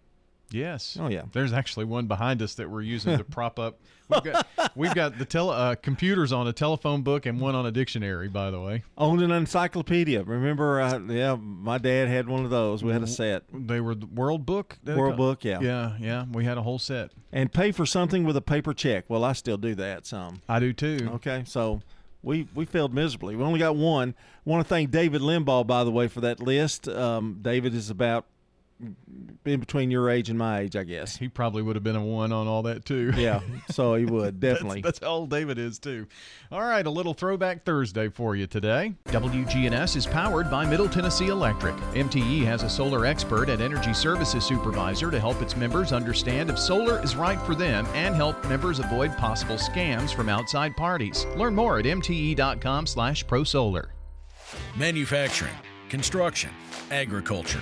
[0.52, 0.98] Yes.
[1.00, 1.24] Oh yeah.
[1.32, 3.80] There's actually one behind us that we're using to prop up.
[4.10, 7.66] We've got we've got the tele uh, computers on a telephone book and one on
[7.68, 8.28] a dictionary.
[8.28, 10.24] By the way, Owned an encyclopedia.
[10.24, 10.82] Remember?
[10.82, 12.84] Uh, yeah, my dad had one of those.
[12.84, 13.44] We had a set.
[13.54, 14.78] they were the World Book.
[14.86, 15.60] World Book, yeah.
[15.62, 16.26] Yeah, yeah.
[16.32, 17.12] We had a whole set.
[17.32, 19.06] And pay for something with a paper check.
[19.08, 20.42] Well, I still do that some.
[20.50, 21.10] I do too.
[21.16, 21.82] Okay, so
[22.24, 23.36] we we failed miserably.
[23.36, 24.16] We only got one.
[24.44, 26.88] Want to thank David Limbaugh, by the way, for that list.
[26.88, 28.26] Um, David is about
[28.80, 31.18] in between your age and my age, I guess.
[31.18, 33.12] He probably would have been a one on all that too.
[33.16, 34.82] Yeah, so he would definitely.
[34.82, 36.08] That's, that's how old David is too.
[36.52, 38.94] All right, a little throwback Thursday for you today.
[39.08, 41.76] WGNS is powered by Middle Tennessee Electric.
[41.94, 46.58] MTE has a solar expert and energy services supervisor to help its members understand if
[46.58, 51.26] solar is right for them and help members avoid possible scams from outside parties.
[51.36, 53.90] Learn more at mte.com/prosolar.
[54.76, 55.54] Manufacturing,
[55.90, 56.50] construction,
[56.92, 57.62] agriculture.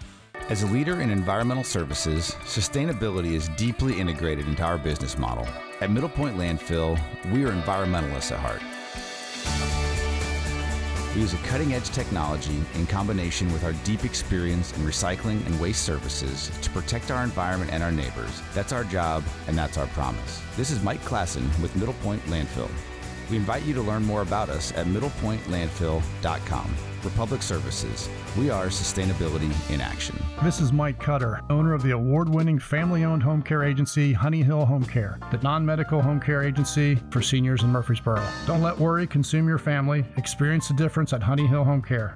[0.51, 5.47] As a leader in environmental services, sustainability is deeply integrated into our business model.
[5.79, 6.99] At Middle Point Landfill,
[7.31, 8.61] we are environmentalists at heart.
[11.15, 15.57] We use a cutting edge technology in combination with our deep experience in recycling and
[15.57, 18.41] waste services to protect our environment and our neighbors.
[18.53, 20.41] That's our job, and that's our promise.
[20.57, 22.69] This is Mike Klassen with Middle Point Landfill.
[23.29, 26.75] We invite you to learn more about us at middlepointlandfill.com.
[27.03, 30.15] Republic Services, we are sustainability in action.
[30.43, 34.43] This is Mike Cutter, owner of the award winning family owned home care agency Honey
[34.43, 38.23] Hill Home Care, the non medical home care agency for seniors in Murfreesboro.
[38.45, 40.05] Don't let worry consume your family.
[40.17, 42.15] Experience the difference at Honey Hill Home Care.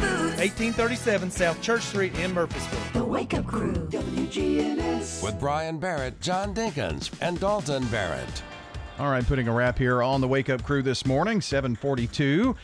[0.00, 2.80] 1837 South Church Street in Murfreesboro.
[2.94, 5.22] The Wake Up Crew, WGNS.
[5.22, 8.42] With Brian Barrett, John Dinkins, and Dalton Barrett.
[8.98, 12.56] All right, putting a wrap here on the Wake Up Crew this morning, 742.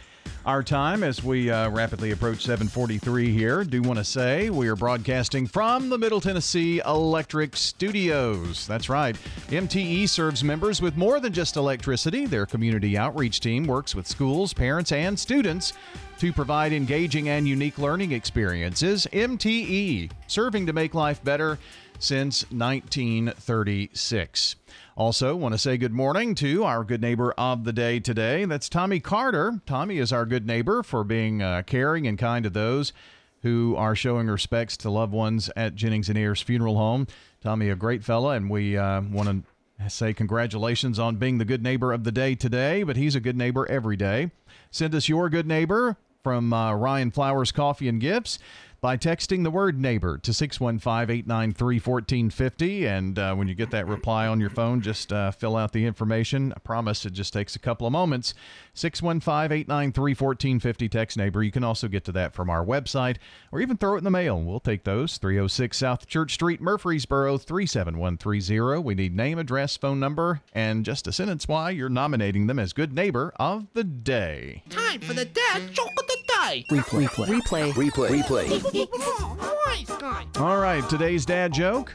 [0.45, 3.65] Our time as we uh, rapidly approach 743 here.
[3.65, 8.67] Do want to say we are broadcasting from the Middle Tennessee Electric Studios.
[8.67, 9.17] That's right.
[9.49, 12.27] MTE serves members with more than just electricity.
[12.27, 15.73] Their community outreach team works with schools, parents, and students
[16.19, 19.07] to provide engaging and unique learning experiences.
[19.13, 21.59] MTE, serving to make life better
[21.99, 24.57] since 1936.
[24.97, 28.47] Also, want to say good morning to our good neighbor of the day today.
[28.47, 29.61] That's Tommy Carter.
[29.67, 32.95] Tommy is our good neighbor for being uh, caring and kind to those
[33.43, 37.07] who are showing respects to loved ones at Jennings and Ayers Funeral Home.
[37.43, 39.45] Tommy, a great fella, and we uh, want
[39.79, 43.21] to say congratulations on being the good neighbor of the day today, but he's a
[43.21, 44.31] good neighbor every day.
[44.71, 48.39] Send us your good neighbor from uh, Rion Flowers Coffee and Gifts
[48.81, 54.41] by texting the word neighbor to 615-893-1450 and uh, when you get that reply on
[54.41, 56.53] your phone just uh, fill out the information.
[56.55, 58.35] I promise it just takes a couple of moments.
[58.75, 61.43] 615-893-1450 text neighbor.
[61.43, 63.17] You can also get to that from our website
[63.53, 64.41] or even throw it in the mail.
[64.41, 65.19] We'll take those.
[65.19, 71.13] 306 south church street murfreesboro 37130 we need name address phone number and just a
[71.13, 74.63] sentence why you're nominating them as good neighbor of the day.
[74.69, 75.63] Time for the dad
[76.49, 76.65] day.
[76.71, 77.07] Replay.
[77.07, 77.73] Replay.
[77.73, 78.13] Replay.
[78.23, 78.57] Replay.
[80.41, 81.95] All right, today's dad joke.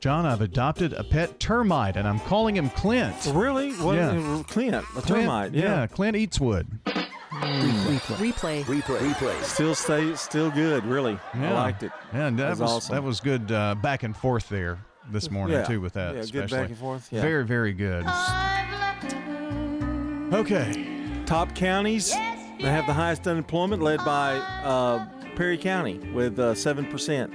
[0.00, 3.16] John, I've adopted a pet termite, and I'm calling him Clint.
[3.32, 3.72] Really?
[3.74, 3.96] What?
[3.96, 4.42] Yeah.
[4.46, 5.52] Clint, a Clint- termite.
[5.52, 5.86] Yeah.
[5.86, 6.66] Clint Eatswood.
[6.84, 8.16] Replay.
[8.16, 8.62] Replay.
[8.64, 8.98] Replay.
[8.98, 9.42] Replay.
[9.44, 10.84] Still stay, still good.
[10.84, 11.54] Really, I Yeah.
[11.54, 11.90] liked it.
[12.14, 12.94] Yeah, and that was was, awesome.
[12.94, 14.78] that was good uh, back and forth there
[15.10, 15.64] this morning Yeah.
[15.64, 16.14] too with that.
[16.14, 17.08] Yeah, good back and forth.
[17.10, 17.22] Yeah.
[17.22, 18.06] Very, very good.
[20.32, 20.86] Okay.
[21.26, 22.14] Top counties
[22.60, 25.06] that have the highest unemployment, led by uh,
[25.36, 27.32] Perry County with uh, seven percent.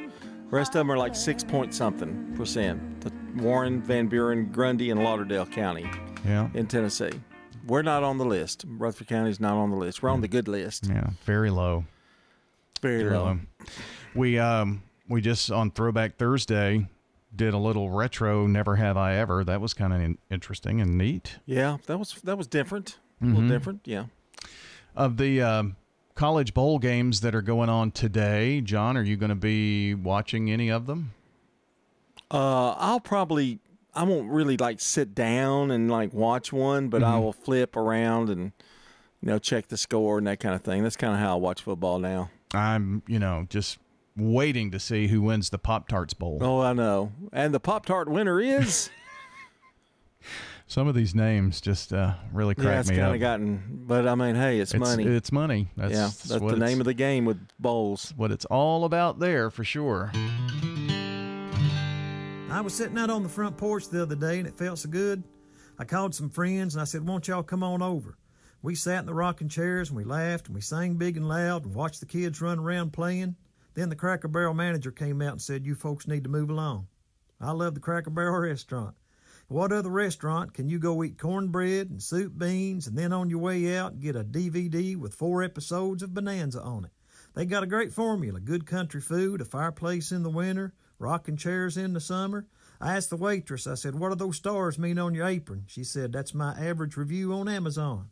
[0.49, 3.01] Rest of them are like six point something percent.
[3.01, 3.11] The
[3.41, 5.89] Warren, Van Buren, Grundy, and Lauderdale County
[6.25, 6.49] Yeah.
[6.53, 7.11] in Tennessee.
[7.67, 8.65] We're not on the list.
[8.67, 10.01] Rutherford County is not on the list.
[10.03, 10.87] We're on the good list.
[10.89, 11.85] Yeah, very low.
[12.81, 13.39] Very, low.
[14.15, 16.87] We um we just on Throwback Thursday
[17.33, 20.97] did a little retro "Never Have I Ever." That was kind of in- interesting and
[20.97, 21.37] neat.
[21.45, 22.97] Yeah, that was that was different.
[23.21, 23.49] A little Mhm.
[23.49, 23.81] different.
[23.85, 24.05] Yeah.
[24.95, 25.75] Of the um,
[26.15, 30.51] college bowl games that are going on today, John, are you going to be watching
[30.51, 31.13] any of them?
[32.29, 33.59] Uh, I'll probably
[33.93, 37.21] I won't really like sit down and like watch one, but I Mhm.
[37.21, 38.51] will flip around and
[39.21, 40.83] you know check the score and that kind of thing.
[40.83, 42.29] That's kind of how I watch football now.
[42.53, 43.79] I'm, you know, just
[44.17, 46.37] waiting to see who wins the Pop Tarts Bowl.
[46.41, 47.11] Oh, I know.
[47.31, 48.89] And the Pop Tart winner is
[50.71, 53.15] Some of these names just uh, really crack yeah, it's me kind up.
[53.15, 53.83] of gotten.
[53.85, 55.03] But I mean, hey, it's, money.
[55.03, 55.67] It's money.
[55.75, 58.13] That's, yeah, that's what the name of the game with bowls.
[58.15, 60.13] What it's all about there for sure.
[62.49, 64.87] I was sitting out on the front porch the other day and it felt so
[64.87, 65.25] good.
[65.77, 68.17] I called some friends and I said, Won't y'all come on over?
[68.61, 71.65] We sat in the rocking chairs and we laughed and we sang big and loud
[71.65, 73.35] and watched the kids run around playing.
[73.73, 76.87] Then the Cracker Barrel manager came out and said, You folks need to move along.
[77.41, 78.95] I love the Cracker Barrel restaurant.
[79.51, 83.39] What other restaurant can you go eat cornbread and soup beans and then on your
[83.39, 86.91] way out get a DVD with four episodes of Bonanza on it?
[87.33, 91.75] They got a great formula good country food, a fireplace in the winter, rocking chairs
[91.75, 92.47] in the summer.
[92.79, 95.65] I asked the waitress, I said, What do those stars mean on your apron?
[95.67, 98.07] She said, That's my average review on Amazon.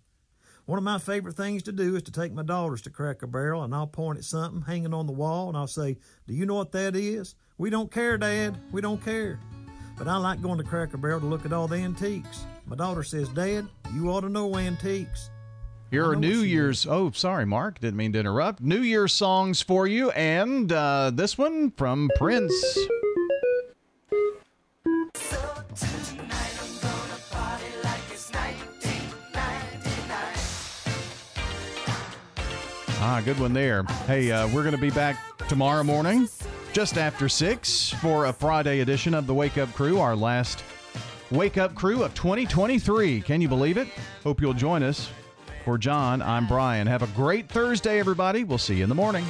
[0.66, 3.64] One of my favorite things to do is to take my daughters to Cracker Barrel
[3.64, 6.56] and I'll point at something hanging on the wall and I'll say, Do you know
[6.56, 7.36] what that is?
[7.58, 8.58] We don't care, Dad.
[8.74, 9.40] We don't care.
[10.00, 12.46] But I like going to Cracker Barrel to look at all the antiques.
[12.66, 15.30] My daughter says, Dad, you ought to know antiques.
[15.92, 16.88] Here are New Year's.
[16.88, 17.82] Oh, sorry, Mark.
[17.82, 18.62] Didn't mean to interrupt.
[18.62, 22.54] New Year's songs for you, and uh, this one from Prince.
[33.02, 33.84] Ah, good one there.
[34.06, 35.18] Hey, uh, we're going to be back
[35.50, 36.30] tomorrow morning,
[36.74, 40.64] just after 6, for a Friday edition of the Wake Up Crew, our last
[41.32, 43.22] Wake Up Crew of 2023.
[43.22, 43.88] Can you believe it?
[44.24, 45.10] Hope you'll join us.
[45.66, 46.88] For John, I'm Brian.
[46.88, 48.44] Have a great Thursday, everybody.
[48.44, 49.26] We'll see you in the morning.